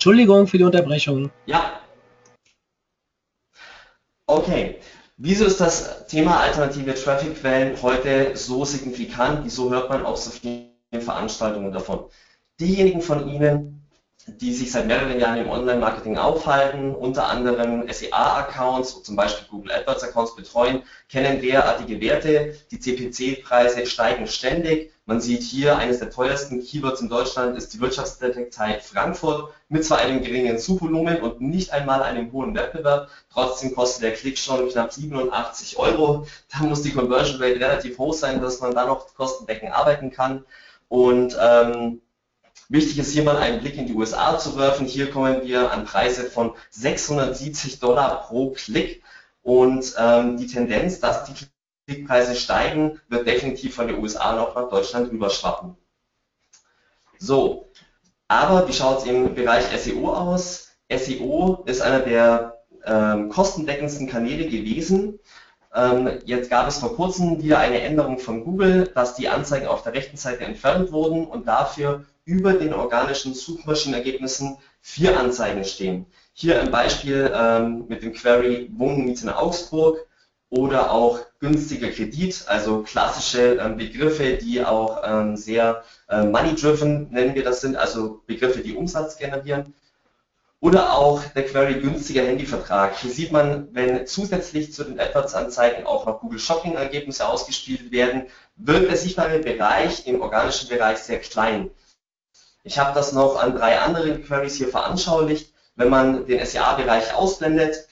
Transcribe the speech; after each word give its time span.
Entschuldigung 0.00 0.46
für 0.46 0.56
die 0.56 0.64
Unterbrechung. 0.64 1.30
Ja. 1.44 1.78
Okay. 4.24 4.78
Wieso 5.18 5.44
ist 5.44 5.60
das 5.60 6.06
Thema 6.06 6.40
alternative 6.40 6.94
Traffic-Quellen 6.94 7.82
heute 7.82 8.34
so 8.34 8.64
signifikant? 8.64 9.44
Wieso 9.44 9.68
hört 9.68 9.90
man 9.90 10.06
auf 10.06 10.16
so 10.16 10.30
vielen 10.30 10.70
Veranstaltungen 11.02 11.70
davon? 11.70 12.06
Diejenigen 12.58 13.02
von 13.02 13.28
Ihnen, 13.28 13.79
die 14.26 14.52
sich 14.52 14.70
seit 14.70 14.86
mehreren 14.86 15.18
Jahren 15.18 15.38
im 15.38 15.48
Online-Marketing 15.48 16.18
aufhalten, 16.18 16.94
unter 16.94 17.28
anderem 17.28 17.90
SEA-Accounts, 17.90 19.02
zum 19.02 19.16
Beispiel 19.16 19.46
Google 19.48 19.72
AdWords-Accounts 19.72 20.36
betreuen, 20.36 20.82
kennen 21.08 21.40
derartige 21.40 22.00
Werte. 22.00 22.54
Die 22.70 22.78
CPC-Preise 22.78 23.86
steigen 23.86 24.26
ständig. 24.26 24.92
Man 25.06 25.20
sieht 25.20 25.42
hier, 25.42 25.76
eines 25.76 25.98
der 25.98 26.10
teuersten 26.10 26.62
Keywords 26.62 27.00
in 27.00 27.08
Deutschland 27.08 27.56
ist 27.56 27.74
die 27.74 27.80
Wirtschaftsdetektei 27.80 28.78
Frankfurt 28.80 29.52
mit 29.68 29.84
zwar 29.84 29.98
einem 29.98 30.22
geringen 30.22 30.58
Suchvolumen 30.58 31.20
und 31.20 31.40
nicht 31.40 31.72
einmal 31.72 32.02
einem 32.02 32.30
hohen 32.30 32.54
Wettbewerb, 32.54 33.08
trotzdem 33.32 33.74
kostet 33.74 34.02
der 34.04 34.12
Klick 34.12 34.38
schon 34.38 34.68
knapp 34.68 34.92
87 34.92 35.78
Euro. 35.78 36.26
Da 36.52 36.64
muss 36.64 36.82
die 36.82 36.92
Conversion 36.92 37.42
Rate 37.42 37.58
relativ 37.58 37.98
hoch 37.98 38.14
sein, 38.14 38.40
dass 38.40 38.60
man 38.60 38.74
da 38.74 38.86
noch 38.86 39.14
kostendeckend 39.14 39.72
arbeiten 39.72 40.10
kann. 40.10 40.44
Und 40.88 41.36
ähm, 41.40 42.00
Wichtig 42.70 43.00
ist 43.00 43.10
hier 43.10 43.24
mal 43.24 43.36
einen 43.36 43.60
Blick 43.60 43.76
in 43.76 43.86
die 43.86 43.94
USA 43.94 44.38
zu 44.38 44.56
werfen. 44.56 44.86
Hier 44.86 45.10
kommen 45.10 45.42
wir 45.42 45.72
an 45.72 45.84
Preise 45.84 46.30
von 46.30 46.54
670 46.70 47.80
Dollar 47.80 48.22
pro 48.22 48.52
Klick 48.52 49.02
und 49.42 49.92
ähm, 49.98 50.36
die 50.36 50.46
Tendenz, 50.46 51.00
dass 51.00 51.24
die 51.24 51.32
Klickpreise 51.88 52.36
steigen, 52.36 53.00
wird 53.08 53.26
definitiv 53.26 53.74
von 53.74 53.88
den 53.88 53.98
USA 53.98 54.36
noch 54.36 54.54
nach 54.54 54.68
Deutschland 54.68 55.10
rüberschwappen. 55.10 55.76
So, 57.18 57.72
aber 58.28 58.68
wie 58.68 58.72
schaut 58.72 58.98
es 58.98 59.06
im 59.06 59.34
Bereich 59.34 59.64
SEO 59.76 60.14
aus? 60.14 60.68
SEO 60.88 61.64
ist 61.66 61.82
einer 61.82 61.98
der 61.98 62.62
ähm, 62.84 63.30
kostendeckendsten 63.30 64.06
Kanäle 64.08 64.46
gewesen. 64.46 65.18
Ähm, 65.74 66.20
jetzt 66.24 66.48
gab 66.50 66.68
es 66.68 66.78
vor 66.78 66.94
kurzem 66.94 67.42
wieder 67.42 67.58
eine 67.58 67.80
Änderung 67.80 68.20
von 68.20 68.44
Google, 68.44 68.92
dass 68.94 69.16
die 69.16 69.28
Anzeigen 69.28 69.66
auf 69.66 69.82
der 69.82 69.94
rechten 69.94 70.16
Seite 70.16 70.44
entfernt 70.44 70.92
wurden 70.92 71.26
und 71.26 71.48
dafür 71.48 72.04
über 72.24 72.52
den 72.52 72.72
organischen 72.72 73.34
Suchmaschinenergebnissen 73.34 74.58
vier 74.80 75.18
Anzeigen 75.18 75.64
stehen. 75.64 76.06
Hier 76.32 76.60
ein 76.60 76.70
Beispiel 76.70 77.30
ähm, 77.34 77.86
mit 77.88 78.02
dem 78.02 78.12
Query 78.12 78.70
Wohnmiete 78.72 79.24
in 79.24 79.28
Augsburg 79.30 80.06
oder 80.50 80.90
auch 80.90 81.20
günstiger 81.38 81.88
Kredit, 81.88 82.44
also 82.48 82.82
klassische 82.82 83.54
ähm, 83.54 83.76
Begriffe, 83.76 84.36
die 84.36 84.64
auch 84.64 85.02
ähm, 85.04 85.36
sehr 85.36 85.84
äh, 86.08 86.24
money-driven, 86.24 87.10
nennen 87.10 87.34
wir 87.34 87.44
das 87.44 87.60
sind, 87.60 87.76
also 87.76 88.22
Begriffe, 88.26 88.60
die 88.60 88.74
Umsatz 88.74 89.16
generieren. 89.16 89.74
Oder 90.62 90.92
auch 90.92 91.24
der 91.24 91.46
Query 91.46 91.80
günstiger 91.80 92.22
Handyvertrag. 92.22 92.98
Hier 92.98 93.10
sieht 93.10 93.32
man, 93.32 93.68
wenn 93.72 94.06
zusätzlich 94.06 94.74
zu 94.74 94.84
den 94.84 95.00
AdWords-Anzeigen 95.00 95.86
auch 95.86 96.04
noch 96.04 96.20
Google 96.20 96.38
Shopping-Ergebnisse 96.38 97.26
ausgespielt 97.26 97.90
werden, 97.92 98.24
wird 98.56 98.90
der 98.90 98.96
sichtbare 98.96 99.38
Bereich 99.38 100.06
im 100.06 100.20
organischen 100.20 100.68
Bereich 100.68 100.98
sehr 100.98 101.20
klein. 101.20 101.70
Ich 102.70 102.78
habe 102.78 102.94
das 102.94 103.10
noch 103.10 103.34
an 103.34 103.56
drei 103.56 103.80
anderen 103.80 104.22
Queries 104.22 104.54
hier 104.54 104.68
veranschaulicht. 104.68 105.52
Wenn 105.74 105.88
man 105.88 106.24
den 106.26 106.46
SEA-Bereich 106.46 107.12
ausblendet, 107.12 107.88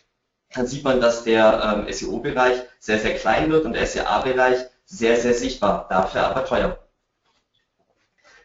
dann 0.55 0.69
sieht 0.69 0.85
man, 0.85 1.01
dass 1.01 1.25
der 1.25 1.85
ähm, 1.85 1.93
SEO-Bereich 1.93 2.63
sehr, 2.79 3.01
sehr 3.01 3.17
klein 3.17 3.51
wird 3.51 3.65
und 3.65 3.73
der 3.73 3.89
SEA-Bereich 3.89 4.67
sehr, 4.85 5.21
sehr 5.21 5.35
sichtbar, 5.35 5.89
dafür 5.91 6.29
aber 6.29 6.45
teuer. 6.45 6.79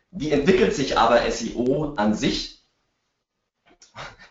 Wie 0.09 0.31
entwickelt 0.31 0.73
sich 0.73 0.97
aber 0.97 1.21
SEO 1.29 1.93
an 1.97 2.15
sich? 2.15 2.65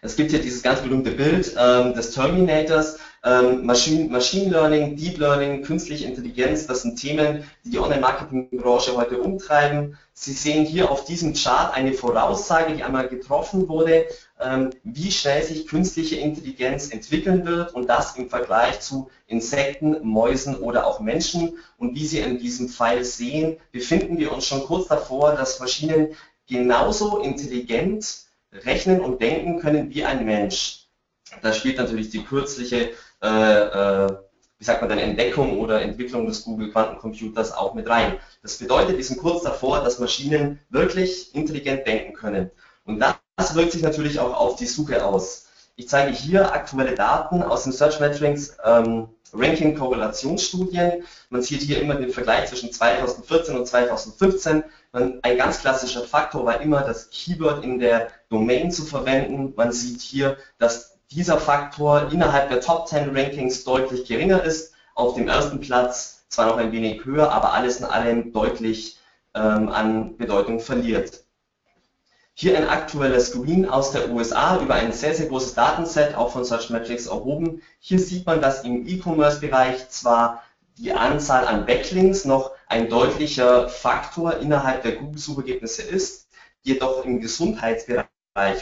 Es 0.01 0.17
gibt 0.17 0.33
hier 0.33 0.43
dieses 0.43 0.65
ganz 0.65 0.81
berühmte 0.81 1.13
Bild 1.13 1.55
ähm, 1.57 1.95
des 1.95 2.11
Terminators. 2.11 2.99
Ähm, 3.25 3.65
Machine, 3.65 4.11
Machine 4.11 4.51
Learning, 4.51 4.97
Deep 4.97 5.19
Learning, 5.19 5.63
künstliche 5.63 6.07
Intelligenz, 6.07 6.67
das 6.67 6.83
sind 6.83 7.01
Themen, 7.01 7.45
die 7.65 7.71
die 7.71 7.79
Online-Marketing-Branche 7.79 8.97
heute 8.97 9.21
umtreiben. 9.21 9.97
Sie 10.13 10.33
sehen 10.33 10.65
hier 10.65 10.91
auf 10.91 11.05
diesem 11.05 11.33
Chart 11.33 11.73
eine 11.73 11.93
Voraussage, 11.93 12.75
die 12.75 12.83
einmal 12.83 13.07
getroffen 13.07 13.69
wurde, 13.69 14.07
ähm, 14.41 14.71
wie 14.83 15.13
schnell 15.13 15.41
sich 15.45 15.69
künstliche 15.69 16.17
Intelligenz 16.17 16.91
entwickeln 16.91 17.47
wird 17.47 17.73
und 17.75 17.87
das 17.89 18.17
im 18.17 18.29
Vergleich 18.29 18.81
zu 18.81 19.09
Insekten, 19.29 20.05
Mäusen 20.05 20.57
oder 20.57 20.85
auch 20.85 20.99
Menschen. 20.99 21.59
Und 21.79 21.95
wie 21.95 22.07
Sie 22.07 22.19
in 22.19 22.41
diesem 22.41 22.69
Pfeil 22.69 23.05
sehen, 23.05 23.57
befinden 23.71 24.19
wir 24.19 24.33
uns 24.33 24.47
schon 24.47 24.65
kurz 24.65 24.89
davor, 24.89 25.37
dass 25.37 25.61
Maschinen 25.61 26.17
genauso 26.49 27.19
intelligent 27.19 28.25
rechnen 28.53 29.01
und 29.01 29.23
denken 29.23 29.61
können 29.61 29.95
wie 29.95 30.05
ein 30.05 30.25
Mensch. 30.25 30.81
Da 31.41 31.53
spielt 31.53 31.79
natürlich 31.79 32.11
die 32.11 32.25
kürzliche 32.25 32.91
äh, 33.23 33.27
äh, 33.27 34.17
wie 34.59 34.65
sagt 34.65 34.81
man 34.81 34.91
dann, 34.91 34.99
Entdeckung 34.99 35.59
oder 35.59 35.83
Entwicklung 35.83 36.27
des 36.27 36.45
Google 36.45 36.71
Quantencomputers 36.71 37.53
auch 37.53 37.75
mit 37.75 37.89
rein. 37.89 38.19
Das 38.43 38.59
bedeutet, 38.59 38.97
wir 38.97 39.05
sind 39.05 39.19
kurz 39.19 39.43
davor, 39.43 39.81
dass 39.83 39.99
Maschinen 39.99 40.61
wirklich 40.71 41.35
intelligent 41.35 41.87
denken 41.87 42.13
können. 42.13 42.51
Und 42.85 43.01
das 43.01 43.55
wirkt 43.55 43.73
sich 43.73 43.83
natürlich 43.83 44.21
auch 44.21 44.35
auf 44.39 44.57
die 44.57 44.67
Suche 44.67 45.05
aus. 45.05 45.47
Ich 45.75 45.89
zeige 45.89 46.13
hier 46.13 46.53
aktuelle 46.53 46.95
Daten 46.95 47.43
aus 47.43 47.65
den 47.65 47.73
Search 47.73 47.99
Metrics 47.99 48.57
ähm, 48.65 49.09
Ranking 49.33 49.77
Korrelationsstudien. 49.77 51.05
Man 51.31 51.43
sieht 51.43 51.63
hier 51.63 51.81
immer 51.81 51.95
den 51.95 52.11
Vergleich 52.11 52.49
zwischen 52.49 52.71
2014 52.71 53.57
und 53.57 53.67
2015. 53.67 54.65
Man, 54.93 55.19
ein 55.23 55.37
ganz 55.39 55.61
klassischer 55.61 56.03
Faktor 56.03 56.45
war 56.45 56.61
immer, 56.61 56.83
das 56.83 57.11
Keyword 57.11 57.65
in 57.65 57.79
der 57.79 58.09
Domain 58.29 58.71
zu 58.71 58.85
verwenden. 58.85 59.55
Man 59.57 59.73
sieht 59.73 60.01
hier, 60.01 60.37
dass 60.59 60.92
dieser 61.13 61.39
Faktor 61.39 62.11
innerhalb 62.11 62.49
der 62.49 62.61
Top 62.61 62.89
10 62.89 63.17
Rankings 63.17 63.65
deutlich 63.65 64.07
geringer 64.07 64.43
ist. 64.43 64.73
Auf 64.95 65.15
dem 65.15 65.29
ersten 65.29 65.61
Platz 65.61 66.25
zwar 66.29 66.47
noch 66.47 66.57
ein 66.57 66.73
wenig 66.73 67.05
höher, 67.05 67.31
aber 67.31 67.53
alles 67.53 67.81
in 67.81 67.85
allem 67.85 68.33
deutlich 68.33 68.99
ähm, 69.35 69.69
an 69.69 70.17
Bedeutung 70.17 70.61
verliert. 70.61 71.25
Hier 72.35 72.57
ein 72.57 72.69
aktueller 72.69 73.21
Screen 73.21 73.69
aus 73.69 73.93
der 73.93 74.11
USA 74.11 74.59
über 74.61 74.75
ein 74.75 74.93
sehr, 74.93 75.15
sehr 75.15 75.27
großes 75.27 75.55
Datenset, 75.55 76.15
auch 76.15 76.33
von 76.33 76.45
Searchmetrics 76.45 77.07
erhoben. 77.07 77.61
Hier 77.79 77.99
sieht 77.99 78.25
man, 78.25 78.41
dass 78.41 78.65
im 78.65 78.87
E-Commerce-Bereich 78.87 79.91
zwar 79.91 80.43
die 80.79 80.93
Anzahl 80.93 81.47
an 81.47 81.67
Backlinks 81.67 82.25
noch 82.25 82.53
ein 82.69 82.89
deutlicher 82.89 83.69
Faktor 83.69 84.39
innerhalb 84.39 84.83
der 84.83 84.97
Google-Suchergebnisse 84.97 85.83
ist, 85.83 86.29
jedoch 86.63 87.05
im 87.05 87.21
Gesundheitsbereich 87.21 88.07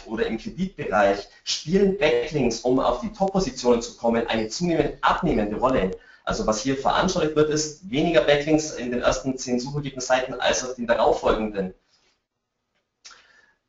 oder 0.07 0.27
im 0.27 0.39
Kreditbereich 0.39 1.29
spielen 1.45 1.97
Backlinks, 1.97 2.61
um 2.61 2.81
auf 2.81 3.01
die 3.01 3.13
Top-Positionen 3.13 3.83
zu 3.83 3.97
kommen, 3.97 4.27
eine 4.27 4.49
zunehmend 4.49 4.95
abnehmende 5.01 5.57
Rolle. 5.57 5.93
Also 6.25 6.47
was 6.47 6.63
hier 6.63 6.77
veranschaulicht 6.77 7.37
wird, 7.37 7.51
ist 7.51 7.89
weniger 7.89 8.23
Backlinks 8.23 8.73
in 8.73 8.91
den 8.91 9.03
ersten 9.03 9.39
zehn 9.39 9.61
Suchergebnisseiten 9.61 10.41
als 10.41 10.65
auf 10.65 10.75
den 10.75 10.87
darauffolgenden. 10.87 11.75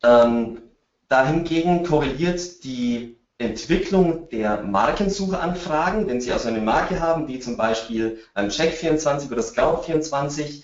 Ähm, 0.04 0.64
dahingegen 1.08 1.84
korreliert 1.84 2.64
die 2.64 3.18
Entwicklung 3.38 4.30
der 4.30 4.64
Markensuchanfragen, 4.64 6.08
wenn 6.08 6.22
Sie 6.22 6.32
also 6.32 6.48
eine 6.48 6.62
Marke 6.62 7.00
haben, 7.00 7.28
wie 7.28 7.40
zum 7.40 7.58
Beispiel 7.58 8.20
Check24 8.36 9.32
oder 9.32 9.42
Scout24, 9.42 10.64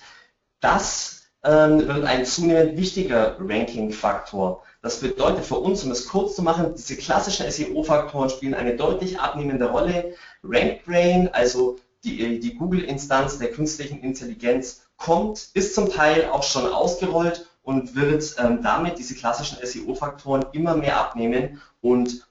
das 0.59 1.27
ähm, 1.43 1.87
wird 1.87 2.05
ein 2.05 2.25
zunehmend 2.25 2.77
wichtiger 2.77 3.37
Ranking-Faktor. 3.39 4.63
Das 4.87 5.01
bedeutet 5.01 5.43
für 5.43 5.59
uns, 5.59 5.83
um 5.83 5.91
es 5.91 6.07
kurz 6.07 6.37
zu 6.37 6.41
machen, 6.41 6.73
diese 6.73 6.95
klassischen 6.95 7.51
SEO-Faktoren 7.51 8.29
spielen 8.29 8.53
eine 8.53 8.77
deutlich 8.77 9.19
abnehmende 9.19 9.65
Rolle. 9.65 10.15
RankBrain, 10.45 11.27
also 11.33 11.75
die, 12.05 12.39
die 12.39 12.55
Google-Instanz 12.55 13.37
der 13.37 13.51
künstlichen 13.51 13.99
Intelligenz, 13.99 14.83
kommt, 14.95 15.49
ist 15.53 15.75
zum 15.75 15.91
Teil 15.91 16.29
auch 16.29 16.43
schon 16.43 16.71
ausgerollt 16.71 17.49
und 17.63 17.95
wird 17.95 18.37
ähm, 18.37 18.61
damit 18.63 18.97
diese 18.97 19.13
klassischen 19.13 19.57
SEO-Faktoren 19.61 20.45
immer 20.53 20.77
mehr 20.77 20.97
abnehmen 20.97 21.61
und 21.81 22.25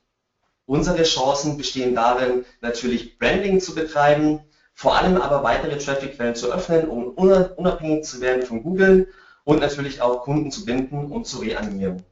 unsere 0.65 1.03
Chancen 1.03 1.59
bestehen 1.59 1.95
darin, 1.95 2.47
natürlich 2.63 3.19
Branding 3.19 3.61
zu 3.61 3.75
betreiben, 3.75 4.41
vor 4.73 4.97
allem 4.97 5.21
aber 5.21 5.43
weitere 5.43 5.77
Traffic-Quellen 5.77 6.35
zu 6.35 6.51
öffnen, 6.51 6.89
um 6.89 7.09
unabhängig 7.09 8.05
zu 8.05 8.23
werden 8.23 8.47
von 8.47 8.63
Google 8.63 9.13
und 9.45 9.61
natürlich 9.61 10.01
auch 10.01 10.23
Kunden 10.23 10.51
zu 10.51 10.65
binden 10.65 11.13
und 11.13 11.27
zu 11.27 11.41
reanimieren. 11.41 12.03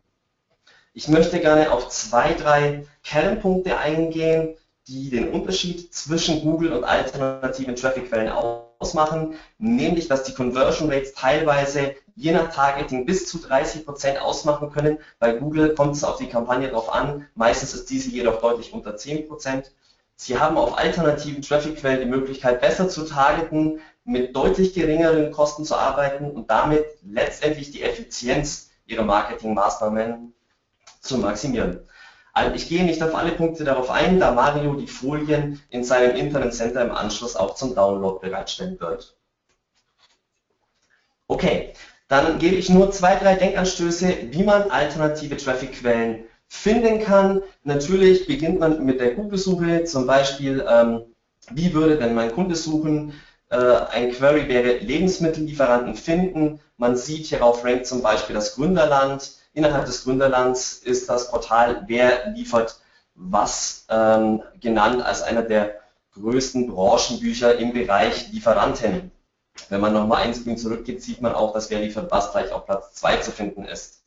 Ich 0.96 1.08
möchte 1.08 1.40
gerne 1.40 1.72
auf 1.72 1.88
zwei, 1.88 2.34
drei 2.34 2.86
Kernpunkte 3.02 3.78
eingehen, 3.78 4.56
die 4.86 5.10
den 5.10 5.28
Unterschied 5.30 5.92
zwischen 5.92 6.42
Google 6.42 6.72
und 6.72 6.84
alternativen 6.84 7.74
Traffic-Quellen 7.74 8.28
ausmachen, 8.28 9.34
nämlich 9.58 10.06
dass 10.06 10.22
die 10.22 10.34
Conversion 10.34 10.92
Rates 10.92 11.12
teilweise 11.12 11.96
je 12.14 12.30
nach 12.30 12.54
Targeting 12.54 13.06
bis 13.06 13.26
zu 13.26 13.38
30 13.38 13.84
Prozent 13.84 14.20
ausmachen 14.20 14.70
können. 14.70 14.98
Bei 15.18 15.32
Google 15.32 15.74
kommt 15.74 15.96
es 15.96 16.04
auf 16.04 16.18
die 16.18 16.28
Kampagne 16.28 16.68
drauf 16.68 16.94
an, 16.94 17.26
meistens 17.34 17.74
ist 17.74 17.90
diese 17.90 18.10
jedoch 18.10 18.40
deutlich 18.40 18.72
unter 18.72 18.94
10%. 18.94 19.26
Prozent. 19.26 19.72
Sie 20.14 20.38
haben 20.38 20.56
auf 20.56 20.78
alternativen 20.78 21.42
Traffic-Quellen 21.42 22.02
die 22.02 22.06
Möglichkeit, 22.06 22.60
besser 22.60 22.88
zu 22.88 23.04
targeten, 23.04 23.80
mit 24.04 24.36
deutlich 24.36 24.74
geringeren 24.74 25.32
Kosten 25.32 25.64
zu 25.64 25.74
arbeiten 25.74 26.30
und 26.30 26.50
damit 26.50 26.84
letztendlich 27.02 27.72
die 27.72 27.82
Effizienz 27.82 28.70
ihrer 28.86 29.02
Marketingmaßnahmen 29.02 30.34
zu 31.04 31.18
maximieren. 31.18 31.80
Also 32.32 32.54
ich 32.56 32.68
gehe 32.68 32.84
nicht 32.84 33.02
auf 33.02 33.14
alle 33.14 33.32
Punkte 33.32 33.62
darauf 33.62 33.90
ein, 33.90 34.18
da 34.18 34.32
Mario 34.32 34.74
die 34.74 34.88
Folien 34.88 35.60
in 35.70 35.84
seinem 35.84 36.16
Internet 36.16 36.54
Center 36.54 36.82
im 36.82 36.90
Anschluss 36.90 37.36
auch 37.36 37.54
zum 37.54 37.74
Download 37.76 38.18
bereitstellen 38.26 38.80
wird. 38.80 39.16
Okay, 41.28 41.72
dann 42.08 42.38
gebe 42.38 42.56
ich 42.56 42.68
nur 42.68 42.90
zwei, 42.90 43.16
drei 43.16 43.36
Denkanstöße, 43.36 44.32
wie 44.32 44.42
man 44.42 44.70
alternative 44.70 45.36
Traffic-Quellen 45.36 46.24
finden 46.48 47.00
kann. 47.00 47.40
Natürlich 47.62 48.26
beginnt 48.26 48.58
man 48.60 48.84
mit 48.84 49.00
der 49.00 49.14
Google-Suche, 49.14 49.84
zum 49.84 50.06
Beispiel, 50.06 50.64
ähm, 50.68 51.02
wie 51.50 51.72
würde 51.72 51.96
denn 51.96 52.14
mein 52.14 52.32
Kunde 52.32 52.56
suchen? 52.56 53.14
Äh, 53.50 53.56
ein 53.56 54.12
Query 54.12 54.48
wäre 54.48 54.78
Lebensmittellieferanten 54.78 55.94
finden. 55.94 56.60
Man 56.76 56.96
sieht 56.96 57.26
hierauf 57.26 57.64
rankt 57.64 57.86
zum 57.86 58.02
Beispiel 58.02 58.34
das 58.34 58.54
Gründerland. 58.54 59.30
Innerhalb 59.54 59.86
des 59.86 60.04
Gründerlands 60.04 60.74
ist 60.74 61.08
das 61.08 61.30
Portal 61.30 61.84
Wer 61.86 62.30
liefert 62.30 62.80
was 63.14 63.86
ähm, 63.88 64.42
genannt 64.60 65.02
als 65.02 65.22
einer 65.22 65.42
der 65.42 65.80
größten 66.14 66.66
Branchenbücher 66.66 67.56
im 67.58 67.72
Bereich 67.72 68.32
Lieferanten. 68.32 69.12
Wenn 69.68 69.80
man 69.80 69.92
nochmal 69.92 70.22
ein 70.22 70.34
Screen 70.34 70.58
zurückgeht, 70.58 71.02
sieht 71.02 71.22
man 71.22 71.34
auch, 71.34 71.52
dass 71.52 71.70
Wer 71.70 71.80
liefert 71.80 72.10
was 72.10 72.32
gleich 72.32 72.50
auf 72.52 72.66
Platz 72.66 72.94
2 72.94 73.18
zu 73.18 73.30
finden 73.30 73.64
ist. 73.64 74.03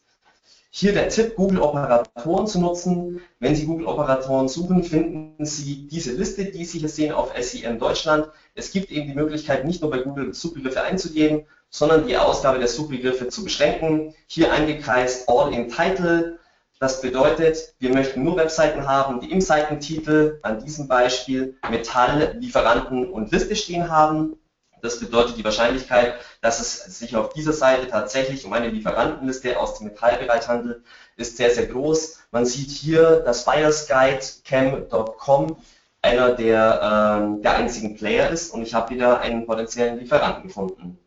Hier 0.70 0.94
der 0.94 1.10
Tipp, 1.10 1.36
Google-Operatoren 1.36 2.46
zu 2.46 2.60
nutzen. 2.60 3.22
Wenn 3.40 3.56
Sie 3.56 3.66
Google-Operatoren 3.66 4.48
suchen, 4.48 4.84
finden 4.84 5.46
Sie 5.46 5.88
diese 5.88 6.12
Liste, 6.12 6.46
die 6.46 6.66
Sie 6.66 6.80
hier 6.80 6.90
sehen 6.90 7.14
auf 7.14 7.32
SEM 7.40 7.80
Deutschland. 7.80 8.30
Es 8.54 8.72
gibt 8.72 8.92
eben 8.92 9.08
die 9.08 9.16
Möglichkeit, 9.16 9.66
nicht 9.66 9.82
nur 9.82 9.90
bei 9.90 10.00
Google 10.00 10.34
Suchbegriffe 10.34 10.82
einzugeben, 10.82 11.46
sondern 11.70 12.06
die 12.06 12.18
Ausgabe 12.18 12.60
der 12.60 12.68
Suchbegriffe 12.68 13.30
zu 13.30 13.44
beschränken. 13.44 14.14
Hier 14.28 14.52
eingekreist 14.52 15.28
All 15.30 15.54
in 15.54 15.70
Title. 15.70 16.38
Das 16.80 17.02
bedeutet, 17.02 17.74
wir 17.80 17.92
möchten 17.92 18.24
nur 18.24 18.38
Webseiten 18.38 18.88
haben, 18.88 19.20
die 19.20 19.32
im 19.32 19.42
Seitentitel, 19.42 20.40
an 20.44 20.64
diesem 20.64 20.88
Beispiel, 20.88 21.58
Metall, 21.72 22.38
Lieferanten 22.40 23.10
und 23.10 23.32
Liste 23.32 23.56
stehen 23.56 23.90
haben. 23.90 24.38
Das 24.82 25.00
bedeutet 25.00 25.38
die 25.38 25.44
Wahrscheinlichkeit, 25.44 26.16
dass 26.42 26.60
es 26.60 27.00
sich 27.00 27.16
auf 27.16 27.34
dieser 27.34 27.54
Seite 27.54 27.88
tatsächlich 27.88 28.46
um 28.46 28.54
eine 28.54 28.70
Lieferantenliste 28.70 29.60
aus 29.60 29.78
dem 29.78 29.88
Metallbereich 29.88 30.48
handelt, 30.48 30.84
ist 31.16 31.38
sehr, 31.38 31.50
sehr 31.50 31.68
groß. 31.68 32.20
Man 32.32 32.46
sieht 32.46 32.70
hier, 32.70 33.22
dass 33.22 33.46
buyersguide.cam.com 33.46 35.58
einer 36.02 36.34
der, 36.34 37.20
ähm, 37.22 37.42
der 37.42 37.56
einzigen 37.56 37.96
Player 37.96 38.30
ist 38.30 38.54
und 38.54 38.62
ich 38.62 38.74
habe 38.74 38.94
wieder 38.94 39.20
einen 39.20 39.46
potenziellen 39.46 40.00
Lieferanten 40.00 40.44
gefunden. 40.44 41.00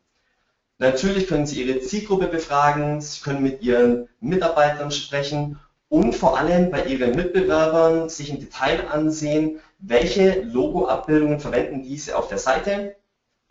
Natürlich 0.78 1.28
können 1.28 1.46
Sie 1.46 1.62
Ihre 1.62 1.81
Zielgruppe 1.81 2.26
befragen, 2.26 3.00
Sie 3.00 3.20
können 3.20 3.43
mit 3.43 3.62
Ihren 3.62 4.08
Mitarbeitern 4.20 4.90
sprechen 4.90 5.61
und 5.88 6.14
vor 6.14 6.38
allem 6.38 6.70
bei 6.70 6.87
Ihren 6.87 7.14
Mitbewerbern 7.14 8.08
sich 8.08 8.31
im 8.31 8.40
Detail 8.40 8.88
ansehen, 8.88 9.61
welche 9.78 10.43
Logo-Abbildungen 10.43 11.40
verwenden 11.40 11.82
diese 11.82 12.17
auf 12.17 12.28
der 12.28 12.38
Seite 12.38 12.96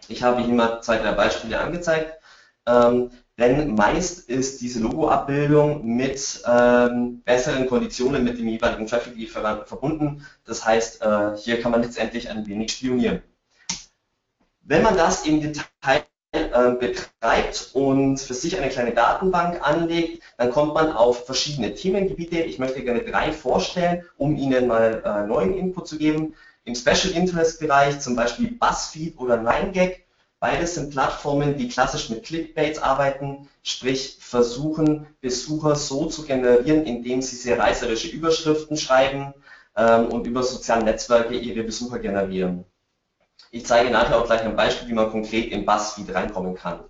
ich 0.07 0.23
habe 0.23 0.41
Ihnen 0.41 0.55
mal 0.55 0.81
zwei, 0.81 0.97
drei 0.97 1.11
Beispiele 1.11 1.59
angezeigt. 1.59 2.19
Ähm, 2.65 3.11
denn 3.39 3.73
meist 3.75 4.29
ist 4.29 4.59
diese 4.59 4.81
Logo-Abbildung 4.81 5.85
mit 5.85 6.43
ähm, 6.45 7.21
besseren 7.23 7.67
Konditionen 7.67 8.23
mit 8.23 8.37
dem 8.37 8.49
jeweiligen 8.49 8.85
Traffic-Lieferanten 8.85 9.65
verbunden. 9.65 10.25
Das 10.45 10.65
heißt, 10.65 11.01
äh, 11.01 11.37
hier 11.37 11.61
kann 11.61 11.71
man 11.71 11.81
letztendlich 11.81 12.29
ein 12.29 12.45
wenig 12.47 12.71
spionieren. 12.71 13.21
Wenn 14.61 14.83
man 14.83 14.97
das 14.97 15.25
im 15.25 15.41
Detail 15.41 16.03
äh, 16.33 16.71
betreibt 16.73 17.71
und 17.73 18.19
für 18.19 18.33
sich 18.33 18.57
eine 18.57 18.69
kleine 18.69 18.93
Datenbank 18.93 19.65
anlegt, 19.65 20.21
dann 20.37 20.51
kommt 20.51 20.73
man 20.73 20.91
auf 20.91 21.25
verschiedene 21.25 21.73
Themengebiete. 21.73 22.41
Ich 22.41 22.59
möchte 22.59 22.83
gerne 22.83 23.03
drei 23.03 23.31
vorstellen, 23.31 24.03
um 24.17 24.35
Ihnen 24.35 24.67
mal 24.67 25.01
äh, 25.05 25.25
neuen 25.25 25.57
Input 25.57 25.87
zu 25.87 25.97
geben 25.97 26.35
im 26.69 26.75
Special 26.75 27.13
Interest 27.13 27.59
Bereich, 27.59 27.99
zum 27.99 28.15
Beispiel 28.15 28.51
BuzzFeed 28.51 29.17
oder 29.19 29.35
9gag. 29.35 29.97
Beides 30.39 30.75
sind 30.75 30.91
Plattformen, 30.91 31.57
die 31.57 31.67
klassisch 31.67 32.09
mit 32.09 32.23
Clickbaits 32.23 32.79
arbeiten, 32.79 33.49
sprich 33.63 34.17
versuchen, 34.21 35.07
Besucher 35.19 35.75
so 35.75 36.05
zu 36.05 36.23
generieren, 36.23 36.85
indem 36.85 37.21
sie 37.21 37.35
sehr 37.35 37.59
reißerische 37.59 38.09
Überschriften 38.09 38.77
schreiben 38.77 39.33
ähm, 39.75 40.07
und 40.07 40.27
über 40.27 40.43
soziale 40.43 40.85
Netzwerke 40.85 41.33
ihre 41.33 41.63
Besucher 41.63 41.99
generieren. 41.99 42.63
Ich 43.51 43.65
zeige 43.65 43.89
nachher 43.89 44.17
auch 44.17 44.27
gleich 44.27 44.41
ein 44.41 44.55
Beispiel, 44.55 44.87
wie 44.87 44.93
man 44.93 45.09
konkret 45.09 45.51
in 45.51 45.65
BuzzFeed 45.65 46.13
reinkommen 46.13 46.53
kann. 46.53 46.81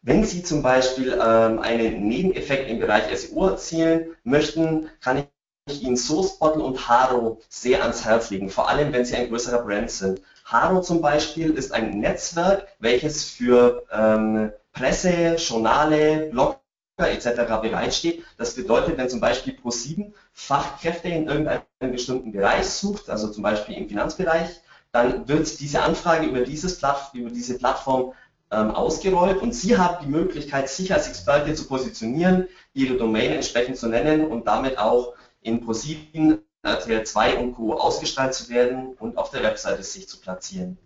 Wenn 0.00 0.22
Sie 0.24 0.44
zum 0.44 0.62
Beispiel 0.62 1.12
ähm, 1.12 1.58
einen 1.58 2.06
Nebeneffekt 2.06 2.70
im 2.70 2.78
Bereich 2.78 3.04
SEO 3.18 3.48
erzielen 3.48 4.14
möchten, 4.22 4.90
kann 5.00 5.18
ich 5.18 5.33
ich 5.66 5.82
Ihnen 5.82 5.96
Sourcebottle 5.96 6.62
und 6.62 6.88
Haro 6.88 7.40
sehr 7.48 7.82
ans 7.82 8.04
Herz 8.04 8.28
legen, 8.30 8.50
vor 8.50 8.68
allem 8.68 8.92
wenn 8.92 9.04
Sie 9.04 9.16
ein 9.16 9.28
größerer 9.28 9.62
Brand 9.62 9.90
sind. 9.90 10.20
Haro 10.44 10.82
zum 10.82 11.00
Beispiel 11.00 11.52
ist 11.52 11.72
ein 11.72 12.00
Netzwerk, 12.00 12.68
welches 12.80 13.24
für 13.24 13.82
ähm, 13.90 14.52
Presse, 14.72 15.36
Journale, 15.36 16.28
Blogger 16.30 16.58
etc. 16.98 17.46
bereitsteht. 17.62 18.24
Das 18.36 18.54
bedeutet, 18.54 18.98
wenn 18.98 19.08
zum 19.08 19.20
Beispiel 19.20 19.54
Pro7 19.54 20.12
Fachkräfte 20.34 21.08
in 21.08 21.28
irgendeinem 21.28 21.62
bestimmten 21.80 22.32
Bereich 22.32 22.66
sucht, 22.66 23.08
also 23.08 23.28
zum 23.28 23.42
Beispiel 23.42 23.76
im 23.76 23.88
Finanzbereich, 23.88 24.60
dann 24.92 25.26
wird 25.26 25.60
diese 25.60 25.82
Anfrage 25.82 26.26
über, 26.26 26.40
dieses 26.40 26.80
über 27.14 27.30
diese 27.30 27.56
Plattform 27.56 28.12
ähm, 28.50 28.70
ausgerollt 28.70 29.40
und 29.40 29.54
Sie 29.54 29.78
haben 29.78 30.04
die 30.04 30.10
Möglichkeit, 30.10 30.68
sich 30.68 30.92
als 30.92 31.08
Experte 31.08 31.54
zu 31.54 31.66
positionieren, 31.66 32.48
Ihre 32.74 32.98
Domain 32.98 33.32
entsprechend 33.32 33.78
zu 33.78 33.88
nennen 33.88 34.26
und 34.26 34.46
damit 34.46 34.76
auch 34.76 35.14
in 35.44 35.60
ProSieben, 35.60 36.40
RTL 36.62 37.04
2 37.04 37.38
und 37.38 37.54
Co. 37.54 37.74
ausgestrahlt 37.74 38.34
zu 38.34 38.48
werden 38.48 38.94
und 38.98 39.16
auf 39.16 39.30
der 39.30 39.42
Webseite 39.42 39.82
sich 39.82 40.08
zu 40.08 40.18
platzieren. 40.18 40.78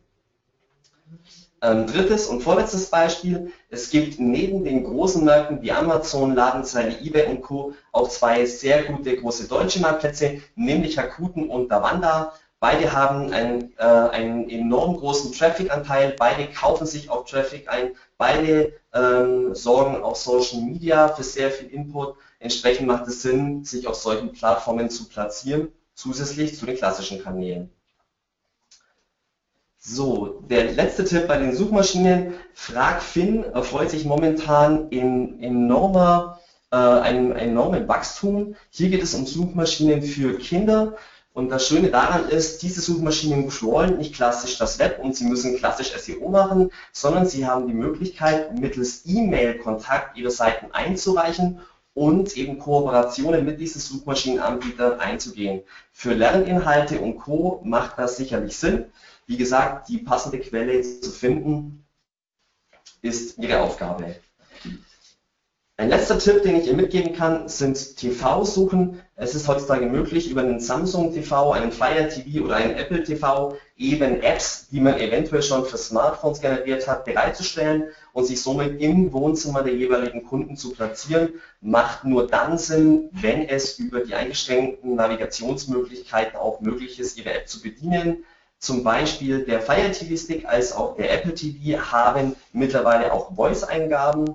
Ähm, 1.61 1.87
drittes 1.87 2.27
und 2.27 2.43
vorletztes 2.43 2.87
Beispiel, 2.87 3.53
es 3.71 3.91
gibt 3.91 4.21
neben 4.21 4.65
den 4.65 4.85
großen 4.85 5.25
Märkten 5.25 5.63
wie 5.63 5.73
Amazon, 5.73 6.35
Ladenzeile, 6.35 7.01
eBay 7.01 7.27
und 7.27 7.43
Co. 7.43 7.73
auch 7.93 8.09
zwei 8.09 8.45
sehr 8.47 8.85
gute 8.85 9.17
große 9.17 9.49
deutsche 9.49 9.81
Marktplätze, 9.81 10.41
nämlich 10.55 10.99
Hakuten 10.99 11.49
und 11.49 11.69
Davanda. 11.69 12.33
Beide 12.61 12.93
haben 12.93 13.33
einen, 13.33 13.73
äh, 13.79 13.85
einen 13.85 14.51
enorm 14.51 14.97
großen 14.97 15.33
Traffic-Anteil, 15.33 16.17
beide 16.19 16.49
kaufen 16.49 16.87
sich 16.87 17.09
auf 17.09 17.25
Traffic 17.25 17.69
ein, 17.69 17.93
beide 18.19 18.73
ähm, 18.93 19.55
sorgen 19.55 20.03
auf 20.03 20.17
Social 20.17 20.61
Media 20.61 21.09
für 21.09 21.23
sehr 21.23 21.53
viel 21.53 21.69
Input 21.69 22.17
Entsprechend 22.41 22.87
macht 22.87 23.09
es 23.09 23.23
Sinn, 23.23 23.65
sich 23.65 23.87
auf 23.89 23.97
solchen 23.97 24.33
Plattformen 24.33 24.91
zu 24.91 25.09
platzieren, 25.09 25.73
zusätzlich 25.95 26.57
zu 26.57 26.67
den 26.67 26.77
klassischen 26.77 27.23
Kanälen. 27.23 27.71
So, 29.81 30.45
der 30.49 30.73
letzte 30.73 31.05
Tipp 31.05 31.27
bei 31.27 31.39
den 31.39 31.55
Suchmaschinen. 31.55 32.35
FragFin 32.55 33.43
erfreut 33.45 33.91
sich 33.91 34.05
momentan 34.05 34.89
in 34.91 35.43
enormer, 35.43 36.41
äh, 36.71 36.77
einem 36.77 37.33
enormen 37.33 37.89
Wachstum. 37.89 38.55
Hier 38.71 38.91
geht 38.91 39.03
es 39.03 39.15
um 39.15 39.27
Suchmaschinen 39.27 40.03
für 40.03 40.39
Kinder. 40.39 40.97
Und 41.33 41.51
das 41.51 41.67
Schöne 41.67 41.91
daran 41.91 42.29
ist, 42.29 42.63
diese 42.63 42.81
Suchmaschinen 42.81 43.47
beschleunigen 43.47 43.99
nicht 43.99 44.15
klassisch 44.15 44.59
das 44.59 44.79
Web 44.79 44.99
und 45.03 45.17
sie 45.17 45.25
müssen 45.25 45.57
klassisch 45.57 45.93
SEO 45.97 46.29
machen, 46.29 46.71
sondern 46.93 47.27
sie 47.27 47.47
haben 47.47 47.67
die 47.69 47.75
Möglichkeit, 47.75 48.59
mittels 48.59 49.03
E-Mail-Kontakt 49.07 50.17
ihre 50.17 50.31
Seiten 50.31 50.73
einzureichen 50.73 51.61
und 51.99 52.37
eben 52.37 52.61
Kooperationen 52.61 53.45
mit 53.45 53.59
diesen 53.59 53.81
Suchmaschinenanbietern 53.81 55.01
einzugehen. 55.01 55.63
Für 55.91 56.15
Lerninhalte 56.15 57.01
und 57.01 57.19
Co. 57.19 57.61
macht 57.65 57.99
das 57.99 58.17
sicherlich 58.17 58.57
Sinn. 58.57 58.85
Wie 59.27 59.37
gesagt, 59.37 59.89
die 59.89 59.99
passende 59.99 60.39
Quelle 60.39 60.81
zu 60.81 61.11
finden, 61.11 61.85
ist 63.03 63.39
Ihre 63.39 63.61
Aufgabe. 63.61 64.15
Ein 65.81 65.91
letzter 65.91 66.19
Tipp, 66.19 66.43
den 66.43 66.57
ich 66.57 66.67
Ihnen 66.67 66.79
mitgeben 66.79 67.13
kann, 67.13 67.49
sind 67.49 67.97
TV-Suchen. 67.99 69.01
Es 69.15 69.37
ist 69.37 69.47
heutzutage 69.47 69.87
möglich, 69.87 70.29
über 70.29 70.41
einen 70.41 70.59
Samsung 70.59 71.15
TV, 71.15 71.53
einen 71.53 71.71
Fire 71.71 72.09
TV 72.09 72.45
oder 72.45 72.57
einen 72.57 72.75
Apple 72.75 73.05
TV 73.05 73.55
eben 73.77 74.21
Apps, 74.21 74.67
die 74.71 74.81
man 74.81 74.99
eventuell 74.99 75.41
schon 75.41 75.65
für 75.65 75.79
Smartphones 75.79 76.41
generiert 76.41 76.89
hat, 76.89 77.05
bereitzustellen 77.05 77.85
und 78.13 78.25
sich 78.25 78.43
somit 78.43 78.81
im 78.83 79.13
Wohnzimmer 79.13 79.63
der 79.63 79.77
jeweiligen 79.77 80.25
Kunden 80.25 80.57
zu 80.57 80.73
platzieren. 80.73 81.35
Macht 81.61 82.05
nur 82.05 82.27
dann 82.27 82.59
Sinn, 82.59 83.11
wenn 83.13 83.49
es 83.49 83.79
über 83.79 84.01
die 84.01 84.17
eingeschränkten 84.17 84.97
Navigationsmöglichkeiten 84.97 86.37
auch 86.41 86.61
möglich 86.61 86.99
ist, 86.99 87.17
Ihre 87.19 87.35
App 87.35 87.49
zu 87.49 87.63
bedienen. 87.63 88.25
Zum 88.59 88.83
Beispiel 88.83 89.45
der 89.45 89.61
Fire 89.61 89.93
TV 89.93 90.17
Stick 90.17 90.45
als 90.45 90.73
auch 90.73 90.97
der 90.97 91.15
Apple 91.15 91.35
TV 91.35 91.79
haben 91.93 92.35
mittlerweile 92.53 93.13
auch 93.13 93.33
Voice-Eingaben 93.37 94.35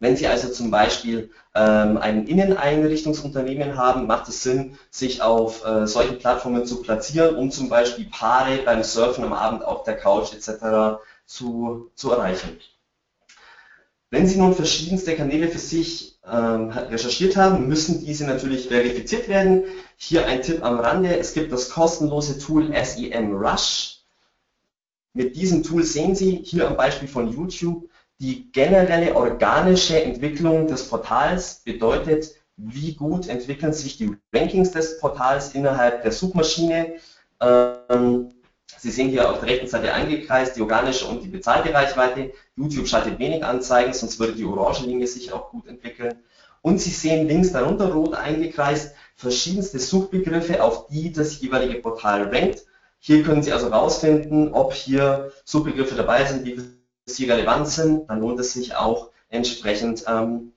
wenn 0.00 0.16
Sie 0.16 0.26
also 0.28 0.48
zum 0.48 0.70
Beispiel 0.70 1.30
ähm, 1.54 1.96
ein 1.96 2.26
Inneneinrichtungsunternehmen 2.26 3.76
haben, 3.76 4.06
macht 4.06 4.28
es 4.28 4.42
Sinn, 4.42 4.78
sich 4.90 5.22
auf 5.22 5.64
äh, 5.64 5.86
solchen 5.86 6.18
Plattformen 6.18 6.66
zu 6.66 6.82
platzieren, 6.82 7.34
um 7.34 7.50
zum 7.50 7.68
Beispiel 7.68 8.06
Paare 8.06 8.58
beim 8.64 8.84
Surfen 8.84 9.24
am 9.24 9.32
Abend 9.32 9.64
auf 9.64 9.82
der 9.82 9.96
Couch 9.96 10.32
etc. 10.32 11.00
zu, 11.26 11.90
zu 11.96 12.12
erreichen. 12.12 12.58
Wenn 14.10 14.26
Sie 14.26 14.38
nun 14.38 14.54
verschiedenste 14.54 15.16
Kanäle 15.16 15.48
für 15.48 15.58
sich 15.58 16.18
ähm, 16.24 16.70
recherchiert 16.70 17.36
haben, 17.36 17.68
müssen 17.68 18.04
diese 18.04 18.24
natürlich 18.24 18.68
verifiziert 18.68 19.28
werden. 19.28 19.64
Hier 19.96 20.26
ein 20.26 20.42
Tipp 20.42 20.64
am 20.64 20.78
Rande, 20.78 21.18
es 21.18 21.34
gibt 21.34 21.52
das 21.52 21.70
kostenlose 21.70 22.38
Tool 22.38 22.72
SEMrush. 22.72 23.98
Mit 25.12 25.36
diesem 25.36 25.62
Tool 25.62 25.82
sehen 25.82 26.14
Sie 26.14 26.42
hier 26.44 26.68
am 26.68 26.76
Beispiel 26.76 27.08
von 27.08 27.30
YouTube 27.30 27.88
die 28.18 28.50
generelle 28.50 29.14
organische 29.14 30.02
Entwicklung 30.02 30.66
des 30.66 30.88
Portals, 30.88 31.62
bedeutet, 31.64 32.34
wie 32.56 32.94
gut 32.94 33.28
entwickeln 33.28 33.72
sich 33.72 33.96
die 33.96 34.16
Rankings 34.34 34.72
des 34.72 34.98
Portals 34.98 35.54
innerhalb 35.54 36.02
der 36.02 36.12
Suchmaschine. 36.12 36.94
Ähm, 37.40 38.34
Sie 38.76 38.90
sehen 38.90 39.08
hier 39.08 39.30
auf 39.30 39.40
der 39.40 39.48
rechten 39.48 39.66
Seite 39.66 39.92
eingekreist 39.92 40.56
die 40.56 40.60
organische 40.60 41.06
und 41.06 41.22
die 41.22 41.28
bezahlte 41.28 41.72
Reichweite. 41.72 42.32
YouTube 42.56 42.86
schaltet 42.86 43.18
wenig 43.18 43.44
Anzeigen, 43.44 43.92
sonst 43.92 44.20
würde 44.20 44.34
die 44.34 44.44
orange 44.44 44.84
Linie 44.84 45.06
sich 45.06 45.32
auch 45.32 45.50
gut 45.50 45.66
entwickeln. 45.66 46.14
Und 46.62 46.80
Sie 46.80 46.90
sehen 46.90 47.26
links 47.28 47.52
darunter 47.52 47.92
rot 47.92 48.14
eingekreist 48.14 48.94
verschiedenste 49.16 49.78
Suchbegriffe, 49.78 50.62
auf 50.62 50.88
die 50.88 51.12
das 51.12 51.40
jeweilige 51.40 51.80
Portal 51.80 52.24
rankt. 52.34 52.64
Hier 53.00 53.22
können 53.22 53.42
Sie 53.42 53.52
also 53.52 53.70
herausfinden, 53.70 54.52
ob 54.52 54.72
hier 54.72 55.32
Suchbegriffe 55.44 55.94
dabei 55.94 56.24
sind, 56.24 56.46
die 56.46 56.60
Sie 57.16 57.30
relevant 57.30 57.68
sind. 57.68 58.08
Dann 58.08 58.20
lohnt 58.20 58.40
es 58.40 58.52
sich 58.52 58.74
auch 58.74 59.10
entsprechend 59.28 60.04
ähm, 60.06 60.52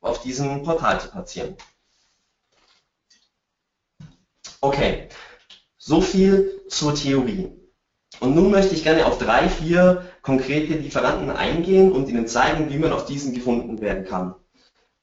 auf 0.00 0.20
diesem 0.20 0.62
Portal 0.62 1.00
zu 1.00 1.08
platzieren. 1.10 1.56
Okay, 4.60 5.08
so 5.76 6.00
viel 6.00 6.62
zur 6.68 6.94
Theorie. 6.94 7.52
Und 8.20 8.34
nun 8.34 8.50
möchte 8.50 8.74
ich 8.74 8.84
gerne 8.84 9.06
auf 9.06 9.18
drei, 9.18 9.48
vier 9.48 10.06
konkrete 10.22 10.74
Lieferanten 10.74 11.30
eingehen 11.30 11.92
und 11.92 12.08
Ihnen 12.08 12.26
zeigen, 12.26 12.70
wie 12.70 12.78
man 12.78 12.92
auf 12.92 13.04
diesen 13.04 13.34
gefunden 13.34 13.80
werden 13.80 14.04
kann. 14.04 14.34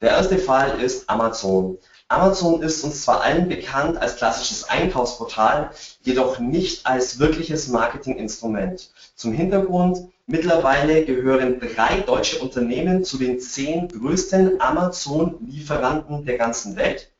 Der 0.01 0.11
erste 0.11 0.39
Fall 0.39 0.81
ist 0.81 1.09
Amazon. 1.09 1.77
Amazon 2.11 2.61
ist 2.61 2.83
uns 2.83 3.03
zwar 3.03 3.21
allen 3.21 3.47
bekannt 3.47 3.97
als 3.97 4.17
klassisches 4.17 4.69
Einkaufsportal, 4.69 5.71
jedoch 6.01 6.39
nicht 6.39 6.85
als 6.85 7.19
wirkliches 7.19 7.69
Marketinginstrument. 7.69 8.91
Zum 9.15 9.31
Hintergrund, 9.31 10.09
mittlerweile 10.27 11.05
gehören 11.05 11.61
drei 11.61 12.01
deutsche 12.01 12.39
Unternehmen 12.39 13.05
zu 13.05 13.17
den 13.17 13.39
zehn 13.39 13.87
größten 13.87 14.59
Amazon-Lieferanten 14.59 16.25
der 16.25 16.37
ganzen 16.37 16.75
Welt. 16.75 17.11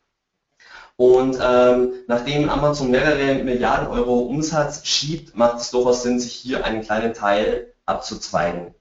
Und 0.97 1.39
ähm, 1.41 1.93
nachdem 2.07 2.49
Amazon 2.49 2.91
mehrere 2.91 3.43
Milliarden 3.43 3.87
Euro 3.87 4.19
Umsatz 4.19 4.85
schiebt, 4.85 5.37
macht 5.37 5.61
es 5.61 5.71
durchaus 5.71 6.03
Sinn, 6.03 6.19
sich 6.19 6.33
hier 6.33 6.65
einen 6.65 6.81
kleinen 6.81 7.13
Teil 7.13 7.73
abzuzweigen. 7.85 8.75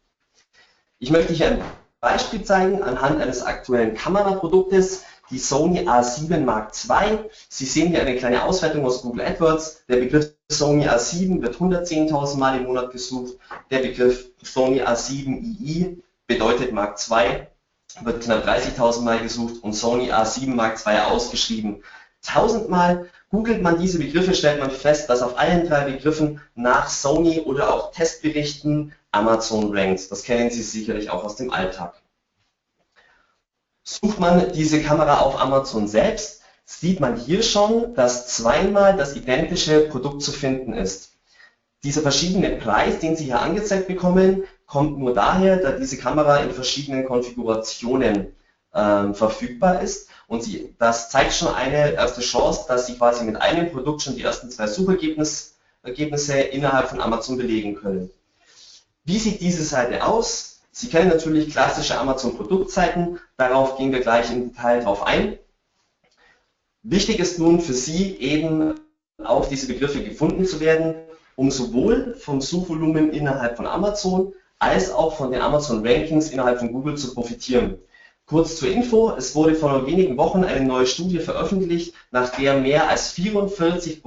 Ich 0.99 1.13
möchte 1.13 1.33
hier 1.33 1.47
ein 1.53 1.63
Beispiel 2.01 2.43
zeigen 2.43 2.83
anhand 2.83 3.21
eines 3.21 3.43
aktuellen 3.43 3.95
Kameraproduktes, 3.95 5.05
die 5.31 5.39
Sony 5.39 5.81
A7 5.89 6.41
Mark 6.41 6.73
II. 6.89 7.19
Sie 7.49 7.67
sehen 7.67 7.89
hier 7.89 8.01
eine 8.01 8.17
kleine 8.17 8.45
Auswertung 8.45 8.85
aus 8.85 9.03
Google 9.03 9.25
AdWords. 9.25 9.85
Der 9.89 9.97
Begriff 9.97 10.35
Sony 10.51 10.89
A7 10.89 11.41
wird 11.41 11.57
110.000 11.57 12.37
Mal 12.37 12.59
im 12.59 12.65
Monat 12.65 12.91
gesucht. 12.91 13.35
Der 13.71 13.79
Begriff 13.79 14.27
Sony 14.43 14.83
A7 14.83 15.61
II 15.61 16.03
bedeutet 16.27 16.73
Mark 16.73 16.99
II 17.11 17.47
wird 18.03 18.23
knapp 18.23 18.47
30.000 18.47 19.01
Mal 19.03 19.21
gesucht 19.21 19.63
und 19.63 19.73
Sony 19.73 20.13
A7 20.13 20.55
Mark 20.55 20.81
II 20.87 20.99
ausgeschrieben 21.01 21.83
tausendmal. 22.23 23.09
Googelt 23.31 23.63
man 23.63 23.79
diese 23.79 23.99
Begriffe, 23.99 24.35
stellt 24.35 24.61
man 24.61 24.71
fest, 24.71 25.09
dass 25.09 25.23
auf 25.23 25.39
allen 25.39 25.69
drei 25.69 25.85
Begriffen 25.85 26.41
nach 26.55 26.89
Sony 26.89 27.41
oder 27.41 27.73
auch 27.73 27.93
Testberichten 27.93 28.93
Amazon 29.13 29.77
rankt. 29.77 30.11
Das 30.11 30.25
kennen 30.25 30.51
Sie 30.51 30.63
sicherlich 30.63 31.11
auch 31.11 31.25
aus 31.25 31.37
dem 31.37 31.53
Alltag. 31.53 32.00
Sucht 33.83 34.21
man 34.21 34.53
diese 34.53 34.83
Kamera 34.83 35.21
auf 35.21 35.41
Amazon 35.41 35.89
selbst, 35.89 36.43
sieht 36.65 37.01
man 37.01 37.17
hier 37.17 37.43
schon, 37.43 37.95
dass 37.95 38.29
zweimal 38.29 38.97
das 38.97 39.17
identische 39.17 39.89
Produkt 39.89 40.23
zu 40.23 40.33
finden 40.33 40.73
ist. 40.73 41.13
Dieser 41.83 42.03
verschiedene 42.03 42.51
Preis, 42.57 42.99
den 43.01 43.17
Sie 43.17 43.25
hier 43.25 43.41
angezeigt 43.41 43.89
bekommen, 43.89 44.45
kommt 44.67 44.99
nur 44.99 45.15
daher, 45.15 45.57
da 45.57 45.73
diese 45.73 45.97
Kamera 45.97 46.39
in 46.39 46.53
verschiedenen 46.53 47.07
Konfigurationen 47.07 48.37
ähm, 48.75 49.15
verfügbar 49.15 49.81
ist. 49.83 50.09
Und 50.29 50.45
sie, 50.45 50.75
das 50.79 51.11
zeigt 51.11 51.33
schon 51.33 51.49
eine 51.49 51.93
erste 51.95 52.21
Chance, 52.21 52.67
dass 52.69 52.87
Sie 52.87 52.97
quasi 52.97 53.25
mit 53.25 53.41
einem 53.41 53.73
Produkt 53.73 54.03
schon 54.03 54.15
die 54.15 54.23
ersten 54.23 54.51
zwei 54.51 54.69
Suchergebnisse 54.69 56.41
innerhalb 56.53 56.89
von 56.89 57.01
Amazon 57.01 57.37
belegen 57.37 57.75
können. 57.75 58.11
Wie 59.05 59.19
sieht 59.19 59.41
diese 59.41 59.65
Seite 59.65 60.07
aus? 60.07 60.60
Sie 60.73 60.89
kennen 60.89 61.09
natürlich 61.09 61.51
klassische 61.51 61.99
Amazon-Produktseiten, 61.99 63.19
darauf 63.37 63.77
gehen 63.77 63.93
wir 63.93 64.01
gleich 64.01 64.31
im 64.31 64.51
Detail 64.51 64.81
drauf 64.83 65.03
ein. 65.03 65.39
Wichtig 66.83 67.19
ist 67.19 67.39
nun 67.39 67.61
für 67.61 67.75
Sie 67.75 68.17
eben 68.17 68.75
auf 69.19 69.49
diese 69.49 69.67
Begriffe 69.67 70.03
gefunden 70.03 70.47
zu 70.47 70.61
werden, 70.61 70.95
um 71.37 71.51
sowohl 71.51 72.15
vom 72.15 72.41
Suchvolumen 72.41 73.13
innerhalb 73.13 73.57
von 73.57 73.67
Amazon 73.67 74.33
als 74.59 74.93
auch 74.93 75.17
von 75.17 75.33
den 75.33 75.41
Amazon 75.41 75.87
Rankings 75.87 76.31
innerhalb 76.31 76.59
von 76.59 76.73
Google 76.73 76.97
zu 76.97 77.15
profitieren. 77.15 77.79
Kurz 78.27 78.57
zur 78.57 78.71
Info, 78.71 79.13
es 79.17 79.35
wurde 79.35 79.57
vor 79.57 79.87
wenigen 79.87 80.17
Wochen 80.17 80.45
eine 80.45 80.65
neue 80.65 80.87
Studie 80.87 81.19
veröffentlicht, 81.19 81.95
nach 82.13 82.31
der 82.37 82.61
mehr 82.61 82.89
als 82.89 83.11
44 83.11 84.03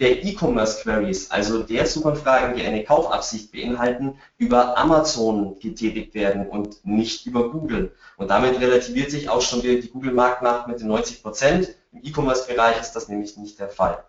der 0.00 0.24
E-Commerce-Queries, 0.24 1.30
also 1.30 1.62
der 1.62 1.86
Suchanfragen, 1.86 2.56
die 2.56 2.64
eine 2.64 2.82
Kaufabsicht 2.82 3.52
beinhalten, 3.52 4.18
über 4.38 4.76
Amazon 4.76 5.58
getätigt 5.60 6.14
werden 6.14 6.48
und 6.48 6.84
nicht 6.84 7.26
über 7.26 7.50
Google. 7.50 7.94
Und 8.16 8.28
damit 8.28 8.60
relativiert 8.60 9.10
sich 9.10 9.28
auch 9.28 9.40
schon 9.40 9.62
wieder 9.62 9.80
die 9.80 9.90
Google-Marktmacht 9.90 10.66
mit 10.66 10.80
den 10.80 10.90
90% 10.90 11.68
Im 11.92 12.00
E-Commerce-Bereich 12.02 12.80
ist 12.80 12.92
das 12.92 13.08
nämlich 13.08 13.36
nicht 13.36 13.60
der 13.60 13.68
Fall. 13.68 14.04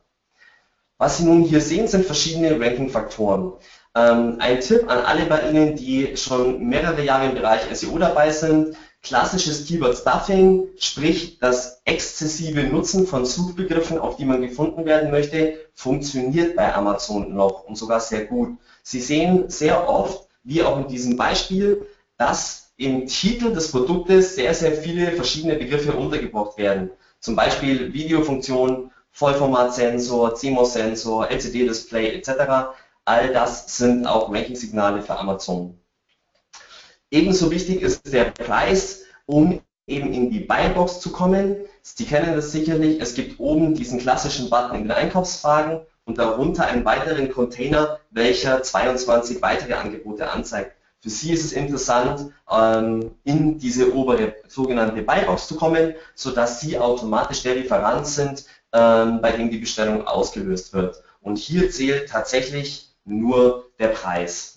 Was 0.98 1.18
Sie 1.18 1.26
nun 1.26 1.44
hier 1.44 1.62
sehen, 1.62 1.88
sind 1.88 2.06
verschiedene 2.06 2.60
Ranking-Faktoren. 2.60 3.54
Ähm, 3.96 4.38
ein 4.40 4.62
Tipp 4.62 4.90
an 4.90 5.00
alle 5.00 5.26
bei 5.26 5.50
Ihnen, 5.50 5.76
die 5.76 6.18
schon 6.18 6.66
mehrere 6.68 7.04
Jahre 7.04 7.28
im 7.28 7.36
Bereich 7.36 7.62
SEO 7.74 7.98
dabei 7.98 8.32
sind, 8.32 8.76
klassisches 9.06 9.68
Keyword 9.68 9.96
Stuffing, 9.98 10.68
sprich 10.78 11.38
das 11.40 11.82
exzessive 11.86 12.64
Nutzen 12.64 13.06
von 13.06 13.24
Suchbegriffen, 13.26 14.00
auf 14.00 14.18
die 14.18 14.26
man 14.26 14.42
gefunden 14.42 14.86
werden 14.86 15.12
möchte, 15.12 15.60
funktioniert 15.76 16.56
bei 16.56 16.74
Amazon 16.74 17.34
noch 17.34 17.66
und 17.66 17.78
sogar 17.78 18.00
sehr 18.00 18.26
gut. 18.26 18.58
Sie 18.82 19.00
sehen 19.00 19.50
sehr 19.50 19.88
oft, 19.88 20.28
wie 20.44 20.64
auch 20.64 20.80
in 20.80 20.88
diesem 20.88 21.16
Beispiel, 21.18 21.86
dass 22.18 22.72
im 22.78 23.06
Titel 23.06 23.54
des 23.54 23.72
Produktes 23.72 24.36
sehr, 24.36 24.54
sehr 24.54 24.74
viele 24.74 25.12
verschiedene 25.12 25.56
Begriffe 25.56 25.94
untergebracht 25.94 26.58
werden. 26.58 26.90
Zum 27.20 27.36
Beispiel 27.36 27.94
Videofunktion, 27.94 28.92
Vollformatsensor, 29.12 30.34
CMOS-Sensor, 30.36 31.30
LCD-Display 31.30 32.16
etc. 32.16 32.76
All 33.06 33.32
das 33.32 33.78
sind 33.78 34.08
auch 34.08 34.34
Ranking-Signale 34.34 35.04
für 35.04 35.18
Amazon. 35.18 35.80
Ebenso 37.12 37.52
wichtig 37.52 37.82
ist 37.82 38.12
der 38.12 38.26
Preis, 38.26 39.04
um 39.26 39.62
eben 39.88 40.12
in 40.14 40.30
die 40.30 40.40
Buybox 40.40 41.00
zu 41.00 41.12
kommen. 41.12 41.58
Sie 41.82 42.06
kennen 42.06 42.36
das 42.36 42.52
sicherlich. 42.52 43.00
Es 43.00 43.14
gibt 43.14 43.40
oben 43.40 43.76
diesen 43.76 44.00
klassischen 44.00 44.50
Button 44.50 44.76
in 44.76 44.84
den 44.84 44.92
Einkaufswagen 44.92 45.82
und 46.06 46.18
darunter 46.18 46.66
einen 46.66 46.86
weiteren 46.86 47.32
Container, 47.32 48.00
welcher 48.12 48.64
22 48.64 49.42
weitere 49.42 49.74
Angebote 49.74 50.30
anzeigt. 50.30 50.76
Für 51.00 51.10
Sie 51.10 51.34
ist 51.34 51.46
es 51.46 51.52
interessant, 51.52 52.32
ähm, 52.50 53.12
in 53.24 53.60
diese 53.60 53.94
obere 53.94 54.36
sogenannte 54.48 55.04
Buybox 55.04 55.48
zu 55.48 55.56
kommen, 55.56 55.94
sodass 56.16 56.62
Sie 56.62 56.80
automatisch 56.80 57.44
der 57.44 57.56
Lieferant 57.56 58.08
sind, 58.08 58.46
ähm, 58.74 59.22
bei 59.22 59.32
dem 59.32 59.52
die 59.52 59.60
Bestellung 59.60 60.08
ausgelöst 60.08 60.74
wird. 60.74 61.04
Und 61.22 61.38
hier 61.38 61.70
zählt 61.70 62.10
tatsächlich 62.10 62.96
nur 63.04 63.72
der 63.78 63.90
Preis. 63.90 64.55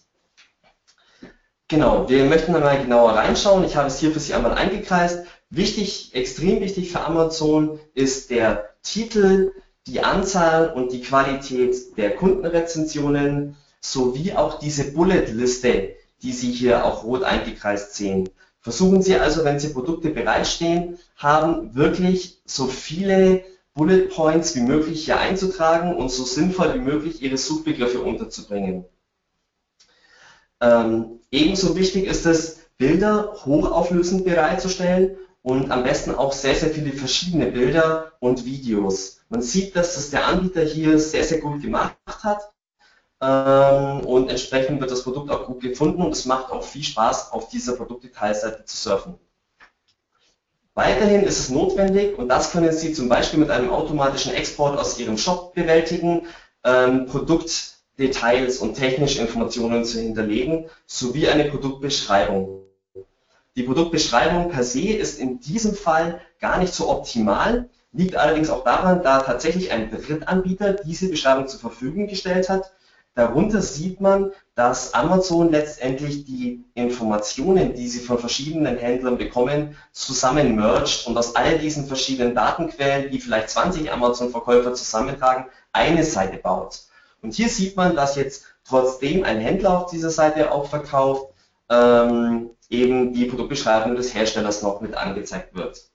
Genau, 1.71 2.09
wir 2.09 2.25
möchten 2.25 2.55
einmal 2.55 2.81
genauer 2.81 3.11
reinschauen. 3.13 3.63
Ich 3.63 3.77
habe 3.77 3.89
es 3.89 3.99
hier 3.99 4.11
für 4.11 4.21
Sie 4.21 4.33
einmal 4.33 4.55
eingekreist. 4.55 5.27
Wichtig, 5.51 6.15
extrem 6.15 6.61
wichtig 6.61 6.91
für 6.91 7.01
Amazon 7.01 7.79
ist 7.93 8.31
der 8.31 8.71
Titel, 8.83 9.53
die 9.87 10.01
Anzahl 10.01 10.73
und 10.73 10.93
die 10.93 11.03
Qualität 11.03 11.77
der 11.99 12.17
Kundenrezensionen 12.17 13.57
sowie 13.83 14.33
auch 14.33 14.59
diese 14.59 14.93
Bullet-Liste, 14.93 15.91
die 16.23 16.33
Sie 16.33 16.51
hier 16.51 16.87
auch 16.87 17.05
rot 17.05 17.23
eingekreist 17.23 17.95
sehen. 17.95 18.31
Versuchen 18.61 19.03
Sie 19.03 19.17
also, 19.17 19.45
wenn 19.45 19.61
Sie 19.61 19.75
Produkte 19.75 20.09
bereitstehen 20.09 20.99
haben, 21.17 21.75
wirklich 21.75 22.41
so 22.47 22.67
viele 22.67 23.45
Bullet 23.75 24.09
Points 24.09 24.57
wie 24.57 24.61
möglich 24.61 25.05
hier 25.05 25.19
einzutragen 25.19 25.95
und 25.95 26.11
so 26.11 26.25
sinnvoll 26.25 26.75
wie 26.75 26.81
möglich 26.81 27.21
Ihre 27.21 27.37
Suchbegriffe 27.37 28.01
unterzubringen. 28.01 28.87
Ähm, 30.61 31.21
ebenso 31.31 31.77
wichtig 31.77 32.07
ist 32.07 32.27
es, 32.27 32.59
Bilder 32.79 33.35
hochauflösend 33.45 34.25
bereitzustellen 34.25 35.17
und 35.43 35.71
am 35.71 35.83
besten 35.83 36.15
auch 36.15 36.33
sehr, 36.33 36.55
sehr 36.55 36.71
viele 36.71 36.93
verschiedene 36.93 37.47
Bilder 37.47 38.13
und 38.21 38.45
Videos. 38.45 39.21
Man 39.29 39.43
sieht, 39.43 39.75
dass 39.75 39.95
das 39.95 40.11
der 40.11 40.27
Anbieter 40.27 40.63
hier 40.63 40.99
sehr, 40.99 41.25
sehr 41.25 41.41
gut 41.41 41.61
gemacht 41.63 41.97
hat 42.07 42.53
ähm, 43.21 44.07
und 44.07 44.31
entsprechend 44.31 44.81
wird 44.81 44.91
das 44.91 45.03
Produkt 45.03 45.31
auch 45.31 45.47
gut 45.47 45.61
gefunden 45.61 46.03
und 46.03 46.13
es 46.13 46.25
macht 46.25 46.53
auch 46.53 46.63
viel 46.63 46.85
Spaß, 46.85 47.33
auf 47.33 47.49
dieser 47.49 47.75
Produktdetailseite 47.75 48.65
zu 48.65 48.77
surfen. 48.77 49.15
Weiterhin 50.75 51.25
ist 51.25 51.41
es 51.41 51.49
notwendig, 51.49 52.17
und 52.17 52.29
das 52.29 52.53
können 52.53 52.73
Sie 52.73 52.93
zum 52.93 53.09
Beispiel 53.09 53.41
mit 53.41 53.51
einem 53.51 53.71
automatischen 53.71 54.33
Export 54.33 54.79
aus 54.79 54.97
Ihrem 55.01 55.19
Shop 55.19 55.53
bewältigen, 55.53 56.27
ähm, 56.63 57.07
Produktdetails 57.99 58.59
und 58.59 58.75
technische 58.75 59.21
Informationen 59.21 59.85
zu 59.85 59.99
hinterlegen, 59.99 60.67
sowie 60.87 61.27
eine 61.27 61.45
Produktbeschreibung. 61.47 62.63
Die 63.57 63.65
Produktbeschreibung 63.65 64.51
per 64.51 64.63
se 64.63 64.93
ist 64.93 65.19
in 65.19 65.41
diesem 65.41 65.75
Fall 65.75 66.21
gar 66.39 66.59
nicht 66.59 66.73
so 66.73 66.89
optimal, 66.89 67.69
liegt 67.93 68.15
allerdings 68.15 68.51
auch 68.51 68.63
daran, 68.63 69.03
da 69.03 69.21
tatsächlich 69.21 69.73
ein 69.73 69.91
Drittanbieter 69.91 70.75
diese 70.75 71.09
Beschreibung 71.09 71.49
zur 71.49 71.59
Verfügung 71.59 72.07
gestellt 72.07 72.49
hat 72.49 72.71
Darunter 73.19 73.63
sieht 73.63 74.01
man, 74.01 74.31
dass 74.55 74.95
Amazon 74.95 75.51
letztendlich 75.51 76.25
die 76.25 76.65
Informationen, 76.75 77.75
die 77.75 77.89
sie 77.89 77.99
von 77.99 78.21
verschiedenen 78.21 78.79
Händlern 78.79 79.19
bekommen, 79.19 79.77
zusammen 79.91 80.55
mergt 80.55 81.05
und 81.05 81.19
aus 81.19 81.35
all 81.35 81.59
diesen 81.59 81.89
verschiedenen 81.89 82.37
Datenquellen, 82.37 83.11
die 83.11 83.19
vielleicht 83.19 83.51
20 83.51 83.91
Amazon-Verkäufer 83.91 84.73
zusammentragen, 84.73 85.47
eine 85.73 86.05
Seite 86.05 86.37
baut. 86.37 86.83
Und 87.23 87.35
hier 87.35 87.49
sieht 87.49 87.77
man, 87.77 87.97
dass 87.97 88.17
jetzt 88.17 88.45
trotzdem 88.65 89.25
ein 89.25 89.41
Händler 89.41 89.79
auf 89.79 89.91
dieser 89.91 90.11
Seite 90.11 90.53
auch 90.53 90.69
verkauft, 90.69 91.33
ähm, 91.69 92.51
eben 92.71 93.13
die 93.13 93.25
Produktbeschreibung 93.27 93.97
des 93.97 94.15
Herstellers 94.15 94.63
noch 94.63 94.81
mit 94.81 94.95
angezeigt 94.95 95.55
wird. 95.55 95.89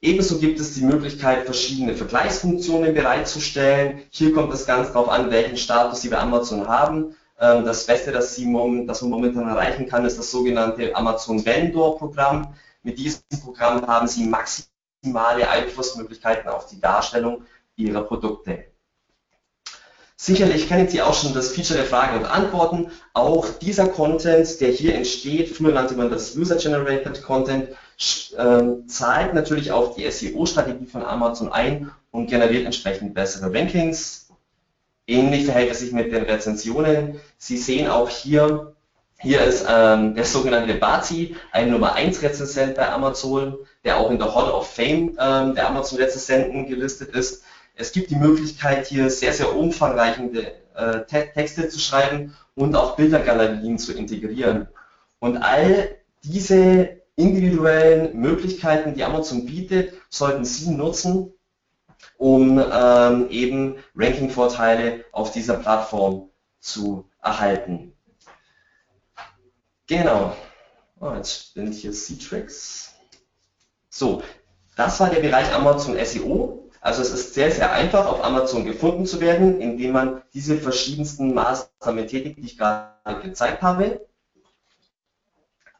Ebenso 0.00 0.38
gibt 0.38 0.58
es 0.58 0.74
die 0.74 0.84
Möglichkeit, 0.84 1.44
verschiedene 1.44 1.94
Vergleichsfunktionen 1.94 2.92
bereitzustellen. 2.92 4.02
Hier 4.10 4.32
kommt 4.32 4.52
es 4.52 4.66
ganz 4.66 4.88
darauf 4.88 5.08
an, 5.08 5.30
welchen 5.30 5.56
Status 5.56 6.02
Sie 6.02 6.08
bei 6.08 6.18
Amazon 6.18 6.66
haben. 6.66 7.14
Ähm, 7.38 7.64
das 7.64 7.86
Beste, 7.86 8.10
das, 8.10 8.34
Sie, 8.34 8.52
das 8.86 9.02
man 9.02 9.10
momentan 9.10 9.48
erreichen 9.48 9.86
kann, 9.88 10.04
ist 10.04 10.18
das 10.18 10.30
sogenannte 10.30 10.94
Amazon 10.96 11.44
Vendor 11.44 11.98
Programm. 11.98 12.52
Mit 12.82 12.98
diesem 12.98 13.22
Programm 13.44 13.86
haben 13.86 14.08
Sie 14.08 14.26
maximale 14.26 15.48
Einflussmöglichkeiten 15.48 16.48
auf 16.48 16.66
die 16.66 16.80
Darstellung 16.80 17.44
Ihrer 17.76 18.02
Produkte. 18.02 18.71
Sicherlich 20.22 20.68
kennen 20.68 20.86
Sie 20.86 21.02
auch 21.02 21.14
schon 21.14 21.34
das 21.34 21.50
Feature 21.50 21.80
der 21.80 21.84
Fragen 21.84 22.18
und 22.18 22.26
Antworten. 22.26 22.92
Auch 23.12 23.48
dieser 23.60 23.88
Content, 23.88 24.60
der 24.60 24.68
hier 24.68 24.94
entsteht, 24.94 25.48
früher 25.48 25.72
nannte 25.72 25.94
man 25.94 26.10
das 26.12 26.36
User-Generated 26.36 27.24
Content, 27.24 27.70
äh, 27.70 28.86
zahlt 28.86 29.34
natürlich 29.34 29.72
auf 29.72 29.96
die 29.96 30.08
SEO-Strategie 30.08 30.86
von 30.86 31.02
Amazon 31.02 31.50
ein 31.50 31.90
und 32.12 32.30
generiert 32.30 32.66
entsprechend 32.66 33.14
bessere 33.14 33.52
Rankings. 33.52 34.28
Ähnlich 35.08 35.46
verhält 35.46 35.72
es 35.72 35.80
sich 35.80 35.90
mit 35.90 36.12
den 36.12 36.22
Rezensionen. 36.22 37.20
Sie 37.36 37.56
sehen 37.56 37.88
auch 37.88 38.08
hier, 38.08 38.74
hier 39.18 39.40
ist 39.40 39.66
ähm, 39.68 40.14
der 40.14 40.24
sogenannte 40.24 40.74
Bazi, 40.74 41.34
ein 41.50 41.72
Nummer 41.72 41.94
1 41.94 42.22
Rezensent 42.22 42.76
bei 42.76 42.88
Amazon, 42.88 43.56
der 43.84 43.98
auch 43.98 44.08
in 44.08 44.20
der 44.20 44.32
Hall 44.32 44.52
of 44.52 44.70
Fame 44.72 45.18
ähm, 45.18 45.56
der 45.56 45.68
Amazon 45.68 45.98
Rezensenten 45.98 46.68
gelistet 46.68 47.10
ist. 47.10 47.42
Es 47.74 47.92
gibt 47.92 48.10
die 48.10 48.16
Möglichkeit, 48.16 48.86
hier 48.86 49.10
sehr, 49.10 49.32
sehr 49.32 49.54
umfangreiche 49.54 50.54
äh, 50.74 51.04
Texte 51.04 51.68
zu 51.68 51.78
schreiben 51.78 52.34
und 52.54 52.74
auch 52.76 52.96
Bildergalerien 52.96 53.78
zu 53.78 53.92
integrieren. 53.92 54.68
Und 55.18 55.38
all 55.38 55.96
diese 56.22 57.00
individuellen 57.16 58.18
Möglichkeiten, 58.18 58.94
die 58.94 59.04
Amazon 59.04 59.46
bietet, 59.46 59.94
sollten 60.10 60.44
Sie 60.44 60.70
nutzen, 60.70 61.32
um 62.18 62.58
ähm, 62.58 63.28
eben 63.30 63.76
Ranking-Vorteile 63.94 65.04
auf 65.12 65.32
dieser 65.32 65.54
Plattform 65.54 66.30
zu 66.60 67.08
erhalten. 67.22 67.92
Genau. 69.86 70.36
Oh, 71.00 71.12
jetzt 71.14 71.54
sind 71.54 71.74
hier 71.74 71.92
C-Tracks. 71.92 72.94
So, 73.90 74.22
das 74.76 75.00
war 75.00 75.10
der 75.10 75.20
Bereich 75.20 75.52
Amazon 75.52 75.96
SEO. 76.04 76.61
Also 76.82 77.00
es 77.00 77.10
ist 77.10 77.34
sehr, 77.34 77.52
sehr 77.52 77.72
einfach, 77.72 78.06
auf 78.06 78.24
Amazon 78.24 78.64
gefunden 78.64 79.06
zu 79.06 79.20
werden, 79.20 79.60
indem 79.60 79.92
man 79.92 80.22
diese 80.34 80.58
verschiedensten 80.58 81.32
Maßnahmen 81.32 82.08
tätigt, 82.08 82.38
die 82.38 82.44
ich 82.44 82.58
gerade 82.58 83.22
gezeigt 83.22 83.62
habe. 83.62 84.04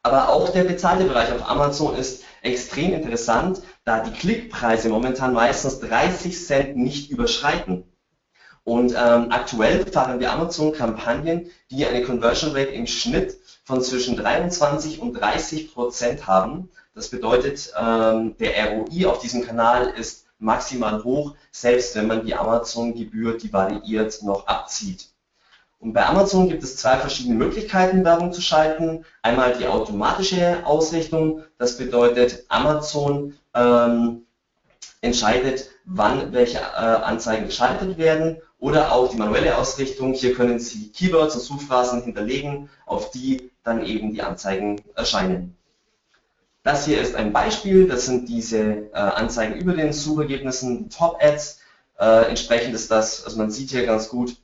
Aber 0.01 0.29
auch 0.29 0.49
der 0.49 0.63
bezahlte 0.63 1.03
Bereich 1.03 1.33
auf 1.33 1.49
Amazon 1.49 1.97
ist 1.97 2.23
extrem 2.41 2.93
interessant, 2.93 3.61
da 3.83 3.99
die 3.99 4.11
Klickpreise 4.11 4.87
momentan 4.87 5.33
meistens 5.33 5.81
30 5.81 6.45
Cent 6.45 6.77
nicht 6.77 7.11
überschreiten. 7.11 7.83
Und 8.63 8.93
ähm, 8.93 9.27
aktuell 9.29 9.85
fahren 9.85 10.21
wir 10.21 10.31
Amazon-Kampagnen, 10.31 11.51
die 11.69 11.85
eine 11.85 12.03
Conversion 12.03 12.51
Rate 12.51 12.71
im 12.71 12.87
Schnitt 12.87 13.37
von 13.65 13.81
zwischen 13.81 14.15
23 14.15 15.01
und 15.01 15.13
30 15.19 15.73
Prozent 15.73 16.27
haben. 16.27 16.69
Das 16.95 17.09
bedeutet, 17.09 17.73
ähm, 17.77 18.37
der 18.37 18.71
ROI 18.71 19.07
auf 19.07 19.19
diesem 19.19 19.45
Kanal 19.45 19.89
ist 19.97 20.22
maximal 20.43 21.03
hoch, 21.03 21.35
selbst 21.51 21.95
wenn 21.95 22.07
man 22.07 22.25
die 22.25 22.35
Amazon-Gebühr, 22.35 23.37
die 23.37 23.51
variiert, 23.51 24.21
noch 24.23 24.45
abzieht. 24.47 25.09
Und 25.79 25.93
bei 25.93 26.05
Amazon 26.05 26.47
gibt 26.47 26.63
es 26.63 26.77
zwei 26.77 26.97
verschiedene 26.97 27.35
Möglichkeiten, 27.35 28.05
Werbung 28.05 28.31
zu 28.31 28.41
schalten. 28.41 29.03
Einmal 29.21 29.57
die 29.57 29.67
automatische 29.67 30.65
Ausrichtung, 30.65 31.43
das 31.57 31.77
bedeutet, 31.77 32.45
Amazon 32.47 33.33
ähm, 33.53 34.25
entscheidet, 35.01 35.69
wann 35.83 36.31
welche 36.31 36.59
äh, 36.59 36.61
Anzeigen 36.61 37.47
geschaltet 37.47 37.97
werden 37.97 38.37
oder 38.59 38.93
auch 38.93 39.09
die 39.09 39.17
manuelle 39.17 39.57
Ausrichtung. 39.57 40.13
Hier 40.13 40.33
können 40.33 40.57
Sie 40.57 40.89
Keywords 40.89 41.35
und 41.35 41.41
Suchphrasen 41.41 42.01
hinterlegen, 42.01 42.69
auf 42.85 43.11
die 43.11 43.51
dann 43.63 43.85
eben 43.85 44.13
die 44.13 44.21
Anzeigen 44.21 44.81
erscheinen. 44.95 45.57
Das 46.63 46.85
hier 46.85 47.01
ist 47.01 47.15
ein 47.15 47.33
Beispiel, 47.33 47.87
das 47.89 48.05
sind 48.05 48.29
diese 48.29 48.89
äh, 48.93 48.93
Anzeigen 48.93 49.55
über 49.55 49.73
den 49.73 49.91
Suchergebnissen, 49.91 50.89
Top 50.89 51.17
Ads. 51.21 51.59
Äh, 51.99 52.29
entsprechend 52.29 52.73
ist 52.73 52.89
das, 52.89 53.25
also 53.25 53.37
man 53.37 53.51
sieht 53.51 53.71
hier 53.71 53.85
ganz 53.85 54.07
gut, 54.07 54.37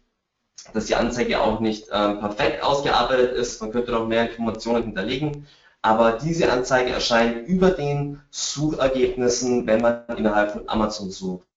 dass 0.73 0.85
die 0.85 0.95
Anzeige 0.95 1.41
auch 1.41 1.61
nicht 1.61 1.87
ähm, 1.91 2.19
perfekt 2.19 2.61
ausgearbeitet 2.61 3.31
ist. 3.33 3.61
Man 3.61 3.71
könnte 3.71 3.91
noch 3.91 4.05
mehr 4.05 4.29
Informationen 4.29 4.83
hinterlegen. 4.83 5.47
Aber 5.81 6.13
diese 6.13 6.51
Anzeige 6.51 6.91
erscheint 6.91 7.47
über 7.47 7.71
den 7.71 8.21
Suchergebnissen, 8.31 9.65
wenn 9.65 9.81
man 9.81 10.03
innerhalb 10.17 10.51
von 10.51 10.67
Amazon 10.67 11.09
sucht. 11.11 11.48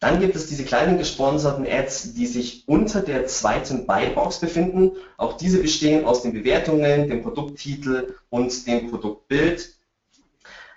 Dann 0.00 0.18
gibt 0.18 0.34
es 0.34 0.46
diese 0.46 0.64
kleinen 0.64 0.96
gesponserten 0.96 1.66
Ads, 1.66 2.14
die 2.14 2.26
sich 2.26 2.64
unter 2.66 3.02
der 3.02 3.26
zweiten 3.26 3.86
Buybox 3.86 4.40
befinden. 4.40 4.92
Auch 5.18 5.36
diese 5.36 5.60
bestehen 5.60 6.06
aus 6.06 6.22
den 6.22 6.32
Bewertungen, 6.32 7.06
dem 7.06 7.22
Produkttitel 7.22 8.14
und 8.30 8.66
dem 8.66 8.88
Produktbild. 8.88 9.74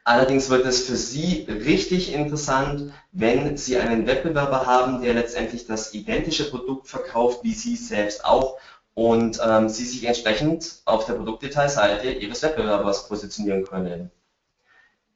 Allerdings 0.04 0.50
wird 0.50 0.66
es 0.66 0.86
für 0.86 0.98
Sie 0.98 1.48
richtig 1.48 2.14
interessant, 2.14 2.92
wenn 3.14 3.56
Sie 3.56 3.78
einen 3.78 4.06
Wettbewerber 4.06 4.66
haben, 4.66 5.02
der 5.02 5.14
letztendlich 5.14 5.66
das 5.66 5.94
identische 5.94 6.50
Produkt 6.50 6.90
verkauft 6.90 7.40
wie 7.44 7.54
Sie 7.54 7.78
selbst 7.78 8.26
auch 8.26 8.58
und 8.94 9.40
ähm, 9.42 9.70
Sie 9.70 9.86
sich 9.86 10.04
entsprechend 10.04 10.82
auf 10.84 11.06
der 11.06 11.14
Produktdetailseite 11.14 12.12
Ihres 12.12 12.44
Wettbewerbers 12.44 13.08
positionieren 13.08 13.64
können. 13.64 14.12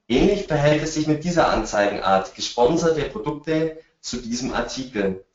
Ähnlich 0.08 0.48
verhält 0.48 0.82
es 0.82 0.93
sich 0.93 1.08
mit 1.08 1.26
dieser 1.26 1.50
Anzeigenart, 1.50 2.34
gesponserte 2.34 3.02
Produkte 3.02 3.78
zu 4.01 4.17
diesem 4.17 4.53
Artikel. 4.53 5.25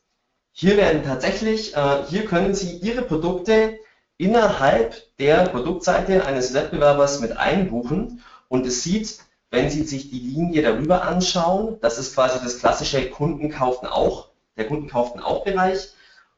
Hier 0.53 0.77
werden 0.77 1.03
tatsächlich, 1.03 1.75
äh, 1.77 2.05
hier 2.09 2.25
können 2.27 2.55
Sie 2.55 2.77
Ihre 2.77 3.03
Produkte 3.03 3.79
innerhalb 4.19 5.17
der 5.19 5.47
Produktseite 5.47 6.27
eines 6.27 6.55
Wettbewerbers 6.55 7.21
mit 7.21 7.37
einbuchen 7.37 8.23
und 8.49 8.67
es 8.67 8.83
sieht 8.83 9.19
wenn 9.53 9.69
Sie 9.69 9.83
sich 9.83 10.09
die 10.09 10.19
Linie 10.19 10.63
darüber 10.63 11.03
anschauen, 11.03 11.77
das 11.83 11.99
ist 11.99 12.15
quasi 12.15 12.39
das 12.43 12.59
klassische 12.59 13.11
Kunden 13.11 13.51
kauften 13.51 13.87
auch, 13.87 14.31
der 14.57 14.67
Kunden 14.67 14.89
kauften 14.89 15.21
auch 15.21 15.45
Bereich. 15.45 15.91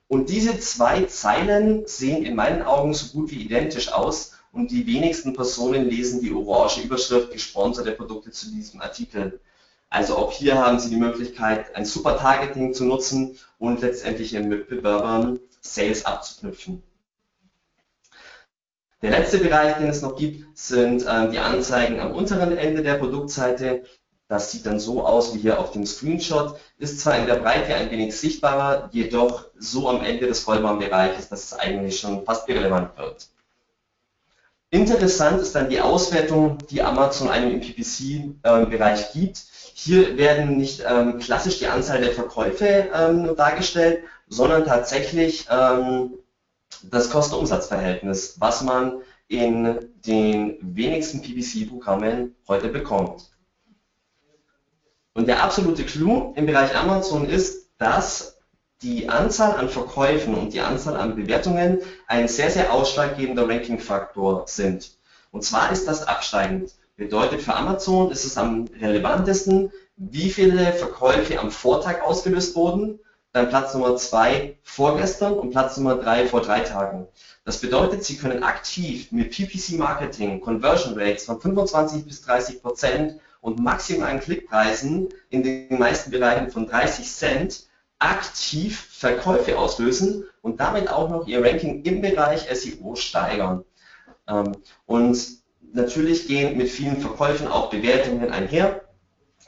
Und 0.08 0.30
diese 0.30 0.58
zwei 0.58 1.04
Zeilen 1.04 1.86
sehen 1.86 2.24
in 2.24 2.34
meinen 2.34 2.62
Augen 2.62 2.92
so 2.92 3.12
gut 3.12 3.30
wie 3.30 3.40
identisch 3.40 3.92
aus 3.92 4.32
und 4.50 4.72
die 4.72 4.88
wenigsten 4.88 5.32
Personen 5.32 5.88
lesen 5.88 6.20
die 6.20 6.32
orange 6.32 6.82
Überschrift 6.82 7.30
gesponserte 7.30 7.92
Produkte 7.92 8.32
zu 8.32 8.50
diesem 8.50 8.80
Artikel. 8.80 9.40
Also 9.94 10.16
auch 10.16 10.32
hier 10.32 10.58
haben 10.58 10.80
Sie 10.80 10.90
die 10.90 10.96
Möglichkeit, 10.96 11.76
ein 11.76 11.84
super 11.84 12.18
Targeting 12.18 12.74
zu 12.74 12.84
nutzen 12.84 13.38
und 13.60 13.80
letztendlich 13.80 14.32
Ihren 14.32 14.48
Mitbewerbern 14.48 15.38
Sales 15.60 16.04
abzuknüpfen. 16.04 16.82
Der 19.02 19.12
letzte 19.12 19.38
Bereich, 19.38 19.76
den 19.76 19.86
es 19.86 20.02
noch 20.02 20.16
gibt, 20.16 20.58
sind 20.58 21.06
äh, 21.06 21.30
die 21.30 21.38
Anzeigen 21.38 22.00
am 22.00 22.10
unteren 22.10 22.58
Ende 22.58 22.82
der 22.82 22.94
Produktseite. 22.94 23.84
Das 24.26 24.50
sieht 24.50 24.66
dann 24.66 24.80
so 24.80 25.06
aus 25.06 25.32
wie 25.32 25.38
hier 25.38 25.60
auf 25.60 25.70
dem 25.70 25.86
Screenshot. 25.86 26.58
Ist 26.76 26.98
zwar 26.98 27.16
in 27.16 27.26
der 27.26 27.36
Breite 27.36 27.76
ein 27.76 27.92
wenig 27.92 28.16
sichtbarer, 28.16 28.88
jedoch 28.90 29.44
so 29.56 29.88
am 29.88 30.02
Ende 30.02 30.26
des 30.26 30.40
Vollbahnbereiches, 30.40 31.28
dass 31.28 31.44
es 31.44 31.52
eigentlich 31.56 32.00
schon 32.00 32.24
fast 32.24 32.48
irrelevant 32.48 32.98
wird. 32.98 33.28
Interessant 34.70 35.40
ist 35.40 35.54
dann 35.54 35.70
die 35.70 35.80
Auswertung, 35.80 36.58
die 36.68 36.82
Amazon 36.82 37.28
einem 37.28 37.52
im 37.52 37.60
PPC-Bereich 37.60 39.00
äh, 39.02 39.20
gibt. 39.20 39.53
Hier 39.76 40.16
werden 40.16 40.56
nicht 40.56 40.84
ähm, 40.88 41.18
klassisch 41.18 41.58
die 41.58 41.66
Anzahl 41.66 42.00
der 42.00 42.12
Verkäufe 42.12 42.88
ähm, 42.94 43.34
dargestellt, 43.34 44.04
sondern 44.28 44.64
tatsächlich 44.64 45.48
ähm, 45.50 46.14
das 46.84 47.10
Kosten-Umsatz-Verhältnis, 47.10 48.36
was 48.38 48.62
man 48.62 49.00
in 49.26 49.90
den 50.06 50.58
wenigsten 50.60 51.22
PPC-Programmen 51.22 52.36
heute 52.46 52.68
bekommt. 52.68 53.30
Und 55.12 55.26
der 55.26 55.42
absolute 55.42 55.84
Clou 55.84 56.32
im 56.36 56.46
Bereich 56.46 56.76
Amazon 56.76 57.28
ist, 57.28 57.68
dass 57.76 58.38
die 58.80 59.08
Anzahl 59.08 59.56
an 59.56 59.68
Verkäufen 59.68 60.36
und 60.36 60.52
die 60.52 60.60
Anzahl 60.60 60.96
an 60.96 61.16
Bewertungen 61.16 61.80
ein 62.06 62.28
sehr, 62.28 62.50
sehr 62.50 62.72
ausschlaggebender 62.72 63.48
Ranking-Faktor 63.48 64.44
sind. 64.46 64.96
Und 65.32 65.42
zwar 65.42 65.72
ist 65.72 65.88
das 65.88 66.06
absteigend. 66.06 66.70
Bedeutet 66.96 67.42
für 67.42 67.54
Amazon 67.54 68.12
ist 68.12 68.24
es 68.24 68.38
am 68.38 68.66
relevantesten, 68.80 69.72
wie 69.96 70.30
viele 70.30 70.72
Verkäufe 70.72 71.40
am 71.40 71.50
Vortag 71.50 72.02
ausgelöst 72.02 72.54
wurden, 72.54 73.00
dann 73.32 73.48
Platz 73.48 73.74
Nummer 73.74 73.96
2 73.96 74.56
vorgestern 74.62 75.34
und 75.34 75.50
Platz 75.50 75.76
Nummer 75.76 75.96
3 75.96 76.28
vor 76.28 76.40
drei 76.40 76.60
Tagen. 76.60 77.08
Das 77.44 77.60
bedeutet, 77.60 78.04
Sie 78.04 78.16
können 78.16 78.44
aktiv 78.44 79.10
mit 79.10 79.32
PPC 79.32 79.76
Marketing 79.76 80.40
Conversion 80.40 80.96
Rates 80.96 81.24
von 81.24 81.40
25 81.40 82.04
bis 82.04 82.22
30 82.22 82.62
Prozent 82.62 83.20
und 83.40 83.58
maximalen 83.58 84.20
Klickpreisen 84.20 85.08
in 85.30 85.42
den 85.42 85.78
meisten 85.78 86.12
Bereichen 86.12 86.50
von 86.50 86.68
30 86.68 87.10
Cent 87.10 87.66
aktiv 87.98 88.88
Verkäufe 88.92 89.58
auslösen 89.58 90.24
und 90.42 90.60
damit 90.60 90.88
auch 90.88 91.10
noch 91.10 91.26
Ihr 91.26 91.44
Ranking 91.44 91.82
im 91.82 92.02
Bereich 92.02 92.46
SEO 92.52 92.94
steigern. 92.94 93.64
Ähm, 94.28 94.52
und 94.86 95.43
natürlich 95.74 96.26
gehen 96.26 96.56
mit 96.56 96.70
vielen 96.70 97.00
Verkäufen 97.00 97.48
auch 97.48 97.70
Bewertungen 97.70 98.30
einher. 98.30 98.82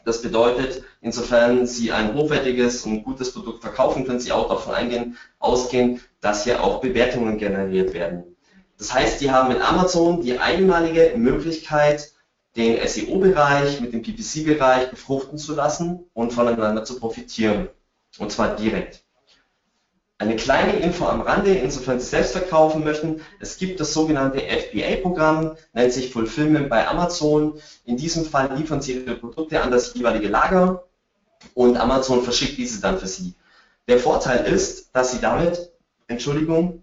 Das 0.05 0.23
bedeutet, 0.23 0.85
insofern 1.01 1.67
Sie 1.67 1.93
ein 1.93 2.15
hochwertiges 2.15 2.85
und 2.85 3.03
gutes 3.03 3.33
Produkt 3.33 3.63
verkaufen, 3.63 4.07
können 4.07 4.21
Sie 4.21 4.33
auch 4.33 4.49
davon 4.49 4.75
eingehen, 4.75 5.17
ausgehen, 5.39 6.01
dass 6.21 6.45
hier 6.45 6.63
auch 6.63 6.81
Bewertungen 6.81 7.39
generiert 7.39 7.95
werden. 7.95 8.37
Das 8.79 8.93
heißt, 8.93 9.21
Sie 9.21 9.31
haben 9.31 9.49
mit 9.49 9.61
Amazon 9.61 10.21
die 10.21 10.39
einmalige 10.39 11.15
Möglichkeit, 11.17 12.13
den 12.57 12.79
SEO-Bereich 12.87 13.81
mit 13.81 13.93
dem 13.93 14.03
PPC-Bereich 14.03 14.91
befruchten 14.91 15.39
zu 15.39 15.55
lassen 15.55 16.05
und 16.13 16.33
voneinander 16.33 16.85
zu 16.85 16.99
profitieren. 16.99 17.69
Und 18.19 18.33
zwar 18.33 18.57
direkt. 18.57 19.06
Eine 20.19 20.37
kleine 20.37 20.79
Info 20.79 21.05
am 21.05 21.21
Rande, 21.21 21.55
insofern 21.55 22.01
Sie 22.01 22.07
selbst 22.07 22.33
verkaufen 22.33 22.83
möchten. 22.85 23.21
Es 23.39 23.59
gibt 23.59 23.81
das 23.81 23.93
sogenannte 23.93 24.41
FBA-Programm, 24.41 25.57
nennt 25.75 25.93
sich 25.93 26.11
Fulfillment 26.11 26.71
bei 26.71 26.89
Amazon. 26.89 27.61
In 27.85 27.99
diesem 27.99 28.25
Fall 28.25 28.57
liefern 28.57 28.81
Sie 28.81 28.95
Ihre 28.95 29.17
Produkte 29.17 29.61
an 29.61 29.71
das 29.71 29.93
jeweilige 29.93 30.29
Lager 30.29 30.85
und 31.53 31.77
Amazon 31.77 32.23
verschickt 32.23 32.57
diese 32.57 32.81
dann 32.81 32.99
für 32.99 33.07
Sie. 33.07 33.35
Der 33.89 33.99
Vorteil 33.99 34.47
ist, 34.47 34.89
dass 34.95 35.13
Sie 35.13 35.21
damit, 35.21 35.71
Entschuldigung, 36.09 36.83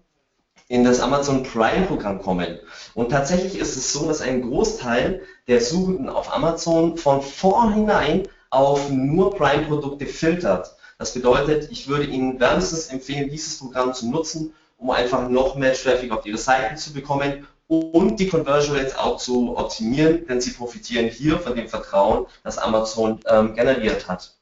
in 0.68 0.84
das 0.84 1.00
Amazon 1.00 1.42
Prime-Programm 1.42 2.22
kommen. 2.22 2.60
Und 2.94 3.10
tatsächlich 3.10 3.58
ist 3.58 3.76
es 3.76 3.92
so, 3.92 4.06
dass 4.06 4.20
ein 4.20 4.42
Großteil 4.42 5.22
der 5.48 5.60
Suchenden 5.60 6.08
auf 6.08 6.32
Amazon 6.32 6.96
von 6.96 7.20
vornherein 7.20 8.28
auf 8.50 8.90
nur 8.90 9.34
Prime-Produkte 9.34 10.06
filtert. 10.06 10.76
Das 10.98 11.14
bedeutet, 11.14 11.70
ich 11.70 11.88
würde 11.88 12.04
Ihnen 12.04 12.38
wärmstens 12.40 12.86
empfehlen, 12.88 13.30
dieses 13.30 13.58
Programm 13.58 13.94
zu 13.94 14.08
nutzen, 14.08 14.54
um 14.78 14.90
einfach 14.90 15.28
noch 15.28 15.56
mehr 15.56 15.74
Traffic 15.74 16.12
auf 16.12 16.24
Ihre 16.26 16.38
Seiten 16.38 16.76
zu 16.76 16.92
bekommen 16.92 17.46
und 17.66 18.20
die 18.20 18.28
Conversion 18.28 18.76
Rates 18.76 18.96
auch 18.96 19.18
zu 19.18 19.56
optimieren, 19.56 20.26
denn 20.26 20.40
Sie 20.40 20.50
profitieren 20.50 21.08
hier 21.08 21.38
von 21.38 21.56
dem 21.56 21.68
Vertrauen, 21.68 22.26
das 22.42 22.58
Amazon 22.58 23.20
ähm, 23.26 23.54
generiert 23.54 24.08
hat. 24.08 24.34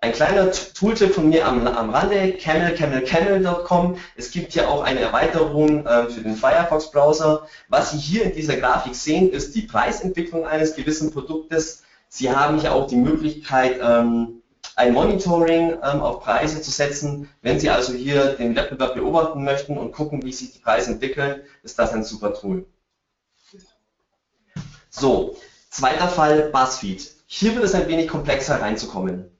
Ein 0.00 0.12
kleiner 0.12 0.50
Tooltip 0.50 1.14
von 1.14 1.28
mir 1.28 1.46
am, 1.46 1.64
am 1.64 1.90
Rande, 1.90 2.32
camel, 2.32 2.74
camel, 2.74 3.02
camel.com. 3.02 3.98
Es 4.16 4.32
gibt 4.32 4.52
hier 4.52 4.68
auch 4.68 4.82
eine 4.82 4.98
Erweiterung 4.98 5.86
äh, 5.86 6.06
für 6.08 6.22
den 6.22 6.34
Firefox 6.34 6.90
Browser. 6.90 7.46
Was 7.68 7.92
Sie 7.92 7.98
hier 7.98 8.24
in 8.24 8.34
dieser 8.34 8.56
Grafik 8.56 8.96
sehen, 8.96 9.30
ist 9.30 9.54
die 9.54 9.62
Preisentwicklung 9.62 10.44
eines 10.44 10.74
gewissen 10.74 11.12
Produktes. 11.12 11.84
Sie 12.08 12.32
haben 12.32 12.58
hier 12.58 12.74
auch 12.74 12.88
die 12.88 12.96
Möglichkeit, 12.96 13.78
ähm, 13.80 14.41
ein 14.76 14.92
Monitoring 14.92 15.72
ähm, 15.82 16.00
auf 16.00 16.20
Preise 16.20 16.62
zu 16.62 16.70
setzen. 16.70 17.28
Wenn 17.42 17.60
Sie 17.60 17.70
also 17.70 17.92
hier 17.92 18.34
den 18.34 18.56
Wettbewerb 18.56 18.94
beobachten 18.94 19.44
möchten 19.44 19.76
und 19.76 19.92
gucken, 19.92 20.22
wie 20.22 20.32
sich 20.32 20.52
die 20.52 20.58
Preise 20.58 20.92
entwickeln, 20.92 21.42
ist 21.62 21.78
das 21.78 21.92
ein 21.92 22.04
super 22.04 22.34
Tool. 22.34 22.66
So, 24.90 25.36
zweiter 25.70 26.08
Fall 26.08 26.50
BuzzFeed. 26.50 27.14
Hier 27.26 27.54
wird 27.54 27.64
es 27.64 27.74
ein 27.74 27.88
wenig 27.88 28.08
komplexer 28.08 28.60
reinzukommen. 28.60 29.30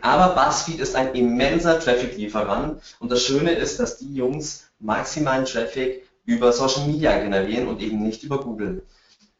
Aber 0.00 0.34
BuzzFeed 0.34 0.80
ist 0.80 0.94
ein 0.94 1.14
immenser 1.14 1.80
Traffic-Lieferant 1.80 2.82
und 2.98 3.10
das 3.10 3.22
Schöne 3.22 3.52
ist, 3.52 3.80
dass 3.80 3.98
die 3.98 4.14
Jungs 4.14 4.68
maximalen 4.78 5.44
Traffic 5.46 6.06
über 6.24 6.52
Social 6.52 6.86
Media 6.86 7.18
generieren 7.18 7.68
und 7.68 7.80
eben 7.80 8.02
nicht 8.02 8.24
über 8.24 8.40
Google. 8.40 8.84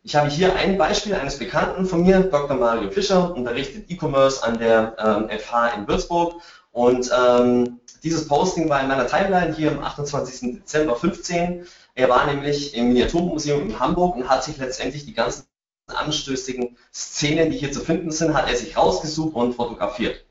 Ich 0.06 0.14
habe 0.14 0.30
hier 0.30 0.54
ein 0.54 0.78
Beispiel 0.78 1.16
eines 1.16 1.36
Bekannten 1.36 1.84
von 1.84 2.02
mir, 2.02 2.20
Dr. 2.20 2.56
Mario 2.56 2.92
Fischer, 2.92 3.34
unterrichtet 3.34 3.90
E-Commerce 3.90 4.40
an 4.40 4.56
der 4.56 4.94
ähm, 5.00 5.28
FH 5.36 5.70
in 5.70 5.88
Würzburg 5.88 6.40
und 6.70 7.10
ähm, 7.12 7.80
dieses 8.04 8.28
Posting 8.28 8.68
war 8.68 8.80
in 8.80 8.86
meiner 8.86 9.08
Timeline 9.08 9.52
hier 9.52 9.72
am 9.72 9.82
28. 9.82 10.58
Dezember 10.58 10.94
15. 10.94 11.66
Er 11.96 12.08
war 12.08 12.24
nämlich 12.26 12.76
im 12.76 12.90
Miniaturmuseum 12.90 13.62
in 13.62 13.80
Hamburg 13.80 14.14
und 14.14 14.28
hat 14.28 14.44
sich 14.44 14.58
letztendlich 14.58 15.06
die 15.06 15.12
ganzen 15.12 15.46
anstößigen 15.88 16.76
Szenen, 16.94 17.50
die 17.50 17.58
hier 17.58 17.72
zu 17.72 17.80
finden 17.80 18.12
sind, 18.12 18.32
hat 18.32 18.48
er 18.48 18.54
sich 18.54 18.76
rausgesucht 18.76 19.34
und 19.34 19.54
fotografiert. 19.54 20.24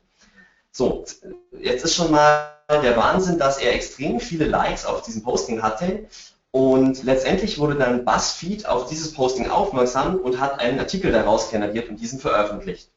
So, 0.72 1.04
jetzt 1.60 1.84
ist 1.84 1.94
schon 1.94 2.12
mal 2.12 2.50
der 2.70 2.96
Wahnsinn, 2.96 3.38
dass 3.38 3.58
er 3.58 3.74
extrem 3.74 4.20
viele 4.20 4.46
Likes 4.46 4.86
auf 4.86 5.02
diesem 5.02 5.22
Posting 5.22 5.60
hatte 5.60 6.06
und 6.56 7.02
letztendlich 7.02 7.58
wurde 7.58 7.74
dann 7.74 8.06
BuzzFeed 8.06 8.64
auf 8.64 8.88
dieses 8.88 9.12
Posting 9.12 9.50
aufmerksam 9.50 10.16
und 10.16 10.40
hat 10.40 10.58
einen 10.58 10.78
Artikel 10.78 11.12
daraus 11.12 11.50
generiert 11.50 11.90
und 11.90 12.00
diesen 12.00 12.18
veröffentlicht. 12.18 12.88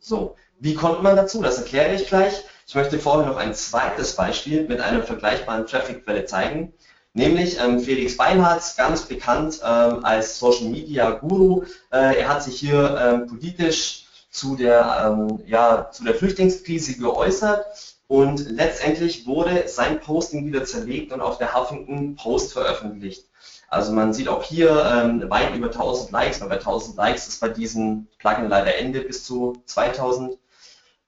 So, 0.00 0.34
wie 0.58 0.72
kommt 0.72 1.02
man 1.02 1.14
dazu? 1.14 1.42
Das 1.42 1.58
erkläre 1.58 1.94
ich 1.94 2.06
gleich. 2.06 2.42
Ich 2.66 2.74
möchte 2.74 2.98
vorher 2.98 3.30
noch 3.30 3.36
ein 3.36 3.52
zweites 3.52 4.16
Beispiel 4.16 4.66
mit 4.66 4.80
einer 4.80 5.02
vergleichbaren 5.02 5.66
Traffic-Quelle 5.66 6.24
zeigen. 6.24 6.72
Nämlich 7.12 7.60
ähm, 7.60 7.80
Felix 7.80 8.16
Beinhardt, 8.16 8.62
ganz 8.78 9.02
bekannt 9.02 9.60
ähm, 9.62 10.02
als 10.06 10.38
Social 10.38 10.68
Media 10.68 11.10
Guru. 11.10 11.64
Äh, 11.92 12.18
er 12.18 12.28
hat 12.30 12.42
sich 12.42 12.58
hier 12.58 12.98
ähm, 12.98 13.26
politisch 13.26 14.06
zu 14.30 14.56
der, 14.56 15.18
ähm, 15.18 15.42
ja, 15.44 15.90
zu 15.92 16.02
der 16.04 16.14
Flüchtlingskrise 16.14 16.96
geäußert 16.96 17.91
und 18.12 18.50
letztendlich 18.50 19.26
wurde 19.26 19.68
sein 19.68 19.98
Posting 19.98 20.44
wieder 20.44 20.66
zerlegt 20.66 21.12
und 21.12 21.22
auf 21.22 21.38
der 21.38 21.54
Huffington 21.54 22.14
Post 22.14 22.52
veröffentlicht. 22.52 23.24
Also 23.68 23.90
man 23.92 24.12
sieht 24.12 24.28
auch 24.28 24.42
hier 24.42 24.84
ähm, 24.84 25.30
weit 25.30 25.56
über 25.56 25.68
1000 25.68 26.10
Likes, 26.10 26.38
weil 26.42 26.50
bei 26.50 26.56
1000 26.56 26.94
Likes 26.98 27.26
ist 27.26 27.40
bei 27.40 27.48
diesem 27.48 28.08
Plugin 28.18 28.50
leider 28.50 28.76
Ende 28.76 29.00
bis 29.00 29.24
zu 29.24 29.62
2000. 29.64 30.36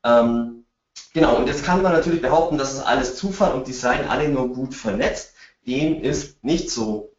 Ähm, 0.02 0.64
genau, 1.12 1.36
und 1.36 1.46
jetzt 1.46 1.62
kann 1.62 1.82
man 1.82 1.92
natürlich 1.92 2.22
behaupten, 2.22 2.56
das 2.56 2.72
ist 2.72 2.80
alles 2.80 3.16
Zufall 3.16 3.52
und 3.52 3.66
die 3.66 3.74
seien 3.74 4.08
alle 4.08 4.30
nur 4.30 4.48
gut 4.48 4.74
vernetzt. 4.74 5.34
Dem 5.66 6.00
ist 6.00 6.42
nicht 6.42 6.70
so. 6.70 7.13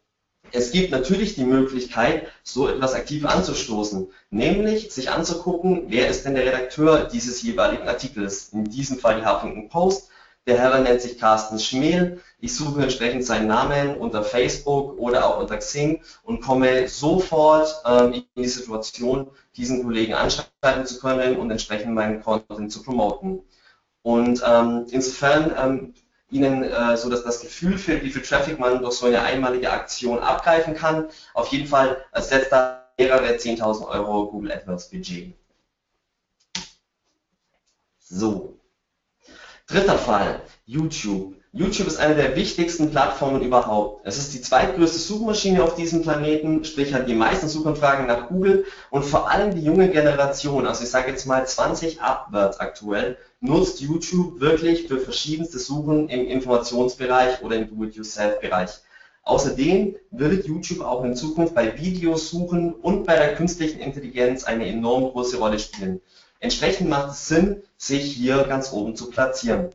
Es 0.56 0.70
gibt 0.70 0.90
natürlich 0.90 1.34
die 1.34 1.44
Möglichkeit, 1.44 2.28
so 2.42 2.66
etwas 2.66 2.94
aktiv 2.94 3.26
anzustoßen, 3.26 4.08
nämlich 4.30 4.90
sich 4.90 5.10
anzugucken, 5.10 5.84
wer 5.88 6.08
ist 6.08 6.24
denn 6.24 6.34
der 6.34 6.46
Redakteur 6.46 7.04
dieses 7.04 7.42
jeweiligen 7.42 7.86
Artikels, 7.86 8.54
in 8.54 8.64
diesem 8.64 8.98
Fall 8.98 9.20
die 9.20 9.26
Huffington 9.26 9.68
Post. 9.68 10.08
Der 10.46 10.56
Herr 10.58 10.80
nennt 10.80 11.02
sich 11.02 11.18
Carsten 11.18 11.58
Schmel. 11.58 12.22
Ich 12.40 12.56
suche 12.56 12.82
entsprechend 12.82 13.26
seinen 13.26 13.48
Namen 13.48 13.98
unter 13.98 14.22
Facebook 14.22 14.98
oder 14.98 15.26
auch 15.26 15.40
unter 15.40 15.58
Xing 15.58 16.00
und 16.22 16.40
komme 16.40 16.88
sofort 16.88 17.74
ähm, 17.84 18.14
in 18.14 18.24
die 18.34 18.48
Situation, 18.48 19.28
diesen 19.58 19.82
Kollegen 19.82 20.14
anschreiben 20.14 20.86
zu 20.86 21.00
können 21.00 21.36
und 21.36 21.50
entsprechend 21.50 21.92
meinen 21.92 22.22
Content 22.22 22.72
zu 22.72 22.82
promoten. 22.82 23.42
Und 24.00 24.42
ähm, 24.46 24.86
insofern 24.90 25.52
ähm, 25.58 25.94
Ihnen 26.30 26.64
äh, 26.64 26.96
so 26.96 27.08
dass 27.08 27.22
das 27.22 27.40
Gefühl 27.40 27.78
für 27.78 28.02
wie 28.02 28.10
viel 28.10 28.22
Traffic 28.22 28.58
man 28.58 28.80
durch 28.80 28.94
so 28.94 29.06
eine 29.06 29.22
einmalige 29.22 29.70
Aktion 29.70 30.18
abgreifen 30.18 30.74
kann. 30.74 31.08
Auf 31.34 31.48
jeden 31.48 31.68
Fall 31.68 32.04
ersetzt 32.12 32.52
da 32.52 32.86
mehrere 32.98 33.36
10.000 33.36 33.86
Euro 33.86 34.30
Google 34.30 34.52
AdWords 34.52 34.90
Budget. 34.90 35.34
So. 38.00 38.58
Dritter 39.66 39.98
Fall, 39.98 40.40
YouTube. 40.64 41.34
YouTube 41.52 41.86
ist 41.86 41.98
eine 41.98 42.14
der 42.14 42.36
wichtigsten 42.36 42.90
Plattformen 42.90 43.42
überhaupt. 43.42 44.06
Es 44.06 44.18
ist 44.18 44.34
die 44.34 44.42
zweitgrößte 44.42 44.98
Suchmaschine 44.98 45.64
auf 45.64 45.74
diesem 45.74 46.02
Planeten, 46.02 46.64
sprich 46.64 46.92
hat 46.92 47.08
die 47.08 47.14
meisten 47.14 47.48
Suchanfragen 47.48 48.06
nach 48.06 48.28
Google 48.28 48.66
und 48.90 49.04
vor 49.04 49.30
allem 49.30 49.54
die 49.54 49.64
junge 49.64 49.88
Generation, 49.88 50.66
also 50.66 50.84
ich 50.84 50.90
sage 50.90 51.10
jetzt 51.10 51.26
mal 51.26 51.46
20 51.46 52.00
abwärts 52.00 52.60
aktuell, 52.60 53.16
nutzt 53.40 53.80
YouTube 53.80 54.40
wirklich 54.40 54.88
für 54.88 54.98
verschiedenste 54.98 55.58
Suchen 55.58 56.08
im 56.08 56.26
Informationsbereich 56.26 57.42
oder 57.42 57.56
im 57.56 57.68
Do-it-yourself-Bereich. 57.68 58.70
Außerdem 59.22 59.96
wird 60.12 60.46
YouTube 60.46 60.82
auch 60.82 61.04
in 61.04 61.16
Zukunft 61.16 61.54
bei 61.54 61.76
Videosuchen 61.76 62.72
und 62.72 63.04
bei 63.06 63.16
der 63.16 63.34
künstlichen 63.34 63.80
Intelligenz 63.80 64.44
eine 64.44 64.66
enorm 64.66 65.10
große 65.10 65.38
Rolle 65.38 65.58
spielen. 65.58 66.00
Entsprechend 66.38 66.88
macht 66.88 67.10
es 67.10 67.26
Sinn, 67.26 67.62
sich 67.76 68.12
hier 68.12 68.44
ganz 68.44 68.72
oben 68.72 68.94
zu 68.94 69.10
platzieren. 69.10 69.70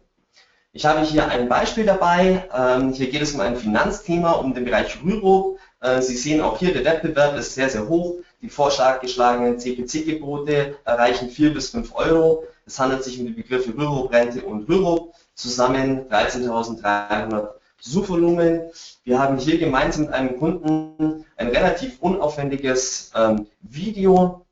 Ich 0.74 0.86
habe 0.86 1.02
hier 1.02 1.28
ein 1.28 1.50
Beispiel 1.50 1.86
dabei. 1.86 2.47
Ähm, 2.56 2.93
hier 2.93 3.10
geht 3.10 3.21
es 3.21 3.34
um 3.34 3.41
ein 3.41 3.58
Finanzthema, 3.58 4.32
um 4.34 4.54
den 4.54 4.63
Bereich 4.63 5.04
Rürup. 5.04 5.60
Äh, 5.82 6.02
Sie 6.02 6.15
sehen 6.15 6.39
auch 6.39 6.60
hier, 6.60 6.71
der 6.71 6.86
Wettbewerb 6.86 7.38
ist 7.38 7.56
sehr, 7.56 7.69
sehr 7.69 7.89
hoch. 7.89 8.19
Die 8.41 8.47
vorgeschlagenen 8.47 9.60
CPC-Gebote 9.60 10.78
erreichen 10.86 11.30
4 11.30 11.54
bis 11.54 11.71
5 11.71 11.93
Euro. 11.93 12.45
Es 12.65 12.80
handelt 12.80 13.04
sich 13.04 13.19
um 13.19 13.28
die 13.28 13.34
Begriffe 13.34 13.76
Rürup, 13.76 14.12
Rente 14.12 14.41
und 14.43 14.67
Rürup. 14.69 15.13
Zusammen 15.34 16.08
13.300 16.10 17.50
Suchvolumen. 17.80 18.69
Wir 19.04 19.19
haben 19.19 19.38
hier 19.38 19.58
gemeinsam 19.58 20.04
mit 20.04 20.13
einem 20.13 20.38
Kunden 20.38 21.26
ein 21.36 21.47
relativ 21.47 22.00
unaufwendiges 22.00 23.12
ähm, 23.15 23.47
Video 23.62 24.45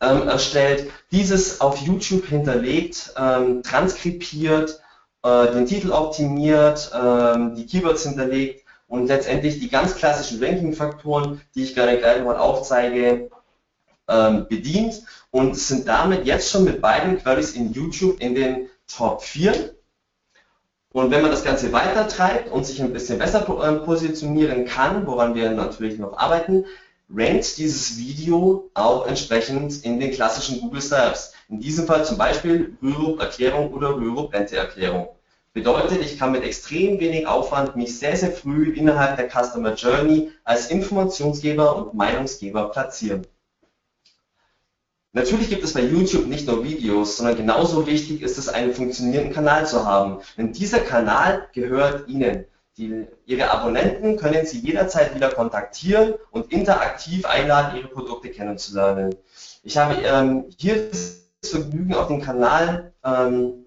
ähm, 0.00 0.28
erstellt, 0.28 0.90
dieses 1.10 1.60
auf 1.60 1.78
YouTube 1.78 2.26
hinterlegt, 2.26 3.12
ähm, 3.16 3.62
transkribiert, 3.62 4.80
äh, 5.22 5.52
den 5.52 5.66
Titel 5.66 5.90
optimiert, 5.90 6.90
ähm, 6.94 7.54
die 7.56 7.66
Keywords 7.66 8.04
hinterlegt 8.04 8.64
und 8.88 9.06
letztendlich 9.06 9.58
die 9.58 9.68
ganz 9.68 9.96
klassischen 9.96 10.42
Ranking-Faktoren, 10.42 11.40
die 11.54 11.64
ich 11.64 11.74
gerne 11.74 11.98
gleich 11.98 12.22
mal 12.22 12.36
aufzeige, 12.36 13.30
ähm, 14.08 14.46
bedient 14.48 15.02
und 15.30 15.56
sind 15.56 15.88
damit 15.88 16.26
jetzt 16.26 16.50
schon 16.50 16.64
mit 16.64 16.80
beiden 16.80 17.18
Queries 17.18 17.52
in 17.52 17.72
YouTube 17.72 18.20
in 18.20 18.34
den 18.34 18.68
Top 18.86 19.22
4. 19.22 19.74
Und 20.92 21.10
wenn 21.10 21.22
man 21.22 21.30
das 21.30 21.44
Ganze 21.44 21.72
weiter 21.72 22.08
treibt 22.08 22.50
und 22.50 22.64
sich 22.64 22.80
ein 22.80 22.92
bisschen 22.92 23.18
besser 23.18 23.40
äh, 23.40 23.84
positionieren 23.84 24.64
kann, 24.64 25.06
woran 25.06 25.34
wir 25.34 25.50
natürlich 25.50 25.98
noch 25.98 26.16
arbeiten, 26.16 26.64
rankt 27.10 27.58
dieses 27.58 27.98
Video 27.98 28.70
auch 28.74 29.06
entsprechend 29.06 29.84
in 29.84 30.00
den 30.00 30.10
klassischen 30.10 30.60
Google 30.60 30.80
Search. 30.80 31.32
In 31.48 31.60
diesem 31.60 31.86
Fall 31.86 32.04
zum 32.04 32.18
Beispiel 32.18 32.76
Rürup-Erklärung 32.82 33.72
oder 33.72 33.94
Rürup-Rente-Erklärung. 33.96 35.08
Bedeutet, 35.52 36.02
ich 36.02 36.18
kann 36.18 36.32
mit 36.32 36.42
extrem 36.42 37.00
wenig 37.00 37.26
Aufwand 37.26 37.76
mich 37.76 37.98
sehr, 37.98 38.16
sehr 38.16 38.32
früh 38.32 38.72
innerhalb 38.72 39.16
der 39.16 39.28
Customer 39.30 39.74
Journey 39.74 40.30
als 40.44 40.70
Informationsgeber 40.70 41.76
und 41.76 41.94
Meinungsgeber 41.94 42.70
platzieren. 42.70 43.26
Natürlich 45.16 45.48
gibt 45.48 45.64
es 45.64 45.72
bei 45.72 45.80
YouTube 45.80 46.26
nicht 46.26 46.46
nur 46.46 46.62
Videos, 46.62 47.16
sondern 47.16 47.38
genauso 47.38 47.86
wichtig 47.86 48.20
ist 48.20 48.36
es, 48.36 48.50
einen 48.50 48.74
funktionierenden 48.74 49.32
Kanal 49.32 49.66
zu 49.66 49.86
haben. 49.86 50.18
Denn 50.36 50.52
dieser 50.52 50.80
Kanal 50.80 51.48
gehört 51.54 52.06
Ihnen. 52.06 52.44
Die, 52.76 53.06
ihre 53.24 53.50
Abonnenten 53.50 54.18
können 54.18 54.44
Sie 54.44 54.58
jederzeit 54.58 55.14
wieder 55.14 55.30
kontaktieren 55.30 56.12
und 56.30 56.52
interaktiv 56.52 57.24
einladen, 57.24 57.78
Ihre 57.78 57.88
Produkte 57.88 58.28
kennenzulernen. 58.28 59.14
Ich 59.62 59.78
habe 59.78 59.94
ähm, 60.02 60.50
hier 60.58 60.90
das 60.90 61.22
Vergnügen, 61.42 61.94
auf 61.94 62.08
dem 62.08 62.20
Kanal 62.20 62.92
ähm, 63.02 63.64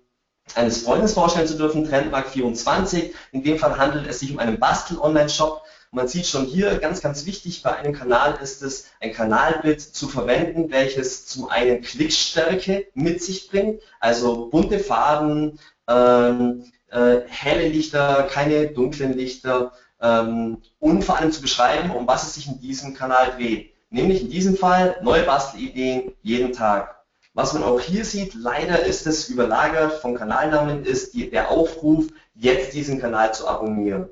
eines 0.53 0.83
Freundes 0.83 1.13
vorstellen 1.13 1.47
zu 1.47 1.57
dürfen, 1.57 1.89
Trendmark24. 1.89 3.09
In 3.31 3.41
dem 3.41 3.57
Fall 3.57 3.75
handelt 3.75 4.05
es 4.05 4.19
sich 4.19 4.31
um 4.31 4.37
einen 4.37 4.59
Bastel-Online-Shop. 4.59 5.63
Man 5.91 6.07
sieht 6.07 6.27
schon 6.27 6.45
hier, 6.45 6.77
ganz, 6.77 7.01
ganz 7.01 7.25
wichtig 7.25 7.63
bei 7.63 7.75
einem 7.75 7.93
Kanal 7.93 8.37
ist 8.43 8.61
es, 8.61 8.85
ein 8.99 9.11
Kanalbild 9.11 9.81
zu 9.81 10.07
verwenden, 10.07 10.69
welches 10.69 11.25
zum 11.25 11.49
einen 11.49 11.81
Klickstärke 11.81 12.85
mit 12.93 13.23
sich 13.23 13.49
bringt, 13.49 13.81
also 13.99 14.49
bunte 14.49 14.77
Farben, 14.77 15.57
ähm, 15.87 16.65
äh, 16.91 17.21
helle 17.27 17.67
Lichter, 17.67 18.27
keine 18.29 18.67
dunklen 18.67 19.13
Lichter 19.13 19.73
ähm, 19.99 20.61
und 20.77 21.03
vor 21.03 21.17
allem 21.17 21.31
zu 21.31 21.41
beschreiben, 21.41 21.89
um 21.91 22.07
was 22.07 22.23
es 22.23 22.35
sich 22.35 22.47
in 22.47 22.59
diesem 22.59 22.93
Kanal 22.93 23.31
dreht. 23.35 23.73
Nämlich 23.89 24.21
in 24.21 24.29
diesem 24.29 24.55
Fall 24.55 24.97
neue 25.01 25.23
Bastelideen 25.23 26.13
jeden 26.21 26.53
Tag. 26.53 27.03
Was 27.33 27.53
man 27.53 27.63
auch 27.63 27.79
hier 27.79 28.05
sieht, 28.05 28.35
leider 28.35 28.83
ist 28.85 29.07
es 29.07 29.29
überlagert 29.29 29.93
vom 29.93 30.13
Kanalnamen, 30.13 30.83
ist 30.85 31.15
die, 31.15 31.31
der 31.31 31.49
Aufruf, 31.49 32.07
jetzt 32.35 32.73
diesen 32.73 32.99
Kanal 32.99 33.33
zu 33.33 33.47
abonnieren. 33.47 34.09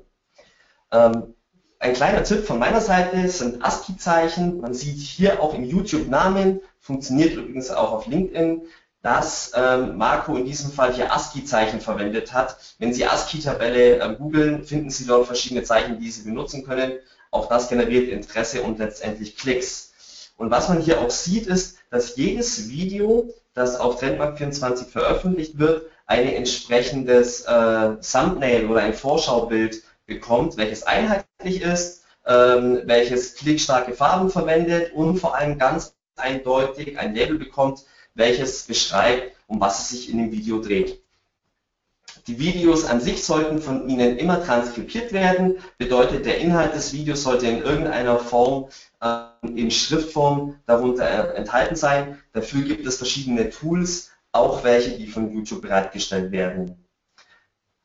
Ähm, 0.90 1.34
ein 1.78 1.94
kleiner 1.94 2.24
Tipp 2.24 2.44
von 2.44 2.58
meiner 2.58 2.80
Seite 2.80 3.28
sind 3.28 3.64
ASCII-Zeichen. 3.64 4.60
Man 4.60 4.74
sieht 4.74 4.98
hier 4.98 5.42
auch 5.42 5.54
im 5.54 5.64
YouTube-Namen, 5.64 6.60
funktioniert 6.80 7.34
übrigens 7.34 7.70
auch 7.70 7.92
auf 7.92 8.06
LinkedIn 8.06 8.62
dass 9.02 9.52
ähm, 9.54 9.96
Marco 9.96 10.36
in 10.36 10.44
diesem 10.44 10.72
Fall 10.72 10.92
hier 10.92 11.12
ASCII-Zeichen 11.12 11.80
verwendet 11.80 12.32
hat. 12.32 12.56
Wenn 12.78 12.92
Sie 12.92 13.06
ASCII-Tabelle 13.06 14.00
äh, 14.00 14.14
googeln, 14.16 14.64
finden 14.64 14.90
Sie 14.90 15.06
dort 15.06 15.26
verschiedene 15.26 15.62
Zeichen, 15.62 16.00
die 16.00 16.10
Sie 16.10 16.22
benutzen 16.22 16.64
können. 16.64 16.92
Auch 17.30 17.48
das 17.48 17.68
generiert 17.68 18.08
Interesse 18.08 18.62
und 18.62 18.78
letztendlich 18.78 19.36
Klicks. 19.36 19.92
Und 20.36 20.50
was 20.50 20.68
man 20.68 20.80
hier 20.80 21.00
auch 21.00 21.10
sieht, 21.10 21.46
ist, 21.46 21.78
dass 21.90 22.16
jedes 22.16 22.68
Video, 22.68 23.32
das 23.54 23.78
auf 23.78 24.02
Trendmark24 24.02 24.86
veröffentlicht 24.86 25.58
wird, 25.58 25.86
ein 26.06 26.26
entsprechendes 26.26 27.42
äh, 27.42 27.96
Thumbnail 28.00 28.66
oder 28.66 28.80
ein 28.80 28.94
Vorschaubild 28.94 29.82
bekommt, 30.08 30.56
welches 30.56 30.82
einheitlich 30.82 31.62
ist, 31.62 32.02
ähm, 32.26 32.82
welches 32.86 33.36
klickstarke 33.36 33.92
Farben 33.92 34.30
verwendet 34.30 34.92
und 34.92 35.18
vor 35.18 35.36
allem 35.36 35.58
ganz 35.58 35.94
eindeutig 36.16 36.98
ein 36.98 37.14
Label 37.14 37.38
bekommt, 37.38 37.84
welches 38.14 38.64
beschreibt, 38.64 39.36
um 39.46 39.60
was 39.60 39.78
es 39.78 39.88
sich 39.90 40.10
in 40.10 40.18
dem 40.18 40.32
Video 40.32 40.60
dreht. 40.60 41.00
Die 42.26 42.38
Videos 42.38 42.84
an 42.84 43.00
sich 43.00 43.24
sollten 43.24 43.58
von 43.58 43.88
Ihnen 43.88 44.18
immer 44.18 44.44
transkribiert 44.44 45.12
werden, 45.12 45.58
bedeutet 45.78 46.26
der 46.26 46.38
Inhalt 46.38 46.74
des 46.74 46.92
Videos 46.92 47.22
sollte 47.22 47.46
in 47.46 47.62
irgendeiner 47.62 48.18
Form 48.18 48.68
äh, 49.00 49.28
in 49.46 49.70
Schriftform 49.70 50.56
darunter 50.66 51.08
äh, 51.08 51.36
enthalten 51.36 51.76
sein. 51.76 52.18
Dafür 52.32 52.62
gibt 52.62 52.86
es 52.86 52.96
verschiedene 52.96 53.48
Tools, 53.48 54.10
auch 54.32 54.64
welche, 54.64 54.90
die 54.90 55.06
von 55.06 55.32
YouTube 55.32 55.62
bereitgestellt 55.62 56.32
werden. 56.32 56.84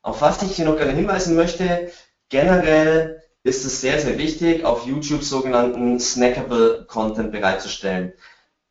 Auf 0.01 0.19
was 0.19 0.41
ich 0.41 0.57
hier 0.57 0.65
noch 0.65 0.75
gerne 0.75 0.91
hinweisen 0.91 1.35
möchte, 1.35 1.89
generell 2.29 3.21
ist 3.43 3.65
es 3.65 3.81
sehr, 3.81 3.99
sehr 3.99 4.17
wichtig, 4.17 4.63
auf 4.63 4.85
YouTube 4.85 5.23
sogenannten 5.23 5.99
Snackable 5.99 6.85
Content 6.87 7.31
bereitzustellen 7.31 8.13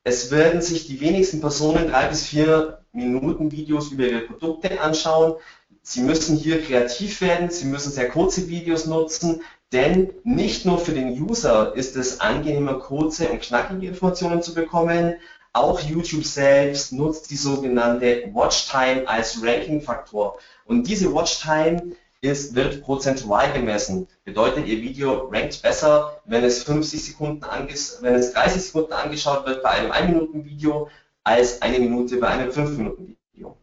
es 0.04 0.30
werden 0.30 0.60
sich 0.60 0.86
die 0.86 1.00
wenigsten 1.00 1.40
Personen 1.40 1.88
drei 1.88 2.08
bis 2.08 2.24
vier 2.24 2.84
Minuten 2.92 3.52
Videos 3.52 3.92
über 3.92 4.04
ihre 4.04 4.22
Produkte 4.22 4.80
anschauen. 4.80 5.34
Sie 5.82 6.00
müssen 6.00 6.36
hier 6.36 6.62
kreativ 6.62 7.20
werden, 7.20 7.50
Sie 7.50 7.66
müssen 7.66 7.92
sehr 7.92 8.08
kurze 8.08 8.48
Videos 8.48 8.86
nutzen, 8.86 9.42
denn 9.72 10.12
nicht 10.24 10.66
nur 10.66 10.78
für 10.78 10.92
den 10.92 11.10
User 11.22 11.74
ist 11.76 11.96
es 11.96 12.20
angenehmer, 12.20 12.74
kurze 12.74 13.28
und 13.28 13.40
knackige 13.40 13.86
Informationen 13.86 14.42
zu 14.42 14.54
bekommen, 14.54 15.14
auch 15.52 15.80
YouTube 15.80 16.24
selbst 16.24 16.92
nutzt 16.92 17.30
die 17.30 17.36
sogenannte 17.36 18.30
Watchtime 18.32 19.06
als 19.06 19.42
Ranking-Faktor. 19.42 20.38
Und 20.64 20.88
diese 20.88 21.12
Watchtime 21.14 21.94
ist, 22.22 22.54
wird 22.54 22.82
prozentual 22.82 23.52
gemessen. 23.52 24.08
Bedeutet, 24.24 24.66
Ihr 24.66 24.80
Video 24.80 25.28
rankt 25.32 25.60
besser, 25.60 26.22
wenn 26.24 26.44
es 26.44 26.62
50 26.62 27.04
Sekunden 27.04 27.42
wenn 27.42 28.14
es 28.14 28.32
30 28.32 28.62
Sekunden 28.62 28.92
angeschaut 28.92 29.44
wird 29.44 29.62
bei 29.62 29.70
einem 29.70 29.90
1-Minuten-Video, 29.90 30.88
als 31.24 31.60
eine 31.62 31.80
Minute 31.80 32.16
bei 32.18 32.28
einem 32.28 32.50
5-Minuten-Video. 32.50 33.56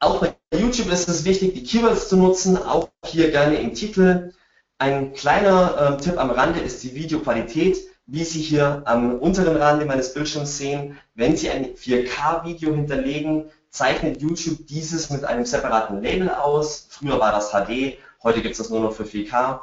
Auch 0.00 0.20
bei 0.20 0.34
YouTube 0.52 0.92
ist 0.92 1.08
es 1.08 1.24
wichtig, 1.24 1.54
die 1.54 1.62
Keywords 1.62 2.08
zu 2.08 2.16
nutzen, 2.16 2.56
auch 2.56 2.88
hier 3.06 3.30
gerne 3.30 3.56
im 3.56 3.74
Titel. 3.74 4.32
Ein 4.78 5.12
kleiner 5.12 5.96
äh, 5.98 6.02
Tipp 6.02 6.18
am 6.18 6.30
Rande 6.30 6.60
ist 6.60 6.82
die 6.82 6.94
Videoqualität. 6.94 7.78
Wie 8.06 8.24
Sie 8.24 8.42
hier 8.42 8.82
am 8.84 9.18
unteren 9.18 9.56
Rande 9.56 9.86
meines 9.86 10.12
Bildschirms 10.12 10.58
sehen, 10.58 10.98
wenn 11.14 11.36
Sie 11.36 11.48
ein 11.48 11.74
4K-Video 11.74 12.74
hinterlegen, 12.74 13.50
zeichnet 13.74 14.22
YouTube 14.22 14.68
dieses 14.68 15.10
mit 15.10 15.24
einem 15.24 15.44
separaten 15.44 16.00
Label 16.00 16.30
aus. 16.30 16.86
Früher 16.90 17.18
war 17.18 17.32
das 17.32 17.50
HD, 17.50 17.98
heute 18.22 18.40
gibt 18.40 18.52
es 18.52 18.58
das 18.58 18.70
nur 18.70 18.78
noch 18.78 18.92
für 18.92 19.02
4K. 19.02 19.62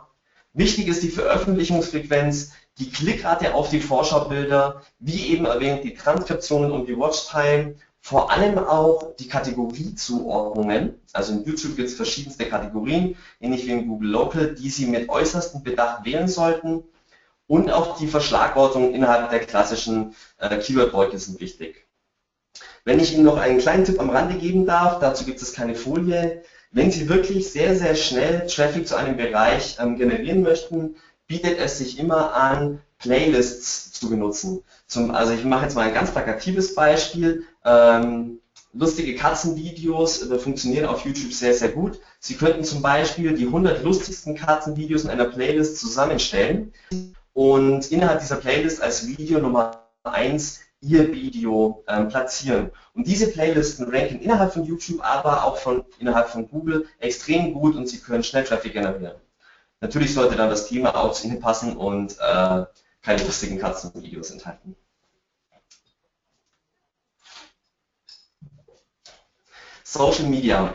Wichtig 0.54 0.89
ist 0.89 1.02
die 1.02 1.10
Veröffentlichungsfrequenz, 1.10 2.52
die 2.78 2.91
Klickrate 2.91 3.54
auf 3.54 3.69
die 3.69 3.80
Vorschaubilder, 3.80 4.82
wie 5.00 5.28
eben 5.28 5.45
erwähnt, 5.45 5.86
die 5.86 5.93
Transkriptionen 5.93 6.71
und 6.71 6.89
die 6.89 6.97
Watchtime, 6.97 7.76
vor 8.02 8.32
allem 8.32 8.58
auch 8.58 9.15
die 9.15 9.30
Kategoriezuordnungen. 9.30 11.00
Also 11.13 11.32
in 11.32 11.45
YouTube 11.45 11.78
gibt 11.78 11.88
es 11.88 11.95
verschiedenste 11.95 12.47
Kategorien, 12.47 13.15
ähnlich 13.39 13.65
wie 13.65 13.71
in 13.71 13.88
Google 13.88 14.10
Local, 14.10 14.56
die 14.56 14.69
Sie 14.69 14.88
mit 14.88 15.08
äußerstem 15.08 15.63
Bedacht 15.63 16.04
wählen 16.04 16.28
sollten. 16.28 16.84
Und 17.47 17.71
auch 17.71 17.97
die 17.97 18.08
Verschlagwortung 18.08 18.93
innerhalb 18.93 19.30
der 19.30 19.39
klassischen 19.39 20.15
äh, 20.38 20.58
Keyword-Wolke 20.58 21.17
sind 21.17 21.39
wichtig. 21.39 21.81
Wenn 22.84 23.00
ich 23.00 23.14
Ihnen 23.14 23.24
noch 23.24 23.38
einen 23.38 23.60
kleinen 23.60 23.86
Tipp 23.86 24.00
am 24.00 24.10
Rande 24.10 24.36
geben 24.36 24.66
darf, 24.66 25.00
dazu 25.00 25.26
gibt 25.26 25.42
es 25.42 25.54
keine 25.54 25.76
Folie. 25.76 26.44
Wenn 26.72 26.92
Sie 26.92 27.10
wirklich 27.10 27.52
sehr, 27.52 27.76
sehr 27.76 27.96
schnell 27.96 28.48
Traffic 28.48 28.88
zu 28.88 28.96
einem 28.96 29.18
Bereich 29.18 29.78
ähm, 29.80 29.98
generieren 29.98 30.42
möchten, 30.42 30.96
bietet 31.28 31.60
es 31.60 31.78
sich 31.78 32.00
immer 32.00 32.34
an, 32.34 32.82
Playlists 32.98 33.92
zu 33.92 34.10
benutzen. 34.10 34.64
Zum, 34.88 35.12
also 35.12 35.34
ich 35.34 35.44
mache 35.44 35.64
jetzt 35.64 35.76
mal 35.76 35.88
ein 35.88 35.94
ganz 35.94 36.12
plakatives 36.12 36.76
Beispiel. 36.76 37.44
Ähm, 37.66 38.40
lustige 38.74 39.16
Katzenvideos 39.16 40.30
äh, 40.30 40.40
funktionieren 40.40 40.86
auf 40.86 41.06
YouTube 41.06 41.34
sehr, 41.34 41.54
sehr 41.54 41.70
gut. 41.70 42.00
Sie 42.20 42.36
könnten 42.36 42.64
zum 42.64 42.82
Beispiel 42.82 43.34
die 43.34 43.46
100 43.46 43.84
lustigsten 43.84 44.36
Katzenvideos 44.36 45.04
in 45.04 45.10
einer 45.10 45.26
Playlist 45.26 45.78
zusammenstellen 45.78 46.74
und 47.34 47.92
innerhalb 47.92 48.20
dieser 48.20 48.38
Playlist 48.38 48.82
als 48.82 49.08
Video 49.08 49.40
Nummer 49.40 49.88
1 50.04 50.61
Ihr 50.82 51.13
Video 51.13 51.84
ähm, 51.88 52.10
platzieren. 52.10 52.72
Und 52.94 53.08
diese 53.08 53.32
Playlisten 53.32 53.89
ranken 53.89 54.20
innerhalb 54.20 54.54
von 54.54 54.65
YouTube, 54.65 55.02
aber 55.04 55.46
auch 55.46 55.58
von, 55.58 55.86
innerhalb 56.00 56.30
von 56.30 56.50
Google 56.50 56.88
extrem 57.00 57.54
gut 57.54 57.76
und 57.76 57.88
Sie 57.88 58.00
können 58.00 58.24
schnell 58.24 58.44
Traffic 58.44 58.74
generieren. 58.74 59.15
Natürlich 59.80 60.13
sollte 60.13 60.36
dann 60.36 60.50
das 60.50 60.67
Thema 60.67 60.96
auch 60.96 61.13
zu 61.13 61.28
Ihnen 61.28 61.39
passen 61.39 61.78
und 61.78 62.17
äh, 62.20 62.65
keine 63.02 63.24
lustigen 63.24 63.60
Katzenvideos 63.60 64.32
enthalten. 64.32 64.76
Social 69.84 70.26
Media. 70.26 70.74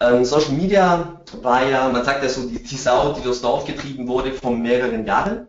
Ähm, 0.00 0.24
Social 0.24 0.52
Media 0.52 1.22
war 1.40 1.64
ja, 1.64 1.88
man 1.88 2.04
sagt 2.04 2.22
ja 2.22 2.28
so, 2.28 2.46
die, 2.48 2.62
die 2.62 2.76
Sau, 2.76 3.12
die 3.14 3.22
durchs 3.22 3.40
Dorf 3.40 3.64
getrieben 3.64 4.06
wurde 4.06 4.32
vor 4.32 4.50
mehreren 4.50 5.06
Jahren. 5.06 5.48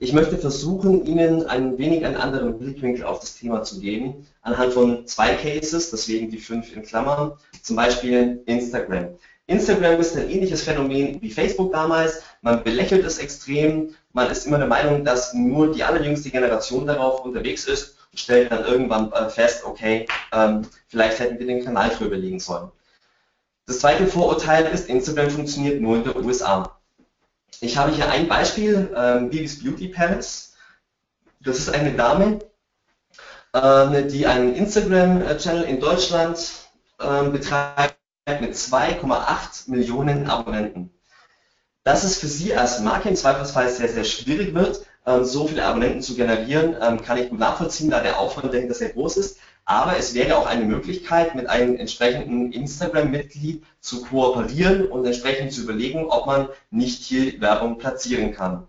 Ich 0.00 0.12
möchte 0.12 0.38
versuchen, 0.38 1.04
Ihnen 1.06 1.46
ein 1.46 1.76
wenig 1.76 2.06
einen 2.06 2.14
anderen 2.14 2.56
Blickwinkel 2.56 3.04
auf 3.04 3.18
das 3.18 3.34
Thema 3.36 3.64
zu 3.64 3.80
geben, 3.80 4.26
anhand 4.42 4.72
von 4.72 5.06
zwei 5.08 5.34
Cases, 5.34 5.90
deswegen 5.90 6.30
die 6.30 6.38
fünf 6.38 6.74
in 6.74 6.82
Klammern, 6.82 7.32
zum 7.62 7.74
Beispiel 7.74 8.40
Instagram. 8.46 9.08
Instagram 9.48 9.98
ist 9.98 10.16
ein 10.16 10.30
ähnliches 10.30 10.62
Phänomen 10.62 11.20
wie 11.20 11.30
Facebook 11.30 11.72
damals. 11.72 12.22
Man 12.42 12.62
belächelt 12.62 13.04
es 13.04 13.18
extrem. 13.18 13.94
Man 14.12 14.30
ist 14.30 14.46
immer 14.46 14.58
der 14.58 14.68
Meinung, 14.68 15.04
dass 15.04 15.34
nur 15.34 15.72
die 15.72 15.82
allerjüngste 15.82 16.30
Generation 16.30 16.86
darauf 16.86 17.24
unterwegs 17.24 17.64
ist 17.64 17.96
und 18.12 18.20
stellt 18.20 18.52
dann 18.52 18.64
irgendwann 18.66 19.10
äh, 19.12 19.28
fest, 19.30 19.64
okay, 19.64 20.06
ähm, 20.32 20.62
vielleicht 20.86 21.18
hätten 21.18 21.40
wir 21.40 21.46
den 21.46 21.64
Kanal 21.64 21.90
früher 21.90 22.10
belegen 22.10 22.38
sollen. 22.38 22.70
Das 23.66 23.80
zweite 23.80 24.06
Vorurteil 24.06 24.66
ist, 24.66 24.88
Instagram 24.88 25.30
funktioniert 25.30 25.80
nur 25.80 25.96
in 25.96 26.04
den 26.04 26.24
USA. 26.24 26.77
Ich 27.60 27.76
habe 27.76 27.90
hier 27.92 28.08
ein 28.08 28.28
Beispiel, 28.28 28.92
ähm, 28.94 29.30
Bibis 29.30 29.62
Beauty 29.62 29.88
Palace. 29.88 30.54
Das 31.40 31.58
ist 31.58 31.70
eine 31.70 31.92
Dame, 31.92 32.38
äh, 33.52 34.04
die 34.04 34.26
einen 34.26 34.54
Instagram-Channel 34.54 35.64
in 35.64 35.80
Deutschland 35.80 36.38
äh, 37.00 37.24
betreibt 37.24 37.96
mit 38.40 38.54
2,8 38.54 39.70
Millionen 39.70 40.28
Abonnenten. 40.28 40.90
Dass 41.82 42.04
es 42.04 42.18
für 42.18 42.28
Sie 42.28 42.54
als 42.54 42.80
Marke 42.80 43.08
im 43.08 43.16
Zweifelsfall 43.16 43.70
sehr, 43.70 43.88
sehr 43.88 44.04
schwierig 44.04 44.54
wird, 44.54 44.84
ähm, 45.06 45.24
so 45.24 45.48
viele 45.48 45.64
Abonnenten 45.64 46.02
zu 46.02 46.14
generieren, 46.14 46.76
ähm, 46.80 47.02
kann 47.02 47.18
ich 47.18 47.30
gut 47.30 47.38
nachvollziehen, 47.40 47.90
da 47.90 48.00
der 48.00 48.18
Aufwand 48.18 48.52
dahinter 48.52 48.74
sehr 48.74 48.90
groß 48.90 49.16
ist. 49.16 49.38
Aber 49.68 49.98
es 49.98 50.14
wäre 50.14 50.38
auch 50.38 50.46
eine 50.46 50.64
Möglichkeit, 50.64 51.34
mit 51.34 51.46
einem 51.50 51.76
entsprechenden 51.76 52.52
Instagram-Mitglied 52.52 53.62
zu 53.80 54.00
kooperieren 54.00 54.86
und 54.86 55.04
entsprechend 55.04 55.52
zu 55.52 55.60
überlegen, 55.60 56.06
ob 56.06 56.24
man 56.24 56.48
nicht 56.70 57.02
hier 57.02 57.38
Werbung 57.42 57.76
platzieren 57.76 58.32
kann. 58.32 58.66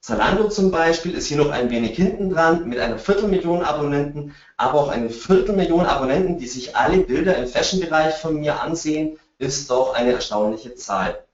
Zalando 0.00 0.48
zum 0.48 0.70
Beispiel 0.70 1.12
ist 1.12 1.26
hier 1.26 1.36
noch 1.36 1.50
ein 1.50 1.68
wenig 1.68 1.94
hinten 1.96 2.30
dran 2.30 2.66
mit 2.66 2.78
einer 2.78 2.98
Viertelmillion 2.98 3.62
Abonnenten, 3.62 4.34
aber 4.56 4.80
auch 4.80 4.88
eine 4.88 5.10
Viertelmillion 5.10 5.84
Abonnenten, 5.84 6.38
die 6.38 6.46
sich 6.46 6.74
alle 6.74 7.00
Bilder 7.00 7.36
im 7.36 7.46
Fashion-Bereich 7.46 8.14
von 8.14 8.40
mir 8.40 8.58
ansehen, 8.62 9.18
ist 9.36 9.68
doch 9.68 9.92
eine 9.92 10.12
erstaunliche 10.12 10.74
Zahl. 10.76 11.26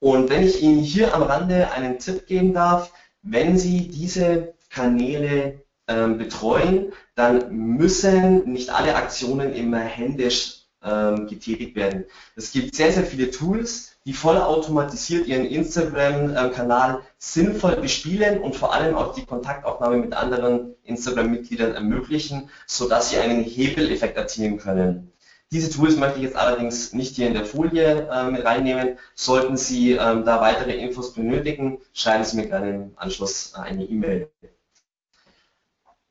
Und 0.00 0.30
wenn 0.30 0.42
ich 0.42 0.60
Ihnen 0.62 0.80
hier 0.80 1.14
am 1.14 1.22
Rande 1.22 1.70
einen 1.70 2.00
Tipp 2.00 2.26
geben 2.26 2.54
darf, 2.54 2.92
wenn 3.22 3.56
Sie 3.56 3.86
diese 3.86 4.52
Kanäle 4.68 5.62
betreuen, 5.88 6.92
dann 7.14 7.50
müssen 7.50 8.52
nicht 8.52 8.70
alle 8.70 8.94
Aktionen 8.94 9.54
immer 9.54 9.78
händisch 9.78 10.58
ähm, 10.84 11.26
getätigt 11.26 11.76
werden. 11.76 12.04
Es 12.36 12.52
gibt 12.52 12.74
sehr, 12.74 12.92
sehr 12.92 13.04
viele 13.04 13.30
Tools, 13.30 13.96
die 14.04 14.12
vollautomatisiert 14.12 15.26
Ihren 15.26 15.44
Instagram-Kanal 15.44 17.00
sinnvoll 17.18 17.76
bespielen 17.76 18.40
und 18.40 18.56
vor 18.56 18.72
allem 18.72 18.94
auch 18.94 19.14
die 19.14 19.26
Kontaktaufnahme 19.26 19.96
mit 19.98 20.14
anderen 20.14 20.74
Instagram-Mitgliedern 20.84 21.74
ermöglichen, 21.74 22.48
sodass 22.66 23.10
Sie 23.10 23.18
einen 23.18 23.42
Hebeleffekt 23.42 24.16
erzielen 24.16 24.58
können. 24.58 25.12
Diese 25.50 25.70
Tools 25.70 25.96
möchte 25.96 26.18
ich 26.18 26.24
jetzt 26.24 26.36
allerdings 26.36 26.92
nicht 26.92 27.16
hier 27.16 27.26
in 27.26 27.34
der 27.34 27.46
Folie 27.46 28.08
äh, 28.10 28.30
mit 28.30 28.44
reinnehmen. 28.44 28.98
Sollten 29.14 29.56
Sie 29.56 29.92
ähm, 29.92 30.24
da 30.24 30.40
weitere 30.40 30.76
Infos 30.76 31.14
benötigen, 31.14 31.78
schreiben 31.94 32.24
Sie 32.24 32.36
mir 32.36 32.46
gerne 32.46 32.70
im 32.70 32.92
Anschluss 32.96 33.54
eine 33.54 33.84
E-Mail. 33.84 34.30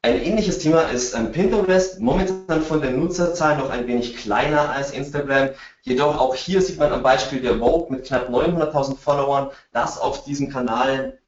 Ein 0.08 0.24
ähnliches 0.24 0.60
Thema 0.60 0.84
ist 0.84 1.14
ähm, 1.16 1.34
Pinterest, 1.34 2.00
momentan 2.00 2.62
von 2.62 2.80
der 2.80 2.92
Nutzerzahl 2.92 3.58
noch 3.58 3.70
ein 3.70 3.88
wenig 3.88 4.16
kleiner 4.16 4.70
als 4.70 4.92
Instagram. 4.92 5.50
Jedoch 5.82 6.18
auch 6.18 6.34
hier 6.34 6.62
sieht 6.62 6.80
man 6.80 6.94
am 6.94 7.04
Beispiel 7.04 7.42
der 7.42 7.58
Vogue 7.58 7.88
mit 7.90 8.06
knapp 8.06 8.30
900.000 8.30 8.96
Followern, 8.96 9.50
dass 9.74 10.00
auf 10.00 10.24
diesem 10.24 10.50
Kanal 10.50 11.20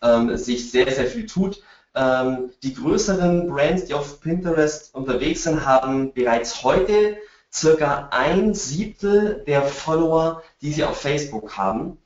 ähm, 0.00 0.36
sich 0.36 0.70
sehr, 0.70 0.88
sehr 0.92 1.06
viel 1.06 1.26
tut. 1.26 1.64
Ähm, 1.96 2.52
die 2.62 2.72
größeren 2.72 3.48
Brands, 3.48 3.86
die 3.86 3.94
auf 3.94 4.20
Pinterest 4.20 4.94
unterwegs 4.94 5.42
sind, 5.42 5.66
haben 5.66 6.12
bereits 6.12 6.62
heute 6.62 7.16
circa 7.52 8.10
ein 8.12 8.54
Siebtel 8.54 9.42
der 9.44 9.62
Follower, 9.62 10.44
die 10.62 10.72
sie 10.72 10.84
auf 10.84 11.00
Facebook 11.00 11.58
haben. 11.58 11.98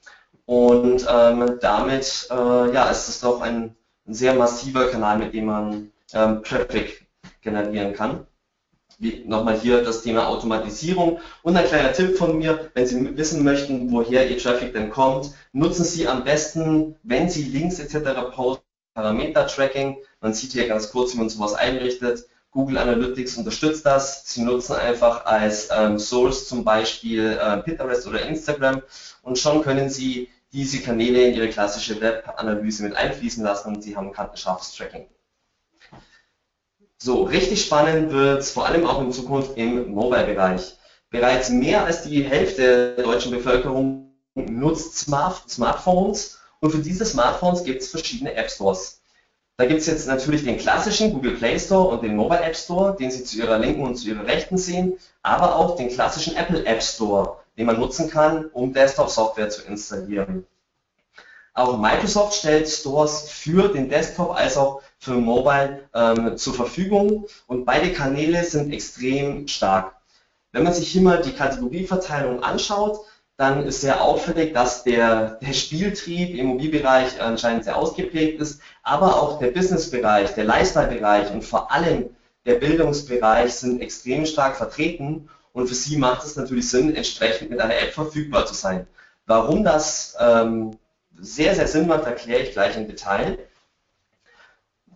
Und 0.47 1.07
ähm, 1.07 1.59
damit 1.61 2.29
äh, 2.31 2.73
ja, 2.73 2.89
ist 2.89 3.09
es 3.09 3.21
doch 3.21 3.43
ein, 3.43 3.77
ein, 4.07 4.15
sehr 4.15 4.33
massiver 4.33 4.89
Kanal, 4.89 5.19
mit 5.19 5.35
dem 5.35 5.45
man 5.45 5.91
ähm, 6.15 6.43
Traffic 6.43 7.07
generieren 7.41 7.95
kann. 7.95 8.27
Nochmal 9.27 9.59
hier 9.59 9.83
das 9.83 10.03
Thema 10.03 10.29
Automatisierung. 10.29 11.19
Und 11.43 11.57
ein 11.57 11.67
kleiner 11.67 11.93
Tipp 11.93 12.17
von 12.17 12.39
mir, 12.39 12.71
wenn 12.75 12.87
Sie 12.87 13.17
wissen 13.17 13.43
möchten, 13.43 13.91
woher 13.91 14.29
Ihr 14.31 14.39
Traffic 14.39 14.73
denn 14.73 14.91
kommt, 14.91 15.31
nutzen 15.53 15.85
Sie 15.85 16.07
am 16.07 16.25
besten, 16.25 16.97
wenn 17.03 17.29
Sie 17.29 17.43
Links 17.43 17.81
etc. 17.81 18.31
posten, 18.33 18.65
Parameter-Tracking. 18.95 19.97
Man 20.21 20.35
sieht 20.35 20.53
hier 20.53 20.69
ganz 20.69 20.91
kurz, 20.91 21.15
wie 21.15 21.19
man 21.19 21.29
sowas 21.29 21.55
einrichtet. 21.55 22.27
Google 22.53 22.79
Analytics 22.79 23.37
unterstützt 23.37 23.85
das. 23.85 24.23
Sie 24.27 24.43
nutzen 24.43 24.77
einfach 24.77 25.27
als 25.27 25.69
ähm, 25.77 25.99
Source 25.99 26.47
zum 26.47 26.63
Beispiel 26.63 27.37
äh, 27.41 27.57
Pinterest 27.59 28.07
oder 28.07 28.25
Instagram 28.25 28.83
und 29.23 29.39
schon 29.39 29.63
können 29.63 29.91
Sie 29.91 30.29
diese 30.53 30.81
Kanäle 30.81 31.25
in 31.25 31.35
Ihre 31.35 31.49
klassische 31.49 32.01
Web-Analyse 32.01 32.85
mit 32.85 32.95
einfließen 32.95 33.43
lassen 33.43 33.75
und 33.75 33.83
Sie 33.83 33.97
haben 33.97 34.13
kartenscharfes 34.13 34.73
Tracking. 34.77 35.09
So, 37.05 37.25
richtig 37.25 37.63
spannend 37.63 38.13
wird 38.13 38.41
es 38.41 38.53
vor 38.53 38.65
allem 38.65 38.87
auch 38.87 38.99
in 39.03 39.13
Zukunft 39.13 39.59
im 39.59 39.91
Mobile-Bereich. 39.91 40.79
Bereits 41.11 41.51
mehr 41.51 41.85
als 41.85 42.05
die 42.05 42.25
Hälfte 42.25 42.95
der 42.97 43.05
deutschen 43.05 43.31
Bevölkerung 43.31 44.15
nutzt 44.35 44.97
Smart 44.97 45.43
Smartphones 45.51 46.39
und 46.61 46.71
für 46.71 46.79
diese 46.79 47.05
Smartphones 47.05 47.63
gibt 47.63 47.83
es 47.83 47.91
verschiedene 47.91 48.33
App 48.33 48.51
Stores. 48.51 49.03
Da 49.59 49.67
gibt 49.67 49.81
es 49.81 49.87
jetzt 49.87 50.09
natürlich 50.09 50.45
den 50.45 50.57
klassischen 50.57 51.13
Google 51.13 51.37
Play 51.37 51.59
Store 51.59 51.89
und 51.89 52.03
den 52.03 52.17
Mobile 52.17 52.41
App 52.41 52.57
Store, 52.57 52.97
den 52.99 53.11
Sie 53.11 53.23
zu 53.23 53.37
Ihrer 53.37 53.59
linken 53.59 53.83
und 53.83 53.97
zu 53.97 54.09
Ihrer 54.09 54.25
rechten 54.25 54.57
sehen, 54.57 54.95
aber 55.21 55.57
auch 55.57 55.77
den 55.77 55.91
klassischen 55.91 56.37
Apple 56.37 56.65
App 56.65 56.83
Store, 56.83 57.37
den 57.59 57.67
man 57.67 57.79
nutzen 57.79 58.09
kann, 58.09 58.47
um 58.55 58.73
Desktop-Software 58.73 59.51
zu 59.51 59.61
installieren. 59.67 60.47
Auch 61.53 61.77
Microsoft 61.77 62.35
stellt 62.35 62.67
Stores 62.67 63.29
für 63.29 63.69
den 63.69 63.91
Desktop 63.91 64.35
als 64.35 64.57
auch 64.57 64.81
für 65.05 65.15
Mobile 65.15 65.81
ähm, 65.95 66.37
zur 66.39 66.55
Verfügung 66.55 67.27
und 67.47 67.67
beide 67.67 67.93
Kanäle 67.93 68.43
sind 68.43 68.73
extrem 68.73 69.47
stark. 69.49 69.95
Wenn 70.53 70.63
man 70.63 70.73
sich 70.73 70.89
hier 70.89 71.03
mal 71.03 71.21
die 71.21 71.33
Kategorieverteilung 71.33 72.43
anschaut, 72.43 73.01
dann 73.37 73.67
ist 73.67 73.81
sehr 73.81 74.01
auffällig, 74.01 74.55
dass 74.55 74.85
der, 74.85 75.39
der 75.43 75.53
Spieltrieb 75.53 76.39
im 76.39 76.47
Mobilbereich 76.47 77.21
anscheinend 77.21 77.65
sehr 77.65 77.77
ausgeprägt 77.77 78.41
ist, 78.41 78.61
aber 78.83 79.21
auch 79.21 79.39
der 79.41 79.49
Businessbereich, 79.49 80.35
der 80.35 80.45
Lifestyle-Bereich 80.45 81.33
und 81.33 81.43
vor 81.43 81.71
allem 81.71 82.11
der 82.47 82.55
Bildungsbereich 82.55 83.53
sind 83.55 83.83
extrem 83.83 84.25
stark 84.25 84.57
vertreten 84.57 85.29
und 85.53 85.67
für 85.67 85.75
Sie 85.75 85.97
macht 85.97 86.25
es 86.25 86.37
natürlich 86.37 86.69
Sinn, 86.69 86.95
entsprechend 86.95 87.51
mit 87.51 87.61
einer 87.61 87.77
App 87.77 87.93
verfügbar 87.93 88.47
zu 88.47 88.55
sein. 88.55 88.87
Warum 89.27 89.65
das 89.65 90.17
ähm, 90.19 90.79
sehr, 91.19 91.55
sehr 91.55 91.69
Sinn 91.69 91.89
macht, 91.89 92.05
erkläre 92.05 92.43
ich 92.43 92.53
gleich 92.53 92.77
im 92.77 92.87
Detail. 92.87 93.39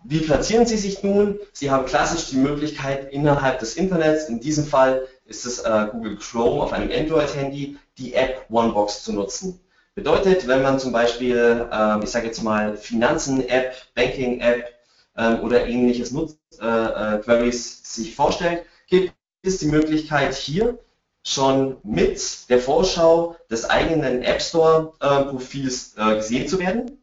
Wie 0.04 0.20
platzieren 0.20 0.66
Sie 0.66 0.76
sich 0.76 1.02
nun? 1.02 1.38
Sie 1.52 1.70
haben 1.70 1.86
klassisch 1.86 2.30
die 2.30 2.36
Möglichkeit, 2.36 3.12
innerhalb 3.12 3.58
des 3.58 3.76
Internets, 3.76 4.28
in 4.28 4.40
diesem 4.40 4.64
Fall 4.64 5.06
ist 5.24 5.44
es 5.44 5.58
äh, 5.60 5.86
Google 5.90 6.16
Chrome 6.16 6.62
auf 6.62 6.72
einem 6.72 6.90
Android-Handy, 6.90 7.76
die 7.98 8.14
App 8.14 8.46
OneBox 8.50 9.04
zu 9.04 9.12
nutzen. 9.12 9.60
Bedeutet, 9.94 10.46
wenn 10.46 10.62
man 10.62 10.78
zum 10.78 10.92
Beispiel, 10.92 11.68
äh, 11.70 12.04
ich 12.04 12.10
sage 12.10 12.26
jetzt 12.26 12.42
mal, 12.42 12.76
Finanzen-App, 12.76 13.74
Banking-App 13.94 14.72
äh, 15.16 15.34
oder 15.36 15.66
ähnliches 15.66 16.12
Nutz, 16.12 16.38
äh, 16.60 16.66
äh, 16.66 17.18
Queries 17.18 17.94
sich 17.94 18.14
vorstellt, 18.14 18.64
gibt 18.86 19.12
es 19.42 19.58
die 19.58 19.66
Möglichkeit 19.66 20.34
hier 20.34 20.78
schon 21.24 21.76
mit 21.82 22.48
der 22.48 22.60
Vorschau 22.60 23.36
des 23.50 23.68
eigenen 23.68 24.22
App 24.22 24.40
Store-Profils 24.40 25.94
äh, 25.96 26.14
gesehen 26.16 26.48
zu 26.48 26.58
werden. 26.58 26.97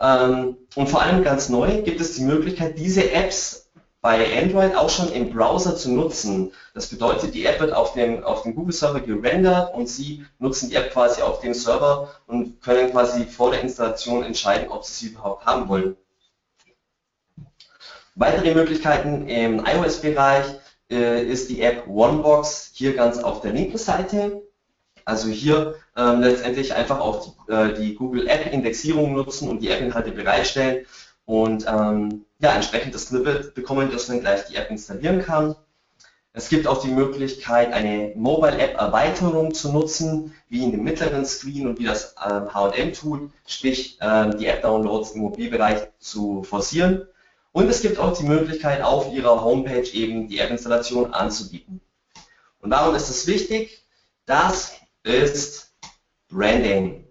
Ähm, 0.00 0.56
und 0.74 0.88
vor 0.88 1.02
allem 1.02 1.24
ganz 1.24 1.48
neu 1.48 1.82
gibt 1.82 2.00
es 2.00 2.14
die 2.16 2.22
Möglichkeit, 2.22 2.78
diese 2.78 3.10
Apps 3.10 3.66
bei 4.06 4.40
Android 4.40 4.76
auch 4.76 4.88
schon 4.88 5.10
im 5.10 5.30
Browser 5.30 5.74
zu 5.74 5.90
nutzen. 5.90 6.52
Das 6.74 6.86
bedeutet, 6.86 7.34
die 7.34 7.44
App 7.44 7.58
wird 7.60 7.72
auf 7.72 7.94
dem, 7.94 8.22
auf 8.22 8.42
dem 8.42 8.54
Google-Server 8.54 9.00
gerendert 9.00 9.74
und 9.74 9.88
Sie 9.88 10.24
nutzen 10.38 10.70
die 10.70 10.76
App 10.76 10.92
quasi 10.92 11.22
auf 11.22 11.40
dem 11.40 11.54
Server 11.54 12.14
und 12.28 12.62
können 12.62 12.92
quasi 12.92 13.24
vor 13.24 13.50
der 13.50 13.62
Installation 13.62 14.22
entscheiden, 14.22 14.68
ob 14.68 14.84
Sie 14.84 14.92
sie 14.92 15.12
überhaupt 15.12 15.44
haben 15.44 15.68
wollen. 15.68 15.96
Weitere 18.14 18.54
Möglichkeiten 18.54 19.28
im 19.28 19.64
iOS-Bereich 19.66 20.46
äh, 20.88 21.24
ist 21.24 21.50
die 21.50 21.60
App 21.62 21.88
OneBox 21.88 22.70
hier 22.74 22.94
ganz 22.94 23.18
auf 23.18 23.40
der 23.40 23.52
linken 23.52 23.78
Seite. 23.78 24.45
Also 25.06 25.28
hier 25.28 25.76
ähm, 25.96 26.20
letztendlich 26.20 26.74
einfach 26.74 26.98
auch 26.98 27.24
die, 27.24 27.52
äh, 27.52 27.74
die 27.74 27.94
Google 27.94 28.26
App 28.26 28.52
Indexierung 28.52 29.14
nutzen 29.14 29.48
und 29.48 29.60
die 29.60 29.70
App-Inhalte 29.70 30.10
bereitstellen 30.10 30.84
und 31.24 31.64
ähm, 31.68 32.24
ja, 32.40 32.52
entsprechend 32.52 32.92
das 32.92 33.06
Snippet 33.06 33.54
bekommen, 33.54 33.90
dass 33.92 34.08
man 34.08 34.20
gleich 34.20 34.46
die 34.46 34.56
App 34.56 34.68
installieren 34.68 35.22
kann. 35.22 35.54
Es 36.32 36.48
gibt 36.48 36.66
auch 36.66 36.82
die 36.82 36.90
Möglichkeit, 36.90 37.72
eine 37.72 38.12
Mobile 38.16 38.58
App 38.58 38.78
Erweiterung 38.78 39.54
zu 39.54 39.72
nutzen, 39.72 40.34
wie 40.48 40.64
in 40.64 40.72
dem 40.72 40.82
mittleren 40.82 41.24
Screen 41.24 41.68
und 41.68 41.78
wie 41.78 41.84
das 41.84 42.14
H&M-Tool, 42.16 43.30
sprich 43.46 43.98
äh, 44.00 44.36
die 44.36 44.46
App-Downloads 44.46 45.12
im 45.12 45.22
Mobilbereich 45.22 45.88
zu 46.00 46.42
forcieren. 46.42 47.06
Und 47.52 47.70
es 47.70 47.80
gibt 47.80 47.98
auch 47.98 48.18
die 48.18 48.26
Möglichkeit, 48.26 48.82
auf 48.82 49.10
Ihrer 49.12 49.42
Homepage 49.42 49.88
eben 49.92 50.28
die 50.28 50.40
App-Installation 50.40 51.14
anzubieten. 51.14 51.80
Und 52.60 52.70
warum 52.70 52.94
ist 52.96 53.08
das 53.08 53.26
wichtig? 53.28 53.84
Das 54.26 54.72
ist 55.06 55.72
Branding. 56.28 57.04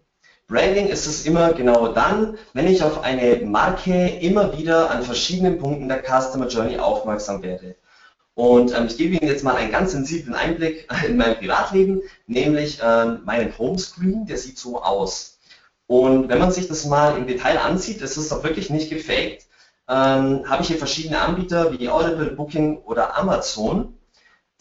Branding 0.47 0.87
ist 0.87 1.07
es 1.07 1.25
immer 1.25 1.53
genau 1.53 1.87
dann, 1.87 2.37
wenn 2.53 2.67
ich 2.67 2.83
auf 2.83 3.01
eine 3.03 3.37
Marke 3.37 4.07
immer 4.19 4.55
wieder 4.57 4.91
an 4.91 5.01
verschiedenen 5.01 5.57
Punkten 5.57 5.87
der 5.87 6.03
Customer 6.03 6.47
Journey 6.47 6.77
aufmerksam 6.77 7.41
werde. 7.41 7.75
Und 8.35 8.77
ähm, 8.77 8.87
ich 8.87 8.97
gebe 8.97 9.15
Ihnen 9.15 9.27
jetzt 9.27 9.43
mal 9.43 9.55
einen 9.55 9.71
ganz 9.71 9.93
sensiblen 9.93 10.35
Einblick 10.35 10.87
in 11.07 11.17
mein 11.17 11.37
Privatleben, 11.37 12.01
nämlich 12.27 12.79
ähm, 12.83 13.21
meinen 13.25 13.57
Homescreen, 13.57 14.25
der 14.25 14.37
sieht 14.37 14.59
so 14.59 14.83
aus. 14.83 15.39
Und 15.87 16.29
wenn 16.29 16.39
man 16.39 16.51
sich 16.51 16.67
das 16.67 16.85
mal 16.85 17.17
im 17.17 17.27
Detail 17.27 17.59
ansieht, 17.59 18.01
das 18.01 18.17
ist 18.17 18.31
doch 18.31 18.43
wirklich 18.43 18.69
nicht 18.69 18.89
gefaked, 18.89 19.45
ähm, 19.87 20.43
habe 20.49 20.61
ich 20.61 20.67
hier 20.67 20.77
verschiedene 20.77 21.21
Anbieter 21.21 21.71
wie 21.71 21.89
Audible, 21.89 22.31
Booking 22.31 22.79
oder 22.79 23.17
Amazon, 23.17 23.97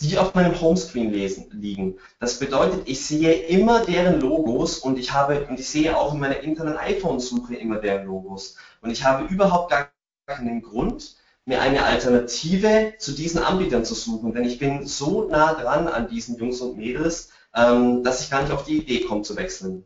die 0.00 0.18
auf 0.18 0.34
meinem 0.34 0.60
Homescreen 0.60 1.12
lesen, 1.12 1.46
liegen. 1.52 1.98
Das 2.20 2.38
bedeutet, 2.38 2.88
ich 2.88 3.04
sehe 3.04 3.32
immer 3.32 3.84
deren 3.84 4.20
Logos 4.20 4.78
und 4.78 4.98
ich 4.98 5.12
habe 5.12 5.46
und 5.46 5.58
ich 5.58 5.68
sehe 5.68 5.96
auch 5.96 6.14
in 6.14 6.20
meiner 6.20 6.40
internen 6.40 6.76
iPhone-Suche 6.76 7.54
immer 7.54 7.78
deren 7.78 8.06
Logos. 8.06 8.56
Und 8.80 8.90
ich 8.90 9.04
habe 9.04 9.32
überhaupt 9.32 9.70
gar 9.70 9.90
keinen 10.26 10.62
Grund, 10.62 11.16
mir 11.46 11.60
eine 11.60 11.84
Alternative 11.84 12.94
zu 12.98 13.12
diesen 13.12 13.42
Anbietern 13.42 13.84
zu 13.84 13.94
suchen, 13.94 14.32
denn 14.32 14.44
ich 14.44 14.58
bin 14.58 14.86
so 14.86 15.28
nah 15.28 15.54
dran 15.54 15.88
an 15.88 16.08
diesen 16.08 16.36
Jungs 16.38 16.60
und 16.60 16.76
Mädels, 16.76 17.30
ähm, 17.54 18.02
dass 18.02 18.22
ich 18.22 18.30
gar 18.30 18.42
nicht 18.42 18.52
auf 18.52 18.64
die 18.64 18.78
Idee 18.78 19.00
komme 19.00 19.22
zu 19.22 19.36
wechseln. 19.36 19.84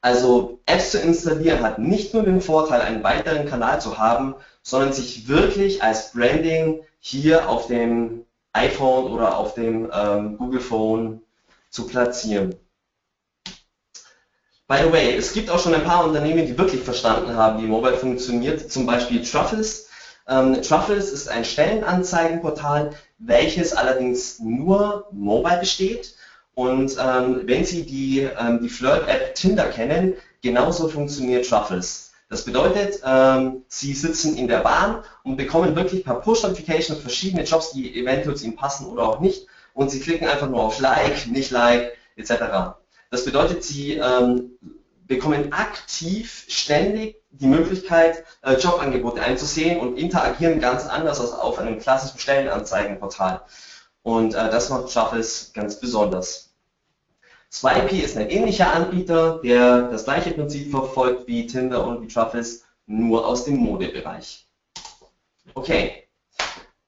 Also 0.00 0.60
Apps 0.66 0.92
zu 0.92 1.00
installieren 1.00 1.62
hat 1.62 1.78
nicht 1.78 2.14
nur 2.14 2.22
den 2.22 2.40
Vorteil, 2.40 2.82
einen 2.82 3.02
weiteren 3.02 3.46
Kanal 3.46 3.80
zu 3.80 3.98
haben, 3.98 4.34
sondern 4.62 4.92
sich 4.92 5.26
wirklich 5.26 5.82
als 5.82 6.12
Branding 6.12 6.82
hier 7.00 7.48
auf 7.48 7.66
dem 7.66 8.24
iPhone 8.52 9.12
oder 9.12 9.36
auf 9.36 9.54
dem 9.54 9.90
ähm, 9.92 10.36
Google 10.38 10.60
Phone 10.60 11.22
zu 11.70 11.86
platzieren. 11.86 12.54
By 14.66 14.78
the 14.84 14.92
way, 14.92 15.16
es 15.16 15.32
gibt 15.32 15.50
auch 15.50 15.58
schon 15.58 15.74
ein 15.74 15.84
paar 15.84 16.04
Unternehmen, 16.04 16.46
die 16.46 16.58
wirklich 16.58 16.82
verstanden 16.82 17.34
haben, 17.34 17.62
wie 17.62 17.66
Mobile 17.66 17.96
funktioniert, 17.96 18.70
zum 18.70 18.84
Beispiel 18.84 19.22
Truffles 19.22 19.88
ähm, 20.28 20.60
Truffles 20.60 21.10
ist 21.10 21.28
ein 21.28 21.44
Stellenanzeigenportal, 21.44 22.90
welches 23.18 23.72
allerdings 23.72 24.38
nur 24.38 25.08
mobile 25.10 25.58
besteht. 25.58 26.14
Und 26.54 26.96
ähm, 27.00 27.42
wenn 27.44 27.64
Sie 27.64 27.84
die, 27.84 28.28
ähm, 28.38 28.60
die 28.60 28.68
Flirt-App 28.68 29.34
Tinder 29.34 29.66
kennen, 29.66 30.14
genauso 30.42 30.88
funktioniert 30.88 31.48
Truffles. 31.48 32.07
Das 32.28 32.44
bedeutet, 32.44 33.00
ähm, 33.04 33.64
Sie 33.68 33.94
sitzen 33.94 34.36
in 34.36 34.48
der 34.48 34.58
Bahn 34.58 35.02
und 35.22 35.36
bekommen 35.36 35.74
wirklich 35.74 36.04
per 36.04 36.16
Push-Notification 36.16 36.98
verschiedene 36.98 37.44
Jobs, 37.44 37.72
die 37.72 37.98
eventuell 37.98 38.36
zu 38.36 38.44
Ihnen 38.44 38.56
passen 38.56 38.86
oder 38.86 39.04
auch 39.08 39.20
nicht. 39.20 39.46
Und 39.72 39.90
Sie 39.90 40.00
klicken 40.00 40.28
einfach 40.28 40.48
nur 40.48 40.60
auf 40.60 40.78
Like, 40.78 41.26
nicht 41.28 41.50
Like, 41.50 41.96
etc. 42.16 42.76
Das 43.10 43.24
bedeutet, 43.24 43.64
Sie 43.64 43.94
ähm, 43.94 44.58
bekommen 45.06 45.52
aktiv 45.52 46.44
ständig 46.48 47.16
die 47.30 47.46
Möglichkeit, 47.46 48.24
äh, 48.42 48.54
Jobangebote 48.54 49.22
einzusehen 49.22 49.80
und 49.80 49.96
interagieren 49.96 50.60
ganz 50.60 50.86
anders 50.86 51.20
als 51.20 51.32
auf 51.32 51.58
einem 51.58 51.78
klassischen 51.78 52.18
Stellenanzeigenportal. 52.18 53.42
Und 54.02 54.34
äh, 54.34 54.50
das 54.50 54.68
macht 54.68 54.90
Shuffles 54.90 55.52
ganz 55.54 55.80
besonders. 55.80 56.47
Swipey 57.50 58.00
ist 58.00 58.16
ein 58.16 58.28
ähnlicher 58.28 58.72
Anbieter, 58.72 59.40
der 59.42 59.88
das 59.88 60.04
gleiche 60.04 60.32
Prinzip 60.32 60.70
verfolgt 60.70 61.26
wie 61.26 61.46
Tinder 61.46 61.86
und 61.86 62.02
wie 62.02 62.08
Truffles, 62.08 62.64
nur 62.86 63.26
aus 63.26 63.44
dem 63.44 63.56
Modebereich. 63.56 64.46
Okay, 65.54 66.04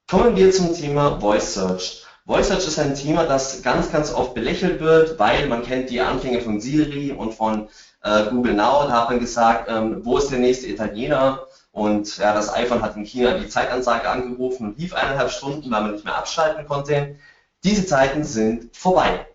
kommen 0.09 0.37
wir 0.37 0.51
zum 0.53 0.75
Thema 0.75 1.19
Voice 1.19 1.55
Search. 1.55 2.05
Voice 2.27 2.49
Search 2.49 2.67
ist 2.67 2.79
ein 2.79 2.95
Thema, 2.95 3.25
das 3.25 3.63
ganz, 3.63 3.91
ganz 3.91 4.13
oft 4.13 4.35
belächelt 4.35 4.81
wird, 4.81 5.19
weil 5.19 5.49
man 5.49 5.63
kennt 5.63 5.91
die 5.91 6.01
Anfänge 6.01 6.41
von 6.41 6.61
Siri 6.61 7.13
und 7.13 7.35
von 7.35 7.69
äh, 8.03 8.27
Google 8.31 8.55
Now, 8.55 8.87
da 8.87 9.03
hat 9.03 9.11
man 9.11 9.21
gesagt, 9.21 9.69
ähm, 9.69 10.05
wo 10.05 10.19
ist 10.19 10.31
der 10.31 10.39
nächste 10.39 10.69
Italiener? 10.69 11.47
Und 11.73 12.19
ja, 12.19 12.35
das 12.35 12.53
iPhone 12.53 12.83
hat 12.83 12.97
in 12.97 13.05
China 13.05 13.39
die 13.39 13.49
Zeitansage 13.49 14.09
angerufen 14.09 14.69
und 14.69 14.79
lief 14.79 14.95
eineinhalb 14.95 15.31
Stunden, 15.31 15.71
weil 15.71 15.83
man 15.83 15.93
nicht 15.93 16.05
mehr 16.05 16.17
abschalten 16.17 16.67
konnte. 16.67 17.17
Diese 17.65 17.87
Zeiten 17.87 18.25
sind 18.25 18.75
vorbei. 18.77 19.27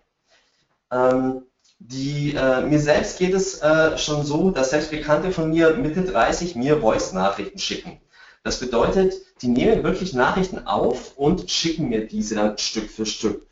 Ähm, 0.90 1.42
die, 1.78 2.34
äh, 2.34 2.62
mir 2.62 2.80
selbst 2.80 3.18
geht 3.18 3.34
es 3.34 3.60
äh, 3.60 3.98
schon 3.98 4.24
so, 4.24 4.50
dass 4.50 4.70
selbst 4.70 4.90
Bekannte 4.90 5.30
von 5.30 5.50
mir 5.50 5.74
Mitte 5.74 6.02
30 6.02 6.56
mir 6.56 6.80
Voice-Nachrichten 6.80 7.58
schicken. 7.58 8.00
Das 8.42 8.60
bedeutet, 8.60 9.14
die 9.42 9.48
nehmen 9.48 9.82
wirklich 9.82 10.14
Nachrichten 10.14 10.66
auf 10.66 11.16
und 11.16 11.50
schicken 11.50 11.88
mir 11.88 12.06
diese 12.06 12.36
dann 12.36 12.56
Stück 12.58 12.90
für 12.90 13.04
Stück. 13.04 13.46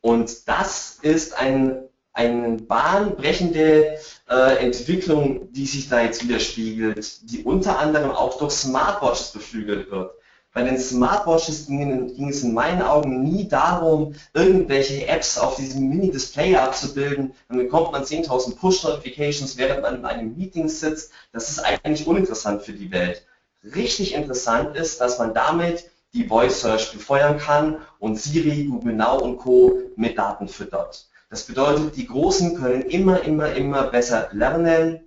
Und 0.00 0.48
das 0.48 0.98
ist 1.02 1.38
ein 1.38 1.88
eine 2.14 2.58
bahnbrechende 2.58 3.98
äh, 4.30 4.56
Entwicklung, 4.58 5.52
die 5.52 5.66
sich 5.66 5.88
da 5.88 6.00
jetzt 6.00 6.22
widerspiegelt, 6.22 7.30
die 7.30 7.42
unter 7.42 7.80
anderem 7.80 8.12
auch 8.12 8.38
durch 8.38 8.52
Smartwatches 8.52 9.32
beflügelt 9.32 9.90
wird. 9.90 10.12
Bei 10.54 10.62
den 10.62 10.78
Smartwatches 10.78 11.66
ging, 11.66 12.28
es 12.28 12.44
in 12.44 12.54
meinen 12.54 12.80
Augen 12.80 13.24
nie 13.24 13.48
darum, 13.48 14.14
irgendwelche 14.34 15.04
Apps 15.08 15.36
auf 15.36 15.56
diesem 15.56 15.88
Mini-Display 15.88 16.54
abzubilden. 16.54 17.34
Dann 17.48 17.58
bekommt 17.58 17.90
man 17.90 18.04
10.000 18.04 18.54
Push-Notifications, 18.56 19.58
während 19.58 19.82
man 19.82 19.96
in 19.96 20.04
einem 20.04 20.36
Meeting 20.36 20.68
sitzt. 20.68 21.10
Das 21.32 21.50
ist 21.50 21.58
eigentlich 21.58 22.06
uninteressant 22.06 22.62
für 22.62 22.72
die 22.72 22.92
Welt. 22.92 23.26
Richtig 23.74 24.14
interessant 24.14 24.76
ist, 24.76 25.00
dass 25.00 25.18
man 25.18 25.34
damit 25.34 25.90
die 26.12 26.28
Voice 26.28 26.60
Search 26.60 26.92
befeuern 26.92 27.38
kann 27.38 27.78
und 27.98 28.20
Siri, 28.20 28.66
Google 28.66 28.94
Now 28.94 29.18
und 29.18 29.38
Co. 29.38 29.76
mit 29.96 30.16
Daten 30.16 30.46
füttert. 30.46 31.08
Das 31.30 31.42
bedeutet, 31.42 31.96
die 31.96 32.06
Großen 32.06 32.56
können 32.56 32.82
immer, 32.82 33.22
immer, 33.22 33.52
immer 33.54 33.88
besser 33.88 34.28
lernen, 34.30 35.00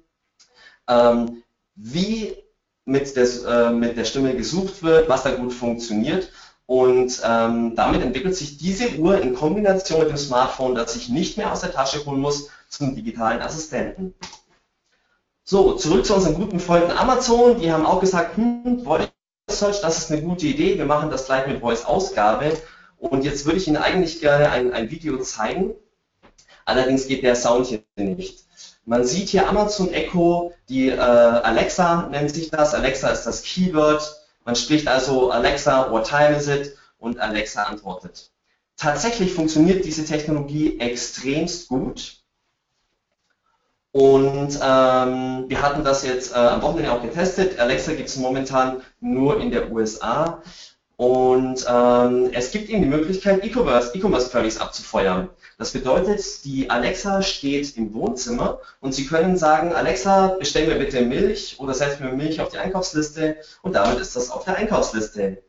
ähm, 0.89 1.43
wie 1.75 2.35
mit, 2.87 3.15
des, 3.15 3.43
äh, 3.43 3.71
mit 3.71 3.97
der 3.97 4.05
Stimme 4.05 4.35
gesucht 4.35 4.83
wird, 4.83 5.09
was 5.09 5.23
da 5.23 5.31
gut 5.31 5.53
funktioniert. 5.53 6.31
Und 6.65 7.21
ähm, 7.23 7.75
damit 7.75 8.01
entwickelt 8.01 8.35
sich 8.35 8.57
diese 8.57 8.97
Uhr 8.97 9.21
in 9.21 9.35
Kombination 9.35 9.99
mit 9.99 10.09
dem 10.09 10.17
Smartphone, 10.17 10.75
das 10.75 10.95
ich 10.95 11.09
nicht 11.09 11.37
mehr 11.37 11.51
aus 11.51 11.61
der 11.61 11.71
Tasche 11.71 12.05
holen 12.05 12.19
muss, 12.19 12.49
zum 12.67 12.95
digitalen 12.95 13.41
Assistenten. 13.41 14.13
So, 15.43 15.73
zurück 15.73 16.05
zu 16.05 16.15
unseren 16.15 16.33
guten 16.33 16.59
Freunden 16.59 16.91
Amazon. 16.91 17.61
Die 17.61 17.71
haben 17.71 17.85
auch 17.85 18.01
gesagt, 18.01 18.35
hm, 18.35 18.83
Voice 18.83 19.09
Search, 19.49 19.79
das 19.79 19.97
ist 19.97 20.11
eine 20.11 20.21
gute 20.21 20.45
Idee. 20.45 20.77
Wir 20.77 20.85
machen 20.85 21.09
das 21.09 21.25
gleich 21.25 21.47
mit 21.47 21.61
Voice 21.61 21.85
Ausgabe. 21.85 22.51
Und 22.97 23.23
jetzt 23.23 23.45
würde 23.45 23.57
ich 23.57 23.67
Ihnen 23.67 23.77
eigentlich 23.77 24.19
gerne 24.19 24.49
ein, 24.49 24.73
ein 24.73 24.91
Video 24.91 25.17
zeigen, 25.19 25.75
Allerdings 26.67 27.07
geht 27.07 27.23
der 27.23 27.37
Sound 27.37 27.67
hier 27.67 27.81
nicht. 27.95 28.43
Man 28.87 29.03
sieht 29.03 29.27
hier 29.27 29.49
Amazon 29.49 29.91
Echo, 29.91 30.53
die 30.69 30.87
äh, 30.87 30.97
Alexa 30.97 32.07
nennt 32.09 32.33
sich 32.33 32.49
das. 32.51 32.73
Alexa 32.73 33.09
ist 33.09 33.23
das 33.23 33.43
Keyword. 33.43 34.01
Man 34.45 34.55
spricht 34.55 34.87
also 34.87 35.29
Alexa, 35.29 35.91
what 35.91 36.07
time 36.07 36.37
is 36.37 36.47
it? 36.47 36.73
Und 36.97 37.19
Alexa 37.19 37.63
antwortet. 37.63 38.31
Tatsächlich 38.77 39.33
funktioniert 39.33 39.83
diese 39.83 40.05
Technologie 40.05 40.79
extremst 40.79 41.67
gut. 41.67 42.15
Und 43.91 44.57
ähm, 44.61 45.45
wir 45.49 45.61
hatten 45.61 45.83
das 45.83 46.05
jetzt 46.05 46.31
äh, 46.31 46.35
am 46.35 46.61
Wochenende 46.61 46.93
auch 46.93 47.01
getestet. 47.01 47.59
Alexa 47.59 47.93
gibt 47.93 48.07
es 48.07 48.15
momentan 48.15 48.83
nur 49.01 49.41
in 49.41 49.51
der 49.51 49.69
USA. 49.69 50.41
Und 50.95 51.65
ähm, 51.69 52.29
es 52.31 52.51
gibt 52.51 52.69
eben 52.69 52.83
die 52.83 52.87
Möglichkeit, 52.87 53.43
E-Commerce 53.43 53.91
e 53.97 54.59
abzufeuern. 54.61 55.29
Das 55.59 55.71
bedeutet, 55.71 56.45
die 56.45 56.69
Alexa 56.69 57.23
steht 57.23 57.77
im 57.77 57.91
Wohnzimmer 57.95 58.59
und 58.79 58.93
Sie 58.93 59.07
können 59.07 59.37
sagen, 59.37 59.73
Alexa, 59.73 60.35
bestell 60.37 60.67
mir 60.67 60.75
bitte 60.75 61.01
Milch 61.01 61.55
oder 61.59 61.73
setz 61.73 61.99
mir 61.99 62.11
Milch 62.11 62.39
auf 62.39 62.49
die 62.49 62.59
Einkaufsliste 62.59 63.37
und 63.63 63.73
damit 63.73 63.99
ist 63.99 64.15
das 64.15 64.29
auf 64.29 64.45
der 64.45 64.55
Einkaufsliste. 64.57 65.41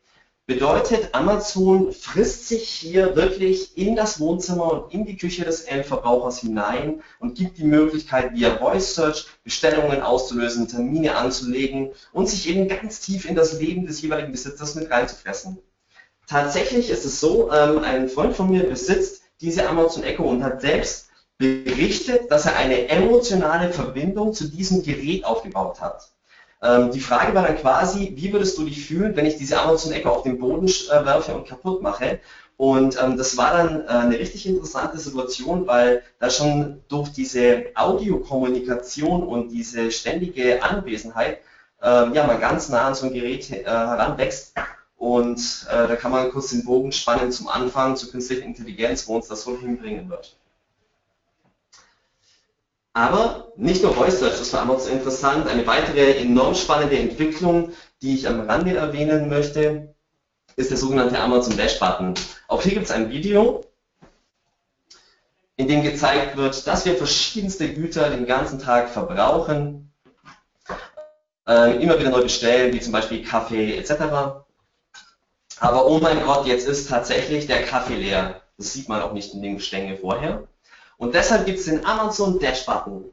Bedeutet, 0.47 1.11
Amazon 1.13 1.93
frisst 1.93 2.49
sich 2.49 2.67
hier 2.71 3.17
wirklich 3.17 3.77
in 3.77 3.97
das 3.97 4.19
Wohnzimmer 4.19 4.73
und 4.73 4.95
in 4.95 5.05
die 5.05 5.19
Küche 5.19 5.45
des 5.45 5.61
Endverbrauchers 5.65 6.39
hinein 6.39 7.03
und 7.19 7.37
gibt 7.37 7.59
die 7.59 7.65
Möglichkeit, 7.65 8.33
via 8.33 8.57
Voice 8.57 8.95
Search 8.95 9.27
Bestellungen 9.45 10.01
auszulösen, 10.01 10.69
Termine 10.69 11.17
anzulegen 11.17 11.91
und 12.15 12.31
sich 12.31 12.49
eben 12.49 12.67
ganz 12.67 13.01
tief 13.01 13.29
in 13.29 13.35
das 13.35 13.61
Leben 13.61 13.85
des 13.85 14.01
jeweiligen 14.01 14.33
Besitzers 14.33 14.75
mit 14.75 14.91
reinzufressen. 14.91 15.59
Tatsächlich 16.27 16.89
ist 16.89 17.05
es 17.05 17.21
so, 17.21 17.53
ähm, 17.53 17.81
ein 17.81 18.09
Freund 18.09 18.35
von 18.35 18.49
mir 18.49 18.63
besitzt 18.63 19.28
diese 19.41 19.68
Amazon 19.68 20.05
Echo 20.05 20.24
und 20.24 20.43
hat 20.43 20.61
selbst 20.61 21.09
berichtet, 21.39 22.30
dass 22.30 22.47
er 22.47 22.57
eine 22.57 22.89
emotionale 22.89 23.72
Verbindung 23.72 24.32
zu 24.34 24.49
diesem 24.49 24.82
Gerät 24.82 25.24
aufgebaut 25.24 25.80
hat. 25.80 26.11
Ähm, 26.61 26.91
die 26.91 27.01
Frage 27.01 27.34
war 27.34 27.47
dann 27.47 27.57
quasi, 27.57 28.12
wie 28.16 28.32
würdest 28.32 28.59
du 28.59 28.64
dich 28.64 28.84
fühlen, 28.84 29.14
wenn 29.14 29.26
ich 29.26 29.36
diese 29.36 29.61
Amazon 29.61 29.93
Echo 29.93 30.11
auf 30.11 30.22
den 30.24 30.39
Boden 30.39 30.66
äh, 30.66 31.05
werfe 31.05 31.34
und 31.34 31.47
kaputt 31.47 31.82
mache? 31.82 32.18
Und 32.57 33.01
ähm, 33.01 33.16
das 33.16 33.36
war 33.36 33.53
dann 33.53 33.84
äh, 33.84 33.89
eine 33.89 34.18
richtig 34.18 34.45
interessante 34.47 34.99
Situation, 34.99 35.68
weil 35.68 36.03
da 36.18 36.28
schon 36.28 36.82
durch 36.89 37.11
diese 37.11 37.66
Audiokommunikation 37.76 39.22
und 39.22 39.51
diese 39.51 39.93
ständige 39.93 40.61
Anwesenheit 40.64 41.39
äh, 41.80 42.12
ja 42.12 42.26
mal 42.26 42.39
ganz 42.41 42.68
nah 42.68 42.89
an 42.89 42.95
so 42.97 43.07
ein 43.07 43.12
Gerät 43.12 43.49
äh, 43.51 43.64
heranwächst. 43.64 44.55
Und 44.99 45.67
äh, 45.71 45.87
da 45.87 45.97
kann 45.97 46.11
man 46.11 46.31
kurz 46.31 46.51
den 46.51 46.65
Bogen 46.65 46.91
spannen 46.93 47.31
zum 47.31 47.49
Anfang 47.49 47.97
zur 47.97 48.11
künstlichen 48.11 48.43
Intelligenz, 48.43 49.07
wo 49.07 49.15
uns 49.15 49.29
das 49.29 49.43
so 49.43 49.57
hinbringen 49.57 50.11
wird. 50.11 50.37
Aber 52.93 53.53
nicht 53.55 53.85
nur 53.85 53.95
Voice 53.95 54.19
Search 54.19 54.41
ist 54.41 54.51
für 54.51 54.59
Amazon 54.59 54.93
interessant. 54.93 55.47
Eine 55.47 55.65
weitere 55.69 56.17
enorm 56.19 56.57
spannende 56.57 56.99
Entwicklung, 56.99 57.73
die 58.03 58.15
ich 58.15 58.27
am 58.27 58.41
Rande 58.41 58.77
erwähnen 58.77 59.29
möchte, 59.29 59.95
ist 60.57 60.71
der 60.71 60.77
sogenannte 60.77 61.21
Amazon 61.21 61.57
Dash 61.57 61.79
Button. 61.79 62.15
Auch 62.49 62.63
hier 62.63 62.73
gibt 62.73 62.87
es 62.87 62.91
ein 62.91 63.11
Video, 63.11 63.65
in 65.57 65.69
dem 65.69 65.85
gezeigt 65.85 66.37
wird, 66.37 66.67
dass 66.67 66.87
wir 66.87 66.97
verschiedenste 66.97 67.73
Güter 67.73 68.11
den 68.11 68.27
ganzen 68.27 68.59
Tag 68.59 68.89
verbrauchen, 68.89 69.93
äh, 71.47 71.81
immer 71.81 72.01
wieder 72.01 72.11
neu 72.11 72.23
bestellen, 72.23 72.73
wie 72.73 72.81
zum 72.81 72.93
Beispiel 72.93 73.25
Kaffee 73.25 73.77
etc. 73.77 74.48
Aber 75.61 75.87
oh 75.87 75.99
mein 75.99 76.25
Gott, 76.25 76.47
jetzt 76.47 76.69
ist 76.69 76.89
tatsächlich 76.89 77.47
der 77.47 77.65
Kaffee 77.65 77.97
leer. 77.97 78.43
Das 78.57 78.73
sieht 78.73 78.89
man 78.89 79.03
auch 79.03 79.13
nicht 79.13 79.35
in 79.35 79.43
den 79.43 79.57
Gestänge 79.57 79.97
vorher. 79.97 80.47
Und 80.99 81.15
deshalb 81.15 81.47
gibt 81.47 81.59
es 81.59 81.65
den 81.65 81.85
Amazon 81.85 82.39
Dash 82.39 82.65
Button. 82.65 83.05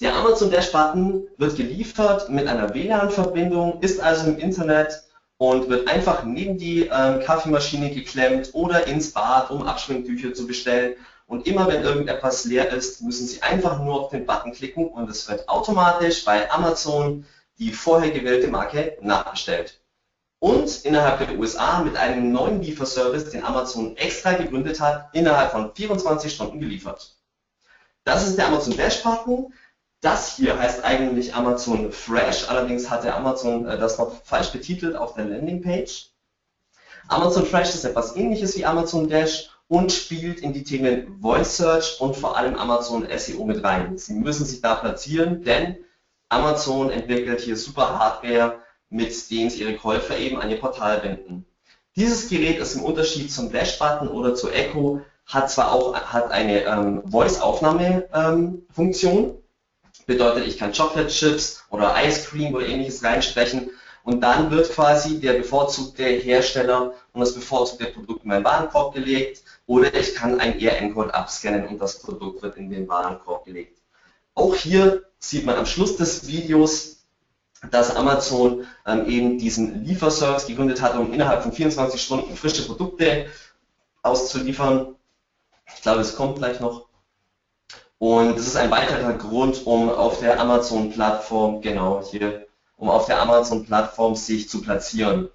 Der 0.00 0.14
Amazon 0.14 0.50
Dash 0.50 0.70
Button 0.70 1.26
wird 1.38 1.56
geliefert 1.56 2.28
mit 2.28 2.46
einer 2.46 2.74
WLAN-Verbindung, 2.74 3.80
ist 3.80 4.00
also 4.00 4.26
im 4.26 4.38
Internet 4.38 5.02
und 5.38 5.68
wird 5.68 5.88
einfach 5.88 6.24
neben 6.24 6.58
die 6.58 6.90
ähm, 6.92 7.20
Kaffeemaschine 7.20 7.90
geklemmt 7.90 8.50
oder 8.52 8.86
ins 8.86 9.12
Bad, 9.12 9.50
um 9.50 9.62
Abschminktücher 9.62 10.34
zu 10.34 10.46
bestellen. 10.46 10.96
Und 11.26 11.46
immer 11.46 11.66
wenn 11.68 11.82
irgendetwas 11.82 12.44
leer 12.44 12.70
ist, 12.70 13.02
müssen 13.02 13.26
Sie 13.26 13.42
einfach 13.42 13.82
nur 13.82 14.02
auf 14.02 14.10
den 14.10 14.26
Button 14.26 14.52
klicken 14.52 14.88
und 14.88 15.10
es 15.10 15.28
wird 15.28 15.48
automatisch 15.48 16.24
bei 16.24 16.50
Amazon 16.50 17.24
die 17.58 17.72
vorher 17.72 18.10
gewählte 18.10 18.48
Marke 18.48 18.98
nachbestellt 19.00 19.80
und 20.38 20.84
innerhalb 20.84 21.18
der 21.18 21.38
USA 21.38 21.80
mit 21.80 21.96
einem 21.96 22.32
neuen 22.32 22.60
Lieferservice, 22.60 23.30
den 23.30 23.44
Amazon 23.44 23.96
extra 23.96 24.32
gegründet 24.32 24.80
hat, 24.80 25.08
innerhalb 25.14 25.52
von 25.52 25.74
24 25.74 26.32
Stunden 26.32 26.60
geliefert. 26.60 27.16
Das 28.04 28.26
ist 28.26 28.36
der 28.36 28.48
Amazon 28.48 28.76
Dash 28.76 29.02
Button. 29.02 29.52
Das 30.00 30.36
hier 30.36 30.58
heißt 30.58 30.84
eigentlich 30.84 31.34
Amazon 31.34 31.90
Fresh, 31.90 32.48
allerdings 32.48 32.90
hat 32.90 33.04
der 33.04 33.16
Amazon 33.16 33.66
äh, 33.66 33.78
das 33.78 33.98
noch 33.98 34.22
falsch 34.24 34.52
betitelt 34.52 34.94
auf 34.94 35.14
der 35.14 35.24
Landingpage. 35.24 36.10
Amazon 37.08 37.46
Fresh 37.46 37.74
ist 37.74 37.84
etwas 37.84 38.14
ähnliches 38.14 38.56
wie 38.56 38.64
Amazon 38.64 39.08
Dash 39.08 39.50
und 39.68 39.90
spielt 39.90 40.40
in 40.40 40.52
die 40.52 40.64
Themen 40.64 41.18
Voice 41.20 41.56
Search 41.56 42.00
und 42.00 42.16
vor 42.16 42.36
allem 42.36 42.56
Amazon 42.56 43.06
SEO 43.16 43.44
mit 43.44 43.64
rein. 43.64 43.96
Sie 43.98 44.14
müssen 44.14 44.44
sich 44.44 44.60
da 44.60 44.74
platzieren, 44.74 45.42
denn 45.42 45.76
Amazon 46.28 46.90
entwickelt 46.90 47.40
hier 47.40 47.56
super 47.56 47.98
Hardware, 47.98 48.60
mit 48.90 49.30
denen 49.30 49.50
sie 49.50 49.62
ihre 49.62 49.76
Käufer 49.76 50.18
eben 50.18 50.40
an 50.40 50.50
ihr 50.50 50.60
Portal 50.60 51.00
binden. 51.00 51.46
Dieses 51.96 52.28
Gerät 52.28 52.58
ist 52.58 52.74
im 52.74 52.82
Unterschied 52.82 53.32
zum 53.32 53.50
Dash-Button 53.50 54.08
oder 54.08 54.34
zur 54.34 54.54
Echo, 54.54 55.00
hat 55.24 55.50
zwar 55.50 55.72
auch 55.72 55.94
hat 55.94 56.30
eine 56.30 56.64
ähm, 56.64 57.02
Voice-Aufnahme-Funktion, 57.10 59.24
ähm, 59.24 59.38
bedeutet, 60.06 60.46
ich 60.46 60.58
kann 60.58 60.72
Chocolate 60.72 61.08
Chips 61.08 61.64
oder 61.70 61.94
Ice 62.04 62.28
Cream 62.28 62.54
oder 62.54 62.66
ähnliches 62.66 63.02
reinsprechen 63.02 63.70
und 64.04 64.20
dann 64.20 64.50
wird 64.50 64.70
quasi 64.70 65.20
der 65.20 65.32
bevorzugte 65.32 66.04
Hersteller 66.04 66.92
und 67.12 67.20
das 67.20 67.34
bevorzugte 67.34 67.86
Produkt 67.86 68.22
in 68.22 68.28
meinen 68.28 68.44
Warenkorb 68.44 68.94
gelegt 68.94 69.42
oder 69.66 69.92
ich 69.94 70.14
kann 70.14 70.38
ein 70.38 70.60
ERN-Code 70.60 71.12
abscannen 71.12 71.66
und 71.66 71.80
das 71.80 71.98
Produkt 71.98 72.42
wird 72.42 72.56
in 72.56 72.70
den 72.70 72.86
Warenkorb 72.88 73.44
gelegt. 73.44 73.78
Auch 74.34 74.54
hier 74.54 75.02
sieht 75.18 75.44
man 75.44 75.56
am 75.56 75.66
Schluss 75.66 75.96
des 75.96 76.28
Videos 76.28 76.95
dass 77.70 77.94
Amazon 77.94 78.66
ähm, 78.86 79.06
eben 79.06 79.38
diesen 79.38 79.84
Lieferservice 79.84 80.46
gegründet 80.46 80.82
hat, 80.82 80.96
um 80.96 81.12
innerhalb 81.12 81.42
von 81.42 81.52
24 81.52 82.00
Stunden 82.00 82.36
frische 82.36 82.66
Produkte 82.66 83.26
auszuliefern. 84.02 84.94
Ich 85.74 85.82
glaube, 85.82 86.00
es 86.00 86.16
kommt 86.16 86.38
gleich 86.38 86.60
noch. 86.60 86.86
Und 87.98 88.36
das 88.36 88.46
ist 88.46 88.56
ein 88.56 88.70
weiterer 88.70 89.14
Grund, 89.14 89.66
um 89.66 89.88
auf 89.88 90.20
der 90.20 90.38
Amazon-Plattform, 90.38 91.62
genau 91.62 92.02
hier, 92.04 92.46
um 92.76 92.90
auf 92.90 93.06
der 93.06 93.20
Amazon-Plattform 93.22 94.14
sich 94.16 94.48
zu 94.48 94.60
platzieren. 94.60 95.30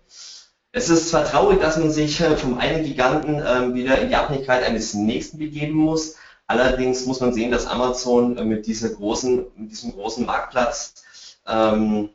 Es 0.71 0.89
ist 0.89 1.09
zwar 1.09 1.25
traurig, 1.25 1.59
dass 1.59 1.77
man 1.77 1.91
sich 1.91 2.21
äh, 2.21 2.37
vom 2.37 2.57
einen 2.57 2.85
Giganten 2.85 3.43
ähm, 3.45 3.73
wieder 3.73 3.99
in 3.99 4.09
die 4.09 4.15
Abhängigkeit 4.15 4.63
eines 4.63 4.93
nächsten 4.93 5.37
begeben 5.37 5.73
muss, 5.73 6.15
allerdings 6.47 7.05
muss 7.05 7.19
man 7.19 7.33
sehen, 7.33 7.51
dass 7.51 7.65
Amazon 7.65 8.37
äh, 8.37 8.45
mit, 8.45 8.67
dieser 8.67 8.89
großen, 8.89 9.45
mit 9.55 9.71
diesem 9.71 9.93
großen 9.93 10.25
Marktplatz 10.25 11.03
ähm, 11.47 12.09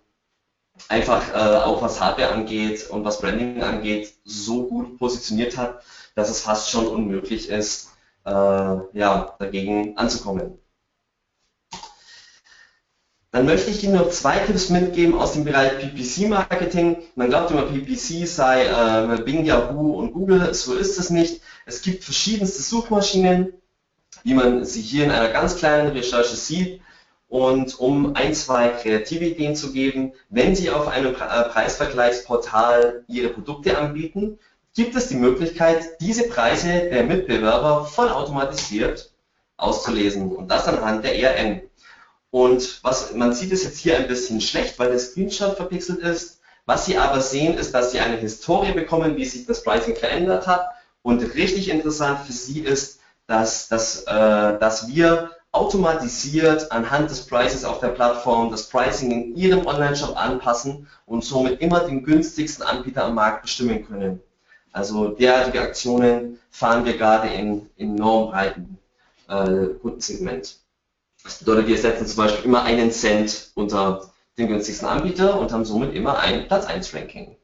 einfach 0.88 1.34
äh, 1.34 1.56
auch 1.58 1.82
was 1.82 2.00
Hardware 2.00 2.32
angeht 2.32 2.88
und 2.90 3.04
was 3.04 3.20
Branding 3.20 3.62
angeht, 3.62 4.14
so 4.24 4.66
gut 4.66 4.98
positioniert 4.98 5.56
hat, 5.56 5.82
dass 6.14 6.30
es 6.30 6.40
fast 6.40 6.70
schon 6.70 6.86
unmöglich 6.86 7.48
ist, 7.48 7.90
äh, 8.24 8.30
ja, 8.30 9.34
dagegen 9.38 9.96
anzukommen. 9.96 10.58
Dann 13.36 13.44
möchte 13.44 13.70
ich 13.70 13.84
Ihnen 13.84 13.96
noch 13.96 14.08
zwei 14.08 14.38
Tipps 14.38 14.70
mitgeben 14.70 15.14
aus 15.14 15.34
dem 15.34 15.44
Bereich 15.44 15.78
PPC-Marketing. 15.78 17.02
Man 17.16 17.28
glaubt 17.28 17.50
immer, 17.50 17.66
PPC 17.66 18.26
sei 18.26 18.64
äh, 18.64 19.20
Bing, 19.20 19.44
Yahoo 19.44 19.92
und 19.98 20.14
Google. 20.14 20.54
So 20.54 20.74
ist 20.74 20.98
es 20.98 21.10
nicht. 21.10 21.42
Es 21.66 21.82
gibt 21.82 22.02
verschiedenste 22.02 22.62
Suchmaschinen, 22.62 23.52
wie 24.22 24.32
man 24.32 24.64
sie 24.64 24.80
hier 24.80 25.04
in 25.04 25.10
einer 25.10 25.28
ganz 25.28 25.56
kleinen 25.56 25.88
Recherche 25.88 26.34
sieht. 26.34 26.80
Und 27.28 27.78
um 27.80 28.14
ein, 28.14 28.34
zwei 28.34 28.68
kreative 28.68 29.24
Ideen 29.24 29.56
zu 29.56 29.72
geben, 29.72 30.12
wenn 30.28 30.54
Sie 30.54 30.70
auf 30.70 30.86
einem 30.86 31.14
äh, 31.14 31.48
Preisvergleichsportal 31.48 33.04
Ihre 33.08 33.30
Produkte 33.30 33.76
anbieten, 33.78 34.38
gibt 34.74 34.94
es 34.94 35.08
die 35.08 35.16
Möglichkeit, 35.16 36.00
diese 36.00 36.28
Preise 36.28 36.68
der 36.68 37.04
Mitbewerber 37.04 37.86
vollautomatisiert 37.86 39.10
auszulesen 39.56 40.30
und 40.32 40.48
das 40.48 40.68
anhand 40.68 41.04
der 41.04 41.18
ERN. 41.18 41.62
Und 42.30 42.80
was, 42.84 43.14
man 43.14 43.32
sieht 43.32 43.52
es 43.52 43.64
jetzt 43.64 43.78
hier 43.78 43.96
ein 43.96 44.08
bisschen 44.08 44.40
schlecht, 44.40 44.78
weil 44.78 44.90
der 44.90 44.98
Screenshot 44.98 45.56
verpixelt 45.56 46.00
ist. 46.00 46.40
Was 46.66 46.84
Sie 46.84 46.98
aber 46.98 47.20
sehen, 47.22 47.56
ist, 47.56 47.72
dass 47.72 47.92
Sie 47.92 48.00
eine 48.00 48.16
Historie 48.16 48.72
bekommen, 48.72 49.16
wie 49.16 49.24
sich 49.24 49.46
das 49.46 49.62
Pricing 49.62 49.96
verändert 49.96 50.46
hat. 50.46 50.68
Und 51.02 51.22
richtig 51.34 51.70
interessant 51.70 52.26
für 52.26 52.32
Sie 52.32 52.60
ist, 52.60 53.00
dass, 53.26 53.68
dass, 53.68 54.02
äh, 54.02 54.58
dass 54.58 54.88
wir 54.88 55.30
automatisiert 55.56 56.70
anhand 56.70 57.10
des 57.10 57.26
Prices 57.26 57.64
auf 57.64 57.80
der 57.80 57.88
Plattform 57.88 58.50
das 58.50 58.68
Pricing 58.68 59.10
in 59.10 59.36
Ihrem 59.36 59.66
Online-Shop 59.66 60.16
anpassen 60.16 60.86
und 61.06 61.24
somit 61.24 61.60
immer 61.60 61.80
den 61.80 62.04
günstigsten 62.04 62.64
Anbieter 62.64 63.04
am 63.04 63.14
Markt 63.14 63.42
bestimmen 63.42 63.86
können. 63.86 64.20
Also 64.72 65.08
derartige 65.08 65.62
Aktionen 65.62 66.38
fahren 66.50 66.84
wir 66.84 66.98
gerade 66.98 67.28
in 67.28 67.70
enorm 67.78 68.30
breiten 68.30 68.78
äh, 69.28 69.74
Kundensegment. 69.80 70.58
Das 71.24 71.38
bedeutet, 71.38 71.68
wir 71.68 71.78
setzen 71.78 72.06
zum 72.06 72.18
Beispiel 72.18 72.44
immer 72.44 72.62
einen 72.62 72.90
Cent 72.90 73.50
unter 73.54 74.10
den 74.36 74.48
günstigsten 74.48 74.86
Anbieter 74.86 75.40
und 75.40 75.50
haben 75.52 75.64
somit 75.64 75.94
immer 75.94 76.18
ein 76.18 76.46
Platz 76.46 76.66
1 76.66 76.94
Ranking. 76.94 77.36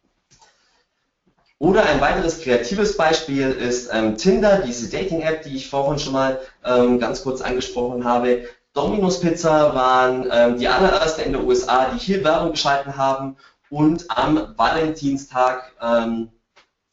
Oder 1.62 1.86
ein 1.86 2.00
weiteres 2.00 2.40
kreatives 2.40 2.96
Beispiel 2.96 3.52
ist 3.52 3.88
ähm, 3.92 4.16
Tinder, 4.16 4.62
diese 4.66 4.90
Dating-App, 4.90 5.42
die 5.42 5.54
ich 5.54 5.70
vorhin 5.70 5.96
schon 6.00 6.12
mal 6.12 6.40
ähm, 6.64 6.98
ganz 6.98 7.22
kurz 7.22 7.40
angesprochen 7.40 8.04
habe. 8.04 8.48
Domino's 8.72 9.20
Pizza 9.20 9.72
waren 9.72 10.26
ähm, 10.32 10.58
die 10.58 10.66
allererste 10.66 11.22
in 11.22 11.34
den 11.34 11.44
USA, 11.44 11.90
die 11.94 12.00
hier 12.00 12.24
Werbung 12.24 12.50
geschalten 12.50 12.96
haben 12.96 13.36
und 13.70 14.06
am 14.10 14.54
Valentinstag 14.56 15.72
ähm, 15.80 16.30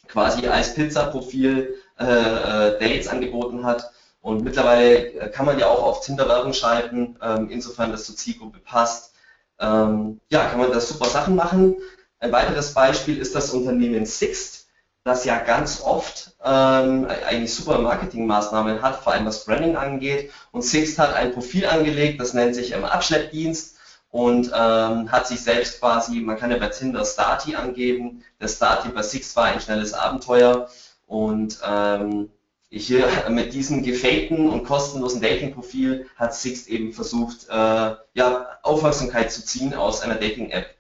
quasi 0.08 0.48
als 0.48 0.76
Pizza-Profil 0.76 1.74
äh, 2.00 2.04
äh, 2.04 2.80
Dates 2.80 3.08
angeboten 3.08 3.66
hat. 3.66 3.92
Und 4.22 4.44
mittlerweile 4.44 5.14
äh, 5.14 5.30
kann 5.32 5.48
man 5.48 5.58
ja 5.58 5.66
auch 5.66 5.82
auf 5.82 6.02
Tinder 6.02 6.30
Werbung 6.30 6.54
schalten, 6.54 7.18
ähm, 7.24 7.50
insofern 7.50 7.92
das 7.92 8.04
zur 8.04 8.18
Zielgruppe 8.18 8.60
passt. 8.60 9.16
Ähm, 9.60 10.20
ja, 10.30 10.46
kann 10.46 10.60
man 10.60 10.72
da 10.72 10.80
super 10.80 11.08
Sachen 11.08 11.36
machen. 11.36 11.76
Ein 12.20 12.32
weiteres 12.32 12.76
Beispiel 12.76 13.18
ist 13.18 13.34
das 13.34 13.50
Unternehmen 13.50 14.06
Sixt 14.06 14.59
das 15.10 15.26
ja 15.26 15.40
ganz 15.40 15.82
oft 15.82 16.36
ähm, 16.44 17.08
eigentlich 17.28 17.54
super 17.54 17.80
Marketingmaßnahmen 17.80 18.82
hat, 18.82 19.04
vor 19.04 19.14
allem 19.14 19.26
was 19.26 19.46
Branding 19.46 19.76
angeht. 19.76 20.32
Und 20.52 20.64
Sixt 20.64 21.00
hat 21.00 21.14
ein 21.14 21.34
Profil 21.34 21.66
angelegt, 21.66 22.22
das 22.22 22.34
nennt 22.34 22.56
sich 22.56 22.74
ähm, 22.74 22.86
Abschleppdienst 22.86 23.76
und 24.12 24.52
ähm, 24.56 25.12
hat 25.12 25.28
sich 25.28 25.42
selbst 25.42 25.80
quasi, 25.80 26.20
man 26.22 26.38
kann 26.38 26.52
ja 26.52 26.58
bei 26.58 26.68
Tinder 26.68 27.06
Starty 27.06 27.56
angeben. 27.56 28.24
Der 28.40 28.48
Starty 28.48 28.90
bei 28.90 29.02
Sixt 29.02 29.36
war 29.36 29.46
ein 29.46 29.62
schnelles 29.62 29.94
Abenteuer 29.94 30.70
und 31.08 31.60
ähm, 31.68 32.30
hier 32.70 33.08
mit 33.30 33.54
diesem 33.54 33.84
gefakten 33.84 34.48
und 34.48 34.64
kostenlosen 34.64 35.22
Dating-Profil 35.22 36.08
hat 36.16 36.36
Sixt 36.36 36.68
eben 36.68 36.94
versucht, 36.94 37.48
äh, 37.50 37.96
ja, 38.14 38.48
Aufmerksamkeit 38.62 39.32
zu 39.32 39.44
ziehen 39.44 39.74
aus 39.74 40.02
einer 40.02 40.16
Dating-App. 40.16 40.76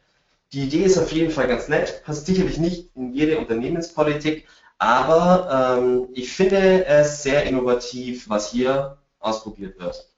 Die 0.52 0.64
Idee 0.64 0.84
ist 0.84 0.98
auf 0.98 1.12
jeden 1.12 1.32
Fall 1.32 1.48
ganz 1.48 1.68
nett, 1.68 2.02
passt 2.04 2.26
sicherlich 2.26 2.58
nicht 2.58 2.96
in 2.96 3.14
jede 3.14 3.38
Unternehmenspolitik, 3.38 4.48
aber 4.80 5.78
ähm, 5.80 6.08
ich 6.14 6.32
finde 6.32 6.86
es 6.86 7.22
sehr 7.22 7.44
innovativ, 7.44 8.30
was 8.30 8.52
hier 8.52 8.98
ausprobiert 9.20 9.80
wird. 9.80 10.10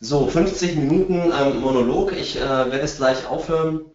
So, 0.00 0.26
50 0.26 0.74
Minuten 0.74 1.32
ähm, 1.32 1.60
Monolog. 1.60 2.12
Ich 2.12 2.36
äh, 2.36 2.40
werde 2.40 2.80
es 2.80 2.96
gleich 2.96 3.24
aufhören, 3.28 3.92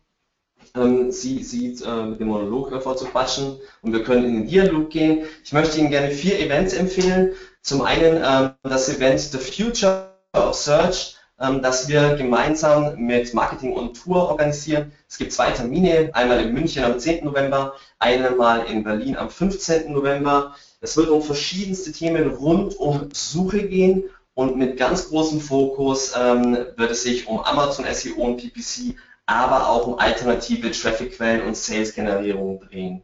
ähm, 0.73 1.11
Sie, 1.11 1.43
Sie 1.43 1.73
äh, 1.83 2.05
mit 2.05 2.21
dem 2.21 2.27
Monolog 2.27 2.81
vorzuquatschen 2.81 3.59
und 3.81 3.91
wir 3.91 4.03
können 4.03 4.23
in 4.23 4.33
den 4.35 4.47
Dialog 4.47 4.89
gehen. 4.89 5.25
Ich 5.43 5.51
möchte 5.51 5.77
Ihnen 5.77 5.89
gerne 5.89 6.11
vier 6.11 6.39
Events 6.39 6.73
empfehlen. 6.73 7.33
Zum 7.61 7.81
einen 7.81 8.23
ähm, 8.23 8.51
das 8.63 8.87
Event 8.87 9.19
The 9.19 9.37
Future 9.37 10.13
of 10.33 10.55
Search, 10.55 11.16
ähm, 11.39 11.61
das 11.61 11.87
wir 11.87 12.15
gemeinsam 12.15 12.95
mit 12.97 13.33
Marketing 13.33 13.73
und 13.73 14.01
Tour 14.01 14.29
organisieren. 14.29 14.91
Es 15.07 15.17
gibt 15.17 15.33
zwei 15.33 15.51
Termine, 15.51 16.09
einmal 16.13 16.41
in 16.41 16.53
München 16.53 16.83
am 16.83 16.99
10. 16.99 17.25
November, 17.25 17.73
einmal 17.99 18.65
in 18.65 18.83
Berlin 18.83 19.17
am 19.17 19.29
15. 19.29 19.91
November. 19.91 20.55
Es 20.81 20.97
wird 20.97 21.09
um 21.09 21.21
verschiedenste 21.21 21.91
Themen 21.91 22.29
rund 22.29 22.75
um 22.77 23.09
Suche 23.13 23.67
gehen 23.67 24.03
und 24.33 24.55
mit 24.55 24.77
ganz 24.77 25.09
großem 25.09 25.41
Fokus 25.41 26.13
ähm, 26.15 26.57
wird 26.75 26.91
es 26.91 27.03
sich 27.03 27.27
um 27.27 27.39
Amazon 27.39 27.85
SEO 27.91 28.21
und 28.21 28.37
PPC, 28.37 28.95
aber 29.25 29.67
auch 29.67 29.87
um 29.87 29.99
alternative 29.99 30.71
Traffic-Quellen 30.71 31.41
und 31.41 31.57
Sales-Generierung 31.57 32.59
drehen. 32.59 33.03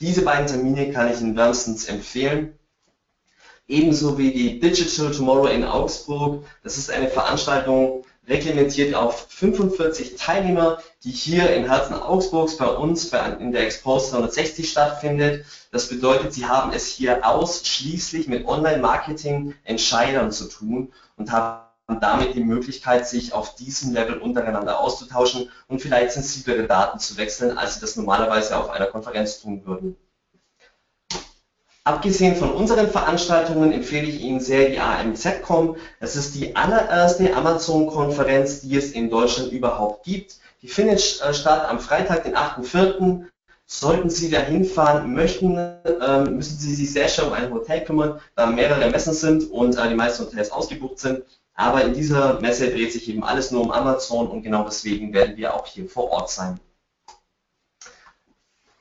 Diese 0.00 0.22
beiden 0.22 0.48
Termine 0.48 0.90
kann 0.90 1.12
ich 1.12 1.20
Ihnen 1.20 1.36
wärmstens 1.36 1.84
empfehlen. 1.86 2.58
Ebenso 3.66 4.18
wie 4.18 4.30
die 4.30 4.60
Digital 4.60 5.10
Tomorrow 5.10 5.46
in 5.48 5.64
Augsburg. 5.64 6.44
Das 6.62 6.76
ist 6.76 6.90
eine 6.90 7.08
Veranstaltung, 7.08 8.04
reglementiert 8.28 8.94
auf 8.94 9.26
45 9.30 10.16
Teilnehmer, 10.16 10.78
die 11.02 11.10
hier 11.10 11.54
im 11.54 11.64
Herzen 11.64 11.94
Augsburgs 11.94 12.58
bei 12.58 12.66
uns 12.66 13.10
in 13.38 13.52
der 13.52 13.62
Expose 13.62 14.10
360 14.12 14.70
stattfindet. 14.70 15.46
Das 15.72 15.88
bedeutet, 15.88 16.34
sie 16.34 16.46
haben 16.46 16.72
es 16.72 16.88
hier 16.88 17.26
ausschließlich 17.26 18.28
mit 18.28 18.46
Online-Marketing-Entscheidern 18.46 20.30
zu 20.30 20.48
tun 20.48 20.92
und 21.16 21.32
haben 21.32 21.64
damit 22.00 22.34
die 22.34 22.44
Möglichkeit, 22.44 23.08
sich 23.08 23.32
auf 23.32 23.54
diesem 23.54 23.92
Level 23.92 24.18
untereinander 24.18 24.78
auszutauschen 24.78 25.50
und 25.68 25.80
vielleicht 25.80 26.12
sensiblere 26.12 26.66
Daten 26.66 26.98
zu 26.98 27.16
wechseln, 27.16 27.56
als 27.56 27.74
sie 27.74 27.80
das 27.80 27.96
normalerweise 27.96 28.56
auf 28.58 28.70
einer 28.70 28.86
Konferenz 28.86 29.40
tun 29.40 29.64
würden. 29.66 29.96
Abgesehen 31.86 32.34
von 32.34 32.50
unseren 32.50 32.88
Veranstaltungen 32.88 33.70
empfehle 33.70 34.06
ich 34.06 34.22
Ihnen 34.22 34.40
sehr 34.40 34.70
die 34.70 34.80
AMZ.com. 34.80 35.76
Das 36.00 36.16
ist 36.16 36.34
die 36.34 36.56
allererste 36.56 37.36
Amazon-Konferenz, 37.36 38.62
die 38.62 38.74
es 38.76 38.92
in 38.92 39.10
Deutschland 39.10 39.52
überhaupt 39.52 40.02
gibt. 40.04 40.38
Die 40.62 40.68
findet 40.68 41.20
äh, 41.20 41.34
statt 41.34 41.68
am 41.68 41.78
Freitag, 41.78 42.24
den 42.24 42.36
8.4. 42.36 43.26
Sollten 43.66 44.08
Sie 44.08 44.30
da 44.30 44.38
hinfahren 44.40 45.12
möchten, 45.12 45.58
ähm, 45.58 46.36
müssen 46.36 46.58
Sie 46.58 46.74
sich 46.74 46.90
sehr 46.90 47.08
schnell 47.08 47.26
um 47.26 47.32
ein 47.34 47.52
Hotel 47.52 47.84
kümmern, 47.84 48.18
da 48.34 48.46
mehrere 48.46 48.90
Messen 48.90 49.12
sind 49.12 49.50
und 49.50 49.76
äh, 49.76 49.88
die 49.88 49.94
meisten 49.94 50.24
Hotels 50.24 50.52
ausgebucht 50.52 50.98
sind. 50.98 51.22
Aber 51.54 51.84
in 51.84 51.92
dieser 51.92 52.40
Messe 52.40 52.70
dreht 52.70 52.94
sich 52.94 53.10
eben 53.10 53.24
alles 53.24 53.50
nur 53.50 53.60
um 53.60 53.70
Amazon 53.70 54.28
und 54.28 54.42
genau 54.42 54.64
deswegen 54.64 55.12
werden 55.12 55.36
wir 55.36 55.52
auch 55.52 55.66
hier 55.66 55.86
vor 55.86 56.10
Ort 56.10 56.30
sein. 56.30 56.58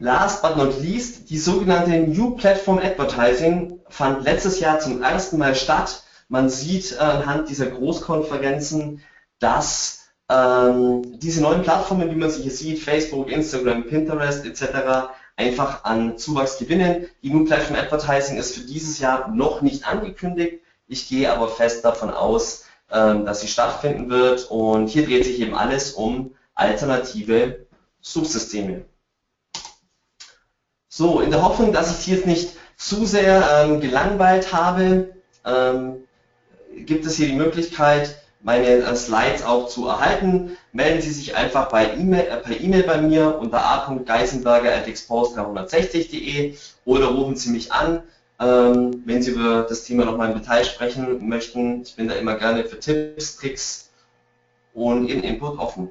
Last 0.03 0.41
but 0.41 0.57
not 0.57 0.81
least, 0.81 1.29
die 1.29 1.37
sogenannte 1.37 1.91
New 1.91 2.31
Platform 2.31 2.77
Advertising 2.77 3.79
fand 3.87 4.25
letztes 4.25 4.59
Jahr 4.59 4.81
zum 4.81 5.01
ersten 5.01 5.37
Mal 5.37 5.55
statt. 5.55 6.03
Man 6.27 6.49
sieht 6.49 6.99
anhand 6.99 7.47
dieser 7.47 7.67
Großkonferenzen, 7.67 9.01
dass 9.39 10.09
ähm, 10.27 11.17
diese 11.19 11.41
neuen 11.41 11.61
Plattformen, 11.61 12.11
wie 12.11 12.17
man 12.17 12.29
sie 12.29 12.41
hier 12.41 12.51
sieht, 12.51 12.79
Facebook, 12.79 13.31
Instagram, 13.31 13.85
Pinterest 13.85 14.45
etc., 14.45 15.13
einfach 15.37 15.85
an 15.85 16.17
Zuwachs 16.17 16.57
gewinnen. 16.57 17.07
Die 17.21 17.29
New 17.29 17.45
Platform 17.45 17.79
Advertising 17.79 18.35
ist 18.35 18.55
für 18.55 18.65
dieses 18.65 18.99
Jahr 18.99 19.29
noch 19.29 19.61
nicht 19.61 19.87
angekündigt. 19.87 20.59
Ich 20.85 21.07
gehe 21.07 21.31
aber 21.31 21.47
fest 21.47 21.85
davon 21.85 22.09
aus, 22.09 22.65
ähm, 22.91 23.25
dass 23.25 23.39
sie 23.39 23.47
stattfinden 23.47 24.09
wird. 24.09 24.51
Und 24.51 24.87
hier 24.87 25.05
dreht 25.05 25.23
sich 25.23 25.39
eben 25.39 25.55
alles 25.55 25.93
um 25.93 26.35
alternative 26.55 27.65
Suchsysteme. 28.01 28.83
So, 30.95 31.21
in 31.21 31.31
der 31.31 31.41
Hoffnung, 31.41 31.73
dass 31.73 31.89
ich 31.89 32.05
Sie 32.05 32.11
jetzt 32.11 32.27
nicht 32.27 32.51
zu 32.77 33.07
sehr 33.07 33.43
ähm, 33.51 33.81
gelangweilt 33.81 34.53
habe, 34.53 35.15
ähm, 35.43 36.03
gibt 36.85 37.07
es 37.07 37.15
hier 37.15 37.25
die 37.25 37.33
Möglichkeit, 37.33 38.15
meine 38.41 38.67
äh, 38.67 38.95
Slides 38.95 39.43
auch 39.43 39.67
zu 39.67 39.87
erhalten. 39.87 40.55
Melden 40.71 41.01
Sie 41.01 41.09
sich 41.09 41.35
einfach 41.35 41.69
bei 41.69 41.95
e 41.95 41.97
äh, 41.97 42.37
per 42.37 42.61
E-Mail 42.61 42.83
bei 42.83 43.01
mir 43.01 43.39
unter 43.39 43.65
a.geisenberger.expose360.de 43.65 46.53
oder 46.85 47.07
rufen 47.07 47.37
Sie 47.37 47.49
mich 47.49 47.71
an, 47.71 48.03
ähm, 48.39 49.01
wenn 49.07 49.23
Sie 49.23 49.31
über 49.31 49.65
das 49.67 49.85
Thema 49.85 50.05
nochmal 50.05 50.31
im 50.31 50.39
Detail 50.39 50.63
sprechen 50.63 51.27
möchten. 51.27 51.81
Ich 51.81 51.95
bin 51.95 52.07
da 52.07 52.13
immer 52.13 52.35
gerne 52.35 52.65
für 52.65 52.79
Tipps, 52.79 53.37
Tricks 53.37 53.89
und 54.75 55.07
Ihren 55.07 55.23
Input 55.23 55.57
offen. 55.57 55.89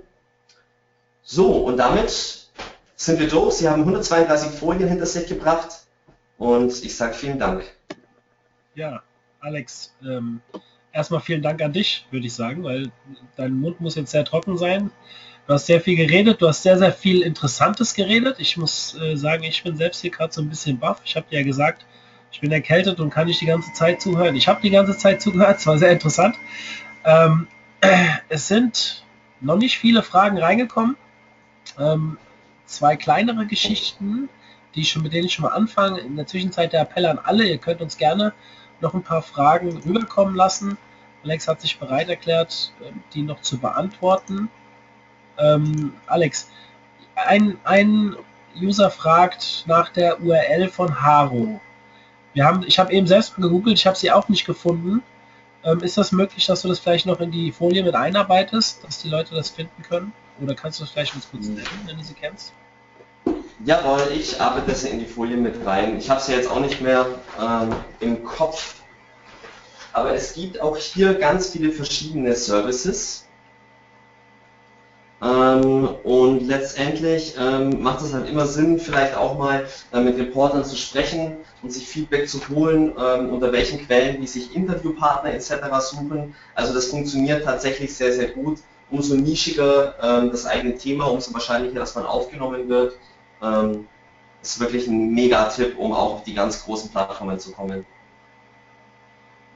So, 1.24 1.56
und 1.56 1.78
damit 1.78 2.41
sind 3.04 3.18
wir 3.18 3.28
durch. 3.28 3.54
Sie 3.54 3.68
haben 3.68 3.80
132 3.80 4.50
Folien 4.50 4.88
hinter 4.88 5.06
sich 5.06 5.26
gebracht 5.26 5.84
und 6.38 6.84
ich 6.84 6.96
sage 6.96 7.14
vielen 7.14 7.38
Dank. 7.38 7.64
Ja, 8.74 9.02
Alex, 9.40 9.94
ähm, 10.04 10.40
erstmal 10.92 11.20
vielen 11.20 11.42
Dank 11.42 11.60
an 11.62 11.72
dich, 11.72 12.06
würde 12.10 12.26
ich 12.26 12.34
sagen, 12.34 12.62
weil 12.62 12.90
dein 13.36 13.54
Mund 13.54 13.80
muss 13.80 13.96
jetzt 13.96 14.12
sehr 14.12 14.24
trocken 14.24 14.56
sein. 14.56 14.90
Du 15.46 15.54
hast 15.54 15.66
sehr 15.66 15.80
viel 15.80 15.96
geredet, 15.96 16.40
du 16.40 16.46
hast 16.46 16.62
sehr, 16.62 16.78
sehr 16.78 16.92
viel 16.92 17.22
Interessantes 17.22 17.94
geredet. 17.94 18.36
Ich 18.38 18.56
muss 18.56 18.96
äh, 19.00 19.16
sagen, 19.16 19.42
ich 19.42 19.64
bin 19.64 19.76
selbst 19.76 20.00
hier 20.00 20.10
gerade 20.10 20.32
so 20.32 20.40
ein 20.40 20.48
bisschen 20.48 20.78
baff. 20.78 21.00
Ich 21.04 21.16
habe 21.16 21.26
dir 21.28 21.40
ja 21.40 21.44
gesagt, 21.44 21.84
ich 22.30 22.40
bin 22.40 22.52
erkältet 22.52 23.00
und 23.00 23.10
kann 23.10 23.26
nicht 23.26 23.40
die 23.40 23.46
ganze 23.46 23.72
Zeit 23.72 24.00
zuhören. 24.00 24.36
Ich 24.36 24.46
habe 24.46 24.62
die 24.62 24.70
ganze 24.70 24.96
Zeit 24.96 25.20
zugehört, 25.20 25.56
es 25.58 25.66
war 25.66 25.76
sehr 25.76 25.90
interessant. 25.90 26.36
Ähm, 27.04 27.48
äh, 27.80 28.06
es 28.28 28.46
sind 28.46 29.04
noch 29.40 29.56
nicht 29.56 29.78
viele 29.78 30.04
Fragen 30.04 30.38
reingekommen. 30.38 30.96
Ähm, 31.78 32.16
zwei 32.66 32.96
kleinere 32.96 33.46
Geschichten, 33.46 34.28
die 34.74 34.84
schon, 34.84 35.02
mit 35.02 35.12
denen 35.12 35.26
ich 35.26 35.34
schon 35.34 35.44
mal 35.44 35.52
anfange. 35.52 36.00
In 36.00 36.16
der 36.16 36.26
Zwischenzeit 36.26 36.72
der 36.72 36.82
Appell 36.82 37.06
an 37.06 37.18
alle, 37.18 37.46
ihr 37.46 37.58
könnt 37.58 37.80
uns 37.80 37.96
gerne 37.96 38.32
noch 38.80 38.94
ein 38.94 39.02
paar 39.02 39.22
Fragen 39.22 39.76
rüberkommen 39.78 40.34
lassen. 40.34 40.78
Alex 41.24 41.46
hat 41.46 41.60
sich 41.60 41.78
bereit 41.78 42.08
erklärt, 42.08 42.72
ähm, 42.84 43.02
die 43.14 43.22
noch 43.22 43.40
zu 43.40 43.58
beantworten. 43.58 44.50
Ähm, 45.38 45.94
Alex, 46.06 46.50
ein, 47.14 47.58
ein 47.64 48.16
User 48.60 48.90
fragt 48.90 49.64
nach 49.66 49.90
der 49.90 50.20
URL 50.20 50.68
von 50.68 51.00
Haro. 51.00 51.60
Wir 52.34 52.44
haben, 52.44 52.64
ich 52.66 52.78
habe 52.78 52.92
eben 52.92 53.06
selbst 53.06 53.36
gegoogelt, 53.36 53.78
ich 53.78 53.86
habe 53.86 53.96
sie 53.96 54.10
auch 54.10 54.28
nicht 54.28 54.46
gefunden. 54.46 55.02
Ähm, 55.64 55.80
ist 55.80 55.96
das 55.96 56.12
möglich, 56.12 56.46
dass 56.46 56.62
du 56.62 56.68
das 56.68 56.80
vielleicht 56.80 57.06
noch 57.06 57.20
in 57.20 57.30
die 57.30 57.52
Folie 57.52 57.84
mit 57.84 57.94
einarbeitest, 57.94 58.84
dass 58.84 59.00
die 59.00 59.08
Leute 59.08 59.34
das 59.34 59.50
finden 59.50 59.82
können? 59.82 60.12
Oder 60.42 60.54
kannst 60.54 60.80
du 60.80 60.84
das 60.84 60.90
vielleicht 60.90 61.14
uns 61.14 61.30
kurz 61.30 61.46
nennen, 61.46 61.66
wenn 61.86 61.96
du 61.96 62.02
sie 62.02 62.14
kennst? 62.14 62.52
Jawohl, 63.64 64.08
ich 64.12 64.40
arbeite 64.40 64.72
das 64.72 64.82
in 64.82 64.98
die 64.98 65.06
Folie 65.06 65.36
mit 65.36 65.64
rein. 65.64 65.96
Ich 65.96 66.10
habe 66.10 66.20
sie 66.20 66.32
jetzt 66.32 66.50
auch 66.50 66.58
nicht 66.58 66.80
mehr 66.80 67.06
ähm, 67.40 67.70
im 68.00 68.24
Kopf. 68.24 68.74
Aber 69.92 70.14
es 70.14 70.34
gibt 70.34 70.60
auch 70.60 70.76
hier 70.76 71.14
ganz 71.14 71.50
viele 71.50 71.70
verschiedene 71.70 72.34
Services. 72.34 73.28
Ähm, 75.22 75.90
und 76.02 76.48
letztendlich 76.48 77.36
ähm, 77.38 77.80
macht 77.80 78.02
es 78.02 78.12
halt 78.12 78.28
immer 78.28 78.46
Sinn, 78.46 78.80
vielleicht 78.80 79.14
auch 79.14 79.38
mal 79.38 79.68
äh, 79.92 80.00
mit 80.00 80.18
Reportern 80.18 80.64
zu 80.64 80.74
sprechen 80.74 81.36
und 81.62 81.72
sich 81.72 81.86
Feedback 81.86 82.28
zu 82.28 82.40
holen, 82.48 82.92
ähm, 82.98 83.30
unter 83.30 83.52
welchen 83.52 83.86
Quellen 83.86 84.20
die 84.20 84.26
sich 84.26 84.56
Interviewpartner 84.56 85.32
etc. 85.32 85.52
suchen. 85.78 86.34
Also 86.56 86.74
das 86.74 86.86
funktioniert 86.86 87.44
tatsächlich 87.44 87.94
sehr, 87.94 88.12
sehr 88.12 88.30
gut. 88.30 88.58
Umso 88.92 89.16
nischiger 89.16 89.94
ähm, 90.00 90.30
das 90.30 90.46
eigene 90.46 90.76
Thema, 90.76 91.06
umso 91.06 91.32
wahrscheinlicher, 91.34 91.80
dass 91.80 91.94
man 91.94 92.06
aufgenommen 92.06 92.68
wird. 92.68 92.94
Ähm, 93.42 93.88
ist 94.42 94.60
wirklich 94.60 94.86
ein 94.86 95.14
Mega-Tipp, 95.14 95.78
um 95.78 95.92
auch 95.92 96.14
auf 96.14 96.24
die 96.24 96.34
ganz 96.34 96.64
großen 96.64 96.90
Plattformen 96.90 97.38
zu 97.38 97.52
kommen. 97.52 97.86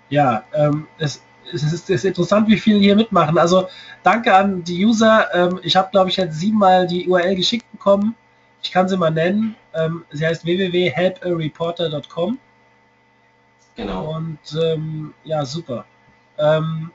Ja, 0.08 0.44
ähm, 0.54 0.86
es, 0.98 1.22
es, 1.52 1.62
ist, 1.62 1.72
es, 1.72 1.90
ist, 1.90 2.04
interessant, 2.04 2.48
wie 2.48 2.58
viele 2.58 2.78
hier 2.78 2.96
mitmachen. 2.96 3.36
Also 3.36 3.68
danke 4.02 4.34
an 4.34 4.62
die 4.64 4.84
User. 4.84 5.28
Ähm, 5.34 5.60
ich 5.62 5.76
habe, 5.76 5.90
glaube 5.90 6.10
ich, 6.10 6.16
jetzt 6.16 6.38
siebenmal 6.38 6.86
die 6.86 7.06
URL 7.08 7.34
geschickt 7.36 7.70
bekommen. 7.72 8.14
Ich 8.62 8.72
kann 8.72 8.88
sie 8.88 8.96
mal 8.96 9.10
nennen. 9.10 9.54
Ähm, 9.74 10.04
sie 10.10 10.26
heißt 10.26 10.44
www.helpareporter.com. 10.44 12.38
Genau. 13.74 14.16
Und 14.16 14.38
ähm, 14.62 15.12
ja, 15.24 15.44
super. 15.44 15.84
Ähm, 16.38 16.90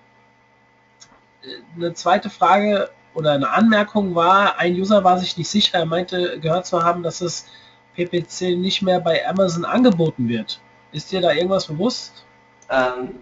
eine 1.76 1.94
zweite 1.94 2.30
Frage 2.30 2.90
oder 3.14 3.32
eine 3.32 3.50
Anmerkung 3.50 4.16
war, 4.16 4.58
ein 4.58 4.74
User 4.74 5.04
war 5.04 5.20
sich 5.20 5.38
nicht 5.38 5.50
sicher, 5.50 5.80
er 5.80 5.86
meinte 5.86 6.40
gehört 6.40 6.66
zu 6.66 6.84
haben, 6.84 7.04
dass 7.04 7.22
es 7.22 7.46
PPC 7.96 8.58
nicht 8.58 8.82
mehr 8.82 9.00
bei 9.00 9.28
Amazon 9.28 9.66
angeboten 9.66 10.30
wird. 10.30 10.60
Ist 10.92 11.12
dir 11.12 11.22
da 11.22 11.32
irgendwas 11.34 11.68
bewusst? 11.68 12.26
Ähm, 12.70 13.20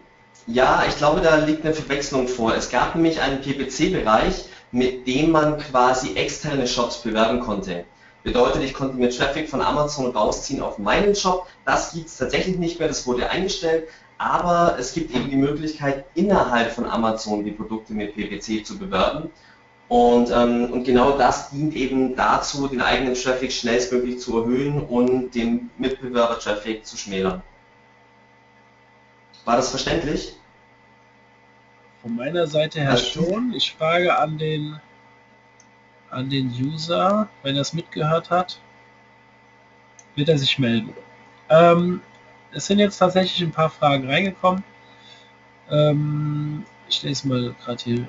ja, 0.48 0.84
ich 0.88 0.98
glaube, 0.98 1.22
da 1.22 1.38
liegt 1.38 1.66
eine 1.66 1.74
Verwechslung 1.74 2.28
vor. 2.28 2.56
Es 2.56 2.70
gab 2.70 2.96
nämlich 2.96 3.22
einen 3.22 3.42
PPC-Bereich, 3.42 4.46
mit 4.72 5.08
dem 5.08 5.32
man 5.32 5.58
quasi 5.58 6.16
externe 6.16 6.68
Shops 6.68 7.02
bewerben 7.02 7.40
konnte. 7.40 7.86
Bedeutet, 8.24 8.64
ich 8.64 8.74
konnte 8.74 8.98
mir 8.98 9.10
Traffic 9.10 9.50
von 9.50 9.62
Amazon 9.62 10.12
rausziehen 10.12 10.62
auf 10.62 10.78
meinen 10.78 11.16
Shop. 11.16 11.48
Das 11.66 11.94
gibt 11.94 12.08
es 12.08 12.18
tatsächlich 12.18 12.58
nicht 12.58 12.78
mehr, 12.80 12.88
das 12.88 13.08
wurde 13.08 13.30
eingestellt. 13.30 13.88
Aber 14.20 14.76
es 14.78 14.94
gibt 14.94 15.16
eben 15.16 15.30
die 15.30 15.38
Möglichkeit, 15.38 16.06
innerhalb 16.14 16.74
von 16.74 16.86
Amazon 16.86 17.46
die 17.46 17.52
Produkte 17.52 17.94
mit 17.94 18.16
PPC 18.16 18.66
zu 18.66 18.78
bewerben. 18.78 19.30
Und, 19.88 20.30
ähm, 20.30 20.72
und 20.72 20.84
genau 20.84 21.18
das 21.18 21.50
dient 21.50 21.74
eben 21.74 22.16
dazu, 22.16 22.68
den 22.68 22.82
eigenen 22.82 23.16
Traffic 23.16 23.52
schnellstmöglich 23.52 24.20
zu 24.20 24.42
erhöhen 24.42 24.84
und 24.84 25.34
den 25.34 25.72
Mitbewerber-Traffic 25.78 26.86
zu 26.86 26.98
schmälern. 26.98 27.42
War 29.46 29.56
das 29.56 29.70
verständlich? 29.70 30.36
Von 32.02 32.16
meiner 32.16 32.46
Seite 32.46 32.82
her 32.82 32.98
schon. 32.98 33.54
Ich 33.54 33.74
frage 33.74 34.16
an 34.18 34.38
den, 34.38 34.80
an 36.12 36.30
den 36.30 36.50
User, 36.50 37.30
wenn 37.42 37.56
er 37.56 37.62
es 37.62 37.74
mitgehört 37.74 38.30
hat, 38.30 38.60
wird 40.16 40.28
er 40.28 40.38
sich 40.38 40.60
melden. 40.60 40.94
Ähm, 41.50 42.02
es 42.52 42.68
sind 42.68 42.80
jetzt 42.80 42.98
tatsächlich 42.98 43.42
ein 43.42 43.52
paar 43.52 43.70
Fragen 43.70 44.10
reingekommen. 44.10 44.64
Ähm, 45.70 46.66
ich 46.88 47.04
lese 47.04 47.28
mal 47.28 47.56
gerade 47.64 47.84
hier 47.84 48.08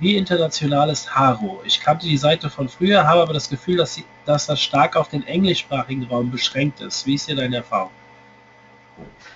wie 0.00 0.16
international 0.16 0.90
ist 0.90 1.14
Haro? 1.14 1.60
Ich 1.64 1.80
kannte 1.80 2.06
die 2.06 2.16
Seite 2.16 2.50
von 2.50 2.68
früher, 2.68 3.06
habe 3.06 3.22
aber 3.22 3.32
das 3.32 3.48
Gefühl, 3.48 3.76
dass, 3.76 3.94
sie, 3.94 4.04
dass 4.24 4.46
das 4.46 4.60
stark 4.60 4.96
auf 4.96 5.08
den 5.08 5.26
englischsprachigen 5.26 6.04
Raum 6.04 6.30
beschränkt 6.30 6.80
ist. 6.80 7.06
Wie 7.06 7.14
ist 7.14 7.26
hier 7.26 7.36
deine 7.36 7.56
Erfahrung? 7.56 7.90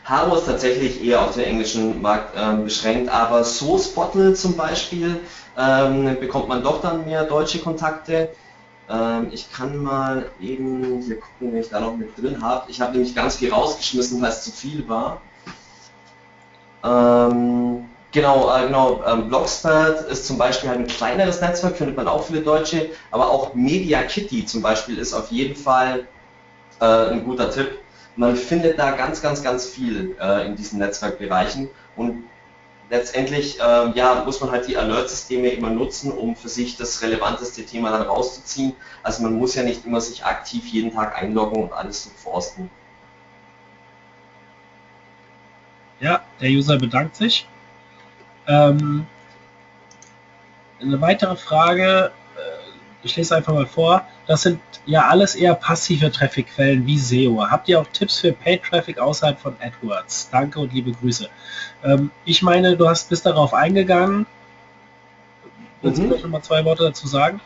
Haro 0.04 0.36
ist 0.36 0.46
tatsächlich 0.46 1.04
eher 1.04 1.20
auf 1.20 1.34
den 1.34 1.44
englischen 1.44 2.00
Markt 2.00 2.34
ähm, 2.36 2.64
beschränkt, 2.64 3.10
aber 3.10 3.44
Sourcebottle 3.44 4.34
zum 4.34 4.56
Beispiel 4.56 5.20
ähm, 5.56 6.16
bekommt 6.20 6.48
man 6.48 6.62
doch 6.62 6.80
dann 6.80 7.04
mehr 7.04 7.24
deutsche 7.24 7.58
Kontakte. 7.58 8.30
Ähm, 8.90 9.28
ich 9.32 9.52
kann 9.52 9.76
mal 9.76 10.30
eben 10.40 11.02
hier 11.02 11.20
gucken, 11.20 11.52
wenn 11.52 11.60
ich 11.60 11.68
da 11.68 11.80
noch 11.80 11.96
mit 11.96 12.16
drin 12.16 12.42
habe. 12.42 12.70
Ich 12.70 12.80
habe 12.80 12.92
nämlich 12.92 13.14
ganz 13.14 13.36
viel 13.36 13.52
rausgeschmissen, 13.52 14.20
weil 14.22 14.30
es 14.30 14.44
zu 14.44 14.50
viel 14.50 14.88
war. 14.88 15.20
Ähm, 16.84 17.88
Genau, 18.12 18.54
äh, 18.56 18.66
genau. 18.66 19.02
Ähm, 19.06 19.28
Blogspert 19.28 20.10
ist 20.10 20.26
zum 20.26 20.38
Beispiel 20.38 20.70
halt 20.70 20.80
ein 20.80 20.86
kleineres 20.86 21.40
Netzwerk, 21.40 21.76
findet 21.76 21.96
man 21.96 22.08
auch 22.08 22.24
viele 22.24 22.40
Deutsche, 22.40 22.90
aber 23.10 23.30
auch 23.30 23.54
Media 23.54 24.02
Kitty 24.02 24.46
zum 24.46 24.62
Beispiel 24.62 24.98
ist 24.98 25.12
auf 25.12 25.30
jeden 25.30 25.56
Fall 25.56 26.06
äh, 26.80 26.84
ein 26.84 27.24
guter 27.24 27.50
Tipp. 27.50 27.78
Man 28.16 28.34
findet 28.34 28.78
da 28.78 28.92
ganz, 28.92 29.20
ganz, 29.22 29.42
ganz 29.42 29.66
viel 29.66 30.16
äh, 30.20 30.46
in 30.46 30.56
diesen 30.56 30.78
Netzwerkbereichen 30.78 31.68
und 31.96 32.24
letztendlich 32.90 33.58
ähm, 33.62 33.92
ja, 33.94 34.22
muss 34.24 34.40
man 34.40 34.50
halt 34.50 34.66
die 34.66 34.76
Alert-Systeme 34.76 35.48
immer 35.48 35.70
nutzen, 35.70 36.10
um 36.12 36.36
für 36.36 36.48
sich 36.48 36.76
das 36.76 37.02
relevanteste 37.02 37.64
Thema 37.64 37.90
dann 37.90 38.02
rauszuziehen. 38.02 38.74
Also 39.02 39.22
man 39.22 39.34
muss 39.34 39.54
ja 39.54 39.62
nicht 39.62 39.84
immer 39.84 40.00
sich 40.00 40.24
aktiv 40.24 40.66
jeden 40.68 40.92
Tag 40.92 41.20
einloggen 41.20 41.62
und 41.62 41.72
alles 41.72 42.04
zu 42.04 42.10
forsten. 42.10 42.70
Ja, 46.00 46.22
der 46.40 46.50
User 46.50 46.78
bedankt 46.78 47.16
sich. 47.16 47.46
Ähm, 48.46 49.06
eine 50.80 51.00
weitere 51.00 51.36
Frage, 51.36 52.12
äh, 52.36 52.70
ich 53.02 53.16
lese 53.16 53.36
einfach 53.36 53.52
mal 53.52 53.66
vor, 53.66 54.06
das 54.28 54.42
sind 54.42 54.60
ja 54.84 55.08
alles 55.08 55.34
eher 55.34 55.54
passive 55.54 56.12
Traffic-Quellen 56.12 56.86
wie 56.86 56.98
SEO. 56.98 57.50
Habt 57.50 57.68
ihr 57.68 57.80
auch 57.80 57.86
Tipps 57.92 58.18
für 58.20 58.32
Paid-Traffic 58.32 58.98
außerhalb 58.98 59.40
von 59.40 59.56
AdWords? 59.58 60.28
Danke 60.30 60.60
und 60.60 60.72
liebe 60.72 60.92
Grüße. 60.92 61.28
Ähm, 61.82 62.10
ich 62.26 62.42
meine, 62.42 62.76
du 62.76 62.86
hast 62.86 63.08
bist 63.08 63.24
darauf 63.24 63.54
eingegangen. 63.54 64.26
Willst 65.80 66.02
mhm. 66.02 66.10
du 66.10 66.16
noch 66.16 66.28
mal 66.28 66.42
zwei 66.42 66.62
Worte 66.66 66.84
dazu 66.84 67.08
sagen? 67.08 67.40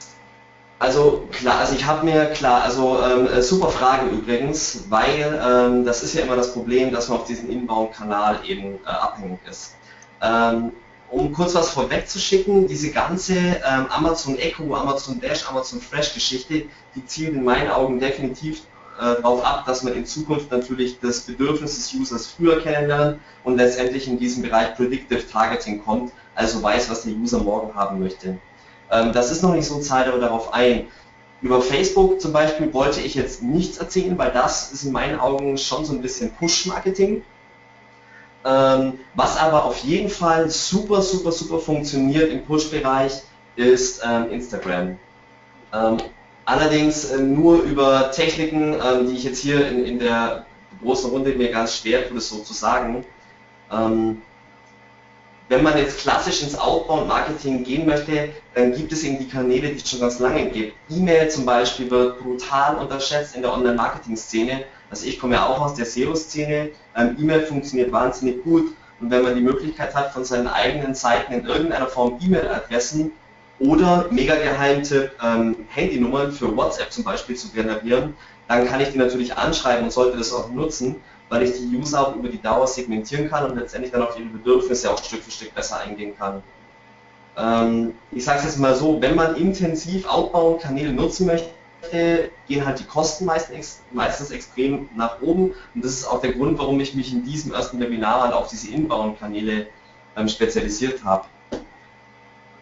Also 0.81 1.29
klar, 1.31 1.61
also 1.61 1.77
ich 1.77 1.87
habe 1.87 2.05
mir 2.05 2.27
klar, 2.27 2.65
also 2.65 2.99
ähm, 3.01 3.29
äh, 3.29 3.43
super 3.43 3.69
Fragen 3.69 4.11
übrigens, 4.11 4.87
weil 4.89 5.41
ähm, 5.41 5.85
das 5.85 6.03
ist 6.03 6.15
ja 6.15 6.23
immer 6.23 6.35
das 6.35 6.53
Problem, 6.53 6.93
dass 6.93 7.09
man 7.09 7.19
auf 7.19 7.27
diesen 7.27 7.49
Inbound-Kanal 7.49 8.41
eben 8.45 8.81
äh, 8.85 8.89
abhängig 8.89 9.39
ist. 9.49 9.77
Ähm, 10.21 10.73
um 11.13 11.33
kurz 11.33 11.55
was 11.55 11.71
vorwegzuschicken, 11.71 12.67
diese 12.67 12.91
ganze 12.91 13.35
ähm, 13.35 13.87
Amazon 13.91 14.39
Echo, 14.39 14.75
Amazon 14.75 15.21
Dash, 15.21 15.47
Amazon 15.49 15.81
Fresh 15.81 16.15
Geschichte, 16.15 16.65
die 16.95 17.07
zielt 17.07 17.35
in 17.35 17.45
meinen 17.45 17.71
Augen 17.71 18.01
definitiv 18.01 18.63
äh, 18.99 19.21
darauf 19.21 19.45
ab, 19.45 19.65
dass 19.67 19.83
man 19.83 19.95
in 19.95 20.07
Zukunft 20.07 20.51
natürlich 20.51 20.99
das 21.01 21.21
Bedürfnis 21.21 21.77
des 21.77 21.95
Users 21.95 22.27
früher 22.27 22.61
kennenlernt 22.61 23.21
und 23.45 23.57
letztendlich 23.57 24.09
in 24.09 24.19
diesem 24.19 24.43
Bereich 24.43 24.75
Predictive 24.75 25.29
Targeting 25.29 25.85
kommt, 25.85 26.13
also 26.35 26.63
weiß, 26.63 26.91
was 26.91 27.03
der 27.03 27.13
User 27.13 27.39
morgen 27.39 27.75
haben 27.75 28.01
möchte. 28.01 28.39
Ähm, 28.91 29.13
das 29.13 29.31
ist 29.31 29.43
noch 29.43 29.55
nicht 29.55 29.67
so, 29.67 29.81
zahlt 29.81 30.09
aber 30.09 30.19
darauf 30.19 30.55
ein. 30.55 30.87
Über 31.43 31.61
Facebook 31.61 32.21
zum 32.21 32.33
Beispiel 32.33 32.73
wollte 32.73 33.01
ich 33.01 33.17
jetzt 33.17 33.43
nichts 33.43 33.77
erzählen, 33.77 34.17
weil 34.17 34.31
das 34.31 34.73
ist 34.73 34.85
in 34.85 34.93
meinen 34.93 35.21
Augen 35.21 35.59
schon 35.59 35.85
so 35.85 35.93
ein 35.93 36.01
bisschen 36.01 36.31
Push-Marketing. 36.31 37.23
Ähm, 38.45 38.99
was 39.15 39.37
aber 39.39 39.65
auf 39.65 39.79
jeden 39.79 40.09
Fall 40.09 40.51
super, 40.51 41.01
super, 41.01 41.31
super 41.31 41.59
funktioniert 41.59 42.31
im 42.31 42.45
Push-Bereich 42.45 43.23
ist 43.57 44.03
ähm, 44.05 44.31
Instagram. 44.31 44.99
Ähm, 45.73 45.97
allerdings 46.45 47.11
äh, 47.11 47.19
nur 47.19 47.63
über 47.63 48.11
Techniken, 48.11 48.75
ähm, 48.75 49.09
die 49.09 49.15
ich 49.15 49.25
jetzt 49.25 49.41
hier 49.41 49.69
in, 49.69 49.85
in, 49.85 49.99
der 49.99 50.47
großen 50.83 51.11
Runde 51.11 51.35
mir 51.35 51.51
ganz 51.51 51.77
schwer 51.77 52.03
das 52.13 52.29
so 52.29 52.39
zu 52.39 52.53
sagen. 52.53 53.05
Ähm, 53.71 54.23
wenn 55.49 55.63
man 55.63 55.77
jetzt 55.77 55.99
klassisch 55.99 56.43
ins 56.43 56.59
Outbound-Marketing 56.59 57.63
gehen 57.63 57.87
möchte, 57.87 58.31
dann 58.55 58.73
gibt 58.75 58.91
es 58.91 59.05
eben 59.05 59.19
die 59.19 59.29
Kanäle, 59.29 59.69
die 59.69 59.77
es 59.77 59.89
schon 59.89 60.01
ganz 60.01 60.19
lange 60.19 60.47
gibt. 60.47 60.75
E-Mail 60.89 61.31
zum 61.31 61.45
Beispiel 61.45 61.91
wird 61.91 62.21
brutal 62.21 62.77
unterschätzt 62.77 63.37
in 63.37 63.43
der 63.43 63.53
Online-Marketing-Szene. 63.53 64.65
Also 64.93 65.07
ich 65.07 65.19
komme 65.19 65.35
ja 65.35 65.47
auch 65.47 65.61
aus 65.61 65.75
der 65.75 65.87
SEO-Szene. 65.87 66.71
Ähm, 66.97 67.17
E-Mail 67.19 67.43
funktioniert 67.47 67.91
wahnsinnig 67.91 68.45
gut. 68.45 68.75
Und 69.01 69.11
wenn 69.11 69.23
man 69.23 69.35
die 69.35 69.41
Möglichkeit 69.41 69.95
hat, 69.95 70.13
von 70.13 70.25
seinen 70.25 70.47
eigenen 70.47 70.95
Seiten 70.95 71.33
in 71.33 71.47
irgendeiner 71.47 71.89
Form 71.89 72.19
E-Mail-Adressen 72.23 73.11
oder 73.59 74.07
mega 74.11 74.37
Geheimtipp 74.37 75.13
ähm, 75.25 75.57
Handynummern 75.71 76.31
für 76.31 76.57
WhatsApp 76.57 76.93
zum 76.93 77.03
Beispiel 77.03 77.35
zu 77.35 77.49
generieren, 77.49 78.15
dann 78.47 78.69
kann 78.69 78.81
ich 78.81 78.91
die 78.91 78.99
natürlich 78.99 79.37
anschreiben 79.37 79.85
und 79.85 79.91
sollte 79.91 80.19
das 80.19 80.33
auch 80.33 80.51
nutzen 80.51 80.97
weil 81.33 81.45
ich 81.45 81.53
die 81.55 81.75
User 81.75 82.07
auch 82.07 82.15
über 82.15 82.29
die 82.29 82.41
Dauer 82.41 82.67
segmentieren 82.67 83.31
kann 83.31 83.51
und 83.51 83.59
letztendlich 83.59 83.91
dann 83.91 84.03
auf 84.03 84.19
ihre 84.19 84.29
Bedürfnisse 84.29 84.91
auch 84.91 85.03
Stück 85.03 85.23
für 85.23 85.31
Stück 85.31 85.55
besser 85.55 85.81
eingehen 85.81 86.13
kann. 86.19 86.43
Ähm, 87.39 87.95
ich 88.11 88.23
sage 88.23 88.41
es 88.41 88.45
jetzt 88.45 88.59
mal 88.59 88.75
so, 88.75 89.01
wenn 89.01 89.15
man 89.15 89.37
intensiv 89.37 90.07
Outbound-Kanäle 90.07 90.93
nutzen 90.93 91.27
möchte, 91.27 91.49
gehen 91.91 92.65
halt 92.65 92.79
die 92.79 92.85
Kosten 92.85 93.25
meistens, 93.25 93.83
meistens 93.93 94.31
extrem 94.31 94.89
nach 94.97 95.21
oben 95.21 95.53
und 95.75 95.85
das 95.85 95.93
ist 95.93 96.07
auch 96.07 96.21
der 96.21 96.33
Grund, 96.33 96.59
warum 96.59 96.81
ich 96.81 96.95
mich 96.95 97.13
in 97.13 97.25
diesem 97.25 97.53
ersten 97.53 97.81
Webinar 97.81 98.23
halt 98.23 98.35
auf 98.35 98.49
diese 98.49 98.71
Inbound-Kanäle 98.71 99.67
ähm, 100.17 100.29
spezialisiert 100.29 101.05
habe. 101.05 101.27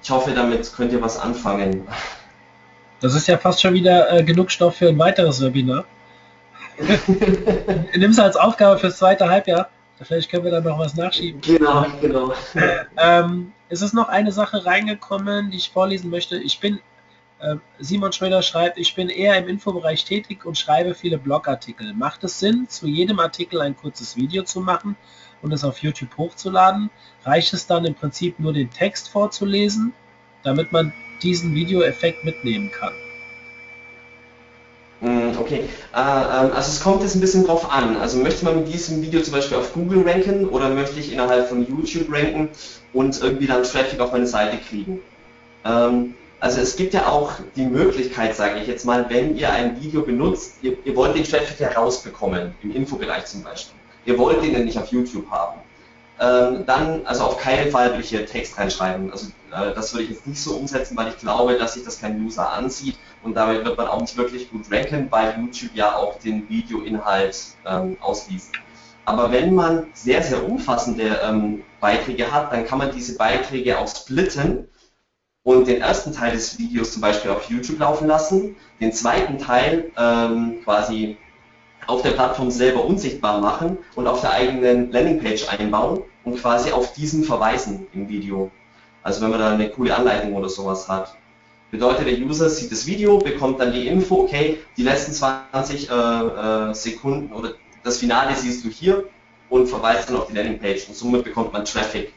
Ich 0.03 0.11
hoffe, 0.11 0.33
damit 0.33 0.73
könnt 0.75 0.93
ihr 0.93 1.03
was 1.03 1.18
anfangen. 1.18 1.87
Das 3.01 3.14
ist 3.14 3.29
ja 3.29 3.37
fast 3.39 3.61
schon 3.61 3.75
wieder 3.75 4.11
äh, 4.12 4.23
genug 4.23 4.51
Stoff 4.51 4.77
für 4.77 4.89
ein 4.89 4.99
weiteres 4.99 5.41
Webinar. 5.43 5.85
Nimm 7.97 8.11
es 8.11 8.18
als 8.18 8.37
Aufgabe 8.37 8.79
fürs 8.79 8.97
zweite 8.97 9.29
Halbjahr. 9.29 9.68
Vielleicht 10.03 10.31
können 10.31 10.45
wir 10.45 10.51
dann 10.51 10.64
noch 10.64 10.79
was 10.79 10.97
nachschieben. 10.97 11.43
Genau, 11.43 11.85
genau. 12.01 12.33
Ähm, 12.97 13.53
es 13.68 13.83
ist 13.83 13.93
noch 13.93 14.09
eine 14.09 14.33
Sache 14.33 14.64
reingekommen, 14.64 15.51
die 15.51 15.59
ich 15.59 15.71
vorlesen 15.71 16.11
möchte. 16.11 16.39
Ich 16.39 16.59
bin, 16.59 16.77
äh, 16.77 16.81
Simon 17.78 18.12
Schröder 18.12 18.43
schreibt, 18.43 18.76
ich 18.78 18.95
bin 18.95 19.09
eher 19.09 19.38
im 19.38 19.49
Infobereich 19.49 20.05
tätig 20.05 20.45
und 20.45 20.59
schreibe 20.59 20.95
viele 20.95 21.16
Blogartikel. 21.16 21.95
Macht 21.95 22.22
es 22.24 22.38
Sinn, 22.38 22.66
zu 22.68 22.86
jedem 22.86 23.18
Artikel 23.18 23.61
ein 23.62 23.76
kurzes 23.76 24.16
Video 24.16 24.43
zu 24.43 24.61
machen 24.61 24.97
und 25.41 25.53
es 25.53 25.64
auf 25.64 25.78
YouTube 25.78 26.16
hochzuladen? 26.18 26.91
Reicht 27.24 27.55
es 27.55 27.66
dann 27.66 27.86
im 27.86 27.95
Prinzip 27.95 28.38
nur 28.38 28.53
den 28.53 28.70
Text 28.70 29.09
vorzulesen, 29.09 29.95
damit 30.43 30.70
man 30.72 30.93
diesen 31.22 31.55
Videoeffekt 31.55 32.24
mitnehmen 32.24 32.70
kann? 32.72 32.93
Hm, 35.01 35.38
okay, 35.38 35.61
äh, 35.95 35.99
ähm, 35.99 36.53
also 36.53 36.70
es 36.70 36.80
kommt 36.80 37.03
jetzt 37.03 37.14
ein 37.14 37.22
bisschen 37.22 37.47
drauf 37.47 37.72
an. 37.72 37.97
Also 37.97 38.18
möchte 38.18 38.45
man 38.45 38.57
mit 38.57 38.68
diesem 38.72 39.01
Video 39.01 39.22
zum 39.22 39.32
Beispiel 39.32 39.57
auf 39.57 39.72
Google 39.72 40.07
ranken 40.07 40.47
oder 40.47 40.68
möchte 40.68 41.01
ich 41.01 41.12
innerhalb 41.12 41.49
von 41.49 41.66
YouTube 41.66 42.12
ranken 42.12 42.51
und 42.93 43.18
irgendwie 43.22 43.47
dann 43.47 43.62
Traffic 43.62 43.99
auf 44.01 44.12
meine 44.12 44.26
Seite 44.26 44.59
kriegen? 44.59 45.01
Ähm, 45.64 46.14
also 46.41 46.61
es 46.61 46.76
gibt 46.76 46.95
ja 46.95 47.07
auch 47.07 47.32
die 47.55 47.66
Möglichkeit, 47.66 48.34
sage 48.34 48.61
ich 48.61 48.66
jetzt 48.66 48.84
mal, 48.86 49.09
wenn 49.11 49.36
ihr 49.36 49.53
ein 49.53 49.80
Video 49.80 50.03
benutzt, 50.03 50.55
ihr, 50.62 50.76
ihr 50.84 50.97
wollt 50.97 51.14
den 51.14 51.24
Traffic 51.24 51.61
herausbekommen, 51.61 52.55
im 52.62 52.74
Infobereich 52.74 53.26
zum 53.26 53.43
Beispiel. 53.43 53.78
Ihr 54.07 54.18
wollt 54.18 54.43
den 54.43 54.64
nicht 54.64 54.78
auf 54.78 54.91
YouTube 54.91 55.30
haben. 55.30 55.61
Ähm, 56.18 56.64
dann, 56.66 57.07
also 57.07 57.24
auf 57.24 57.38
keinen 57.38 57.70
Fall 57.70 57.91
würde 57.91 58.01
ich 58.01 58.09
hier 58.09 58.26
Text 58.26 58.59
reinschreiben. 58.59 59.12
Also 59.12 59.28
äh, 59.53 59.74
das 59.74 59.93
würde 59.93 60.05
ich 60.05 60.11
jetzt 60.11 60.26
nicht 60.26 60.41
so 60.41 60.55
umsetzen, 60.55 60.97
weil 60.97 61.09
ich 61.09 61.18
glaube, 61.18 61.55
dass 61.55 61.74
sich 61.74 61.84
das 61.84 62.01
kein 62.01 62.24
User 62.24 62.51
ansieht 62.51 62.99
und 63.22 63.34
damit 63.34 63.64
wird 63.64 63.76
man 63.76 63.86
auch 63.86 64.01
nicht 64.01 64.16
wirklich 64.16 64.51
gut 64.51 64.70
ranken, 64.70 65.09
weil 65.11 65.34
YouTube 65.38 65.70
ja 65.74 65.97
auch 65.97 66.18
den 66.18 66.49
Videoinhalt 66.49 67.36
ähm, 67.66 67.97
ausliest. 68.01 68.53
Aber 69.05 69.32
wenn 69.32 69.55
man 69.55 69.86
sehr, 69.93 70.22
sehr 70.22 70.45
umfassende 70.45 71.20
ähm, 71.22 71.62
Beiträge 71.80 72.30
hat, 72.30 72.53
dann 72.53 72.66
kann 72.66 72.78
man 72.78 72.93
diese 72.93 73.16
Beiträge 73.16 73.78
auch 73.78 73.88
splitten 73.88 74.68
und 75.43 75.68
den 75.68 75.80
ersten 75.80 76.12
Teil 76.12 76.32
des 76.32 76.59
Videos 76.59 76.93
zum 76.93 77.03
Beispiel 77.03 77.30
auf 77.30 77.49
YouTube 77.49 77.78
laufen 77.78 78.07
lassen, 78.07 78.57
den 78.80 78.93
zweiten 78.93 79.38
Teil 79.38 79.91
ähm, 79.97 80.59
quasi 80.64 81.16
auf 81.86 82.03
der 82.03 82.11
Plattform 82.11 82.51
selber 82.51 82.84
unsichtbar 82.84 83.41
machen 83.41 83.78
und 83.95 84.07
auf 84.07 84.20
der 84.20 84.32
eigenen 84.32 84.93
Landingpage 84.93 85.49
einbauen 85.49 86.03
und 86.24 86.41
quasi 86.41 86.72
auf 86.72 86.93
diesen 86.93 87.24
verweisen 87.24 87.86
im 87.95 88.09
Video. 88.09 88.51
Also 89.03 89.22
wenn 89.22 89.30
man 89.30 89.41
da 89.41 89.55
eine 89.55 89.70
coole 89.70 89.97
Anleitung 89.97 90.34
oder 90.34 90.49
sowas 90.49 90.88
hat. 90.88 91.16
Bedeutet, 91.70 92.07
der 92.07 92.18
User 92.18 92.51
sieht 92.51 92.70
das 92.70 92.86
Video, 92.86 93.18
bekommt 93.18 93.61
dann 93.61 93.72
die 93.72 93.86
Info, 93.86 94.22
okay, 94.22 94.59
die 94.76 94.82
letzten 94.82 95.12
20 95.12 95.88
äh, 95.88 95.95
äh, 95.95 96.74
Sekunden 96.74 97.32
oder 97.32 97.53
das 97.82 97.99
Finale 97.99 98.34
siehst 98.36 98.64
du 98.64 98.68
hier 98.68 99.05
und 99.49 99.68
verweist 99.68 100.09
dann 100.09 100.16
auf 100.16 100.26
die 100.26 100.34
Landingpage 100.34 100.88
und 100.88 100.97
somit 100.97 101.24
bekommt 101.24 101.53
man 101.53 101.64
Traffic. 101.64 102.12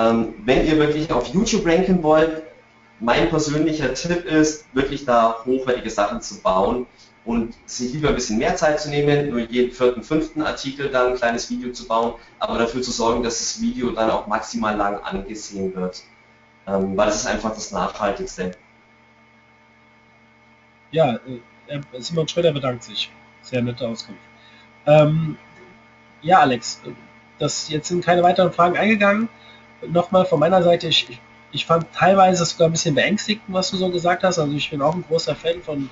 Ähm, 0.00 0.34
wenn 0.44 0.66
ihr 0.66 0.78
wirklich 0.78 1.12
auf 1.12 1.26
YouTube 1.28 1.66
ranken 1.66 2.02
wollt, 2.02 2.42
mein 3.00 3.28
persönlicher 3.28 3.92
Tipp 3.92 4.24
ist, 4.24 4.64
wirklich 4.74 5.04
da 5.04 5.36
hochwertige 5.44 5.90
Sachen 5.90 6.22
zu 6.22 6.40
bauen 6.40 6.86
und 7.24 7.54
sich 7.66 7.92
lieber 7.92 8.08
ein 8.08 8.14
bisschen 8.14 8.38
mehr 8.38 8.56
Zeit 8.56 8.80
zu 8.80 8.88
nehmen, 8.88 9.28
nur 9.28 9.40
jeden 9.40 9.72
vierten, 9.72 10.02
fünften 10.02 10.42
Artikel 10.42 10.88
dann 10.88 11.08
ein 11.08 11.16
kleines 11.16 11.50
Video 11.50 11.72
zu 11.72 11.86
bauen, 11.86 12.14
aber 12.38 12.58
dafür 12.58 12.80
zu 12.80 12.90
sorgen, 12.90 13.22
dass 13.22 13.38
das 13.40 13.60
Video 13.60 13.90
dann 13.90 14.10
auch 14.10 14.26
maximal 14.26 14.74
lang 14.74 14.98
angesehen 15.00 15.74
wird. 15.74 16.02
Ähm, 16.66 16.96
weil 16.96 17.08
es 17.08 17.16
ist 17.16 17.26
einfach 17.26 17.50
das 17.54 17.70
Nachhaltigste. 17.70 18.52
Ja, 20.92 21.16
äh, 21.68 21.80
Simon 21.98 22.26
Schröder 22.26 22.52
bedankt 22.52 22.84
sich. 22.84 23.10
Sehr 23.42 23.62
nette 23.62 23.86
Auskunft. 23.86 24.20
Ähm, 24.86 25.36
ja, 26.22 26.40
Alex, 26.40 26.80
das, 27.38 27.68
jetzt 27.68 27.88
sind 27.88 28.04
keine 28.04 28.22
weiteren 28.22 28.52
Fragen 28.52 28.76
eingegangen. 28.76 29.28
Nochmal 29.86 30.26
von 30.26 30.40
meiner 30.40 30.62
Seite, 30.62 30.88
ich, 30.88 31.20
ich 31.52 31.66
fand 31.66 31.86
teilweise 31.92 32.44
sogar 32.44 32.68
ein 32.68 32.72
bisschen 32.72 32.94
beängstigend, 32.94 33.44
was 33.48 33.70
du 33.70 33.76
so 33.76 33.90
gesagt 33.90 34.22
hast. 34.22 34.38
Also 34.38 34.52
ich 34.54 34.70
bin 34.70 34.82
auch 34.82 34.94
ein 34.94 35.04
großer 35.08 35.34
Fan 35.34 35.62
von 35.62 35.90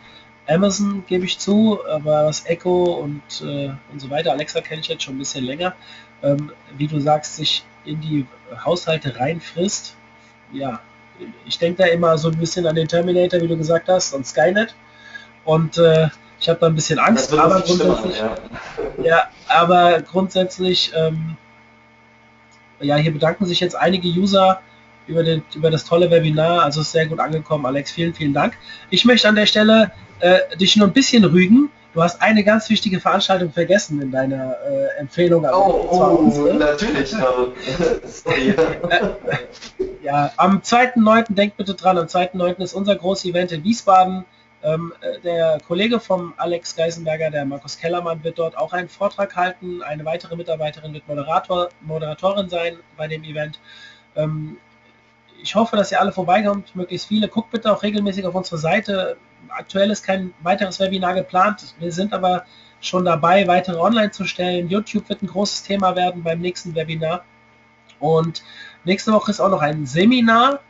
Amazon, 0.49 1.05
gebe 1.07 1.25
ich 1.25 1.39
zu, 1.39 1.79
aber 1.89 2.27
was 2.27 2.47
Echo 2.47 2.85
und, 2.85 3.23
äh, 3.43 3.71
und 3.93 4.01
so 4.01 4.09
weiter, 4.11 4.33
Alexa 4.33 4.61
kenne 4.61 4.81
ich 4.81 4.89
jetzt 4.89 5.03
schon 5.03 5.17
ein 5.17 5.19
bisschen 5.19 5.45
länger, 5.45 5.75
ähm, 6.23 6.53
wie 6.77 6.87
du 6.87 6.99
sagst, 7.01 7.37
sich 7.37 7.65
in 7.85 8.01
die 8.01 8.27
Haushalte 8.65 9.19
reinfrisst. 9.19 9.95
Ja, 10.53 10.81
ich 11.47 11.59
denke 11.59 11.83
da 11.83 11.89
immer 11.89 12.17
so 12.17 12.29
ein 12.29 12.39
bisschen 12.39 12.67
an 12.67 12.77
den 12.77 12.89
Terminator, 12.89 13.41
wie 13.41 13.49
du 13.49 13.57
gesagt 13.57 13.89
hast, 13.89 14.15
und 14.15 14.27
Skynet. 14.27 14.75
Und 15.45 15.79
äh, 15.79 16.09
ich 16.41 16.49
habe 16.49 16.61
da 16.61 16.67
ein 16.67 16.75
bisschen 16.75 16.99
Angst, 16.99 17.33
aber 17.35 17.61
grundsätzlich, 17.61 18.19
ja. 18.19 18.37
ja. 19.03 19.23
aber 19.49 20.01
grundsätzlich, 20.03 20.93
ähm, 20.95 21.37
ja, 22.81 22.97
hier 22.97 23.13
bedanken 23.13 23.47
sich 23.47 23.61
jetzt 23.61 23.75
einige 23.75 24.09
User 24.09 24.61
über, 25.07 25.23
den, 25.23 25.43
über 25.55 25.71
das 25.71 25.85
tolle 25.85 26.11
Webinar. 26.11 26.63
Also 26.63 26.83
ist 26.83 26.93
sehr 26.93 27.07
gut 27.07 27.21
angekommen, 27.21 27.67
Alex. 27.67 27.91
Vielen, 27.91 28.15
vielen 28.15 28.33
Dank. 28.33 28.55
Ich 28.91 29.05
möchte 29.05 29.29
an 29.29 29.35
der 29.35 29.47
Stelle 29.47 29.91
äh, 30.21 30.41
dich 30.57 30.77
nur 30.77 30.87
ein 30.87 30.93
bisschen 30.93 31.25
rügen. 31.25 31.71
Du 31.95 32.03
hast 32.03 32.21
eine 32.21 32.45
ganz 32.45 32.69
wichtige 32.69 33.01
Veranstaltung 33.01 33.51
vergessen 33.51 34.01
in 34.03 34.13
deiner 34.13 34.57
äh, 34.69 35.01
Empfehlung. 35.01 35.45
Oh, 35.51 35.89
oh 35.91 36.53
natürlich. 36.53 37.11
Sorry. 38.05 38.51
Äh, 38.51 39.09
ja, 40.03 40.31
am 40.37 40.59
2.9. 40.59 41.35
denkt 41.35 41.57
bitte 41.57 41.75
dran, 41.75 41.99
am 41.99 42.07
2.9. 42.07 42.63
ist 42.63 42.75
unser 42.75 42.95
großes 42.95 43.25
Event 43.25 43.53
in 43.53 43.65
Wiesbaden. 43.65 44.25
Ähm, 44.63 44.93
äh, 45.01 45.21
der 45.21 45.59
Kollege 45.67 46.01
vom 46.01 46.35
Alex 46.37 46.75
Geisenberger, 46.75 47.31
der 47.31 47.45
Markus 47.45 47.79
Kellermann, 47.79 48.25
wird 48.25 48.39
dort 48.39 48.57
auch 48.59 48.73
einen 48.73 48.89
Vortrag 48.89 49.37
halten. 49.37 49.83
Eine 49.83 50.05
weitere 50.05 50.35
Mitarbeiterin 50.37 50.93
wird 50.93 51.07
Moderator, 51.07 51.69
Moderatorin 51.81 52.49
sein 52.49 52.79
bei 52.97 53.07
dem 53.07 53.23
Event. 53.23 53.61
Ähm, 54.17 54.59
ich 55.41 55.55
hoffe, 55.55 55.77
dass 55.77 55.93
ihr 55.93 56.01
alle 56.01 56.13
vorbeikommt, 56.13 56.75
möglichst 56.75 57.07
viele. 57.07 57.29
Guckt 57.29 57.53
bitte 57.53 57.73
auch 57.73 57.83
regelmäßig 57.83 58.27
auf 58.27 58.35
unsere 58.35 58.59
Seite. 58.59 59.17
Aktuell 59.49 59.91
ist 59.91 60.03
kein 60.05 60.35
weiteres 60.43 60.81
Webinar 60.81 61.15
geplant. 61.15 61.75
Wir 61.79 61.93
sind 61.93 62.13
aber 62.13 62.45
schon 62.81 63.05
dabei, 63.05 63.47
weitere 63.47 63.79
online 63.79 64.11
zu 64.11 64.25
stellen. 64.25 64.69
YouTube 64.69 65.09
wird 65.09 65.23
ein 65.23 65.29
großes 65.29 65.63
Thema 65.63 65.95
werden 65.95 66.25
beim 66.25 66.41
nächsten 66.41 66.75
Webinar. 66.75 67.25
Und 68.01 68.43
nächste 68.85 69.13
Woche 69.13 69.31
ist 69.31 69.41
auch 69.41 69.51
noch 69.51 69.63
ein 69.63 69.87
Seminar 69.87 70.61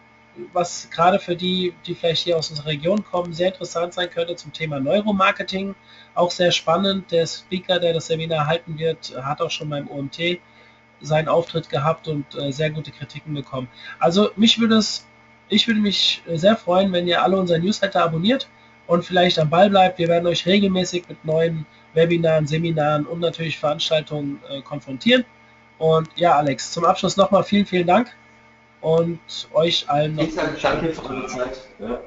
was 0.53 0.89
gerade 0.91 1.19
für 1.19 1.37
die, 1.37 1.75
die 1.87 1.95
vielleicht 1.95 2.25
hier 2.25 2.37
aus 2.37 2.51
unserer 2.51 2.69
Region 2.69 3.05
kommen, 3.05 3.33
sehr 3.33 3.49
interessant 3.49 3.95
sein 3.95 4.11
könnte 4.11 4.37
zum 4.37 4.53
Thema 4.53 4.81
Neuromarketing. 4.81 5.75
Auch 6.15 6.31
sehr 6.31 6.53
spannend. 6.53 7.11
Der 7.11 7.27
Speaker, 7.27 7.79
der 7.79 7.93
das 7.93 8.07
Seminar 8.07 8.47
halten 8.47 8.79
wird, 8.79 9.15
hat 9.23 9.41
auch 9.41 9.51
schon 9.51 9.69
beim 9.69 9.89
OMT 9.91 10.41
seinen 11.01 11.29
Auftritt 11.29 11.69
gehabt 11.69 12.09
und 12.09 12.27
äh, 12.35 12.51
sehr 12.53 12.71
gute 12.71 12.91
Kritiken 12.91 13.35
bekommen. 13.35 13.69
Also 14.01 14.31
mich 14.37 14.59
würde 14.59 14.77
es, 14.77 15.07
ich 15.49 15.67
würde 15.69 15.81
mich 15.81 16.23
sehr 16.27 16.57
freuen, 16.57 16.93
wenn 16.93 17.07
ihr 17.07 17.23
alle 17.23 17.39
unseren 17.39 17.63
Newsletter 17.63 18.03
abonniert 18.05 18.49
und 18.87 19.05
vielleicht 19.05 19.39
am 19.39 19.49
Ball 19.51 19.71
bleibt. 19.71 19.99
Wir 19.99 20.09
werden 20.09 20.27
euch 20.27 20.45
regelmäßig 20.47 21.09
mit 21.09 21.25
neuen 21.25 21.67
Webinaren, 21.95 22.47
Seminaren 22.47 23.07
und 23.07 23.21
natürlich 23.21 23.59
Veranstaltungen 23.59 24.41
äh, 24.49 24.61
konfrontieren. 24.63 25.25
Und 25.79 26.09
ja, 26.17 26.37
Alex, 26.37 26.73
zum 26.73 26.85
Abschluss 26.85 27.17
nochmal 27.17 27.45
vielen, 27.45 27.67
vielen 27.67 27.87
Dank 27.87 28.13
und 28.81 29.21
euch 29.53 29.89
allen 29.89 30.15
noch. 30.15 30.31
Sag, 30.31 30.61
danke 30.61 30.93
für 30.93 31.05
eure 31.05 31.27
Zeit. 31.27 31.61
Ja. 31.79 32.01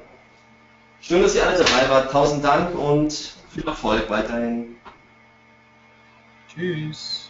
Schön, 1.00 1.22
dass 1.22 1.34
ihr 1.34 1.46
alle 1.46 1.58
dabei 1.58 1.88
wart. 1.88 2.12
Tausend 2.12 2.44
Dank 2.44 2.74
und 2.76 3.12
viel 3.50 3.66
Erfolg 3.66 4.08
weiterhin. 4.08 4.76
Tschüss. 6.48 7.21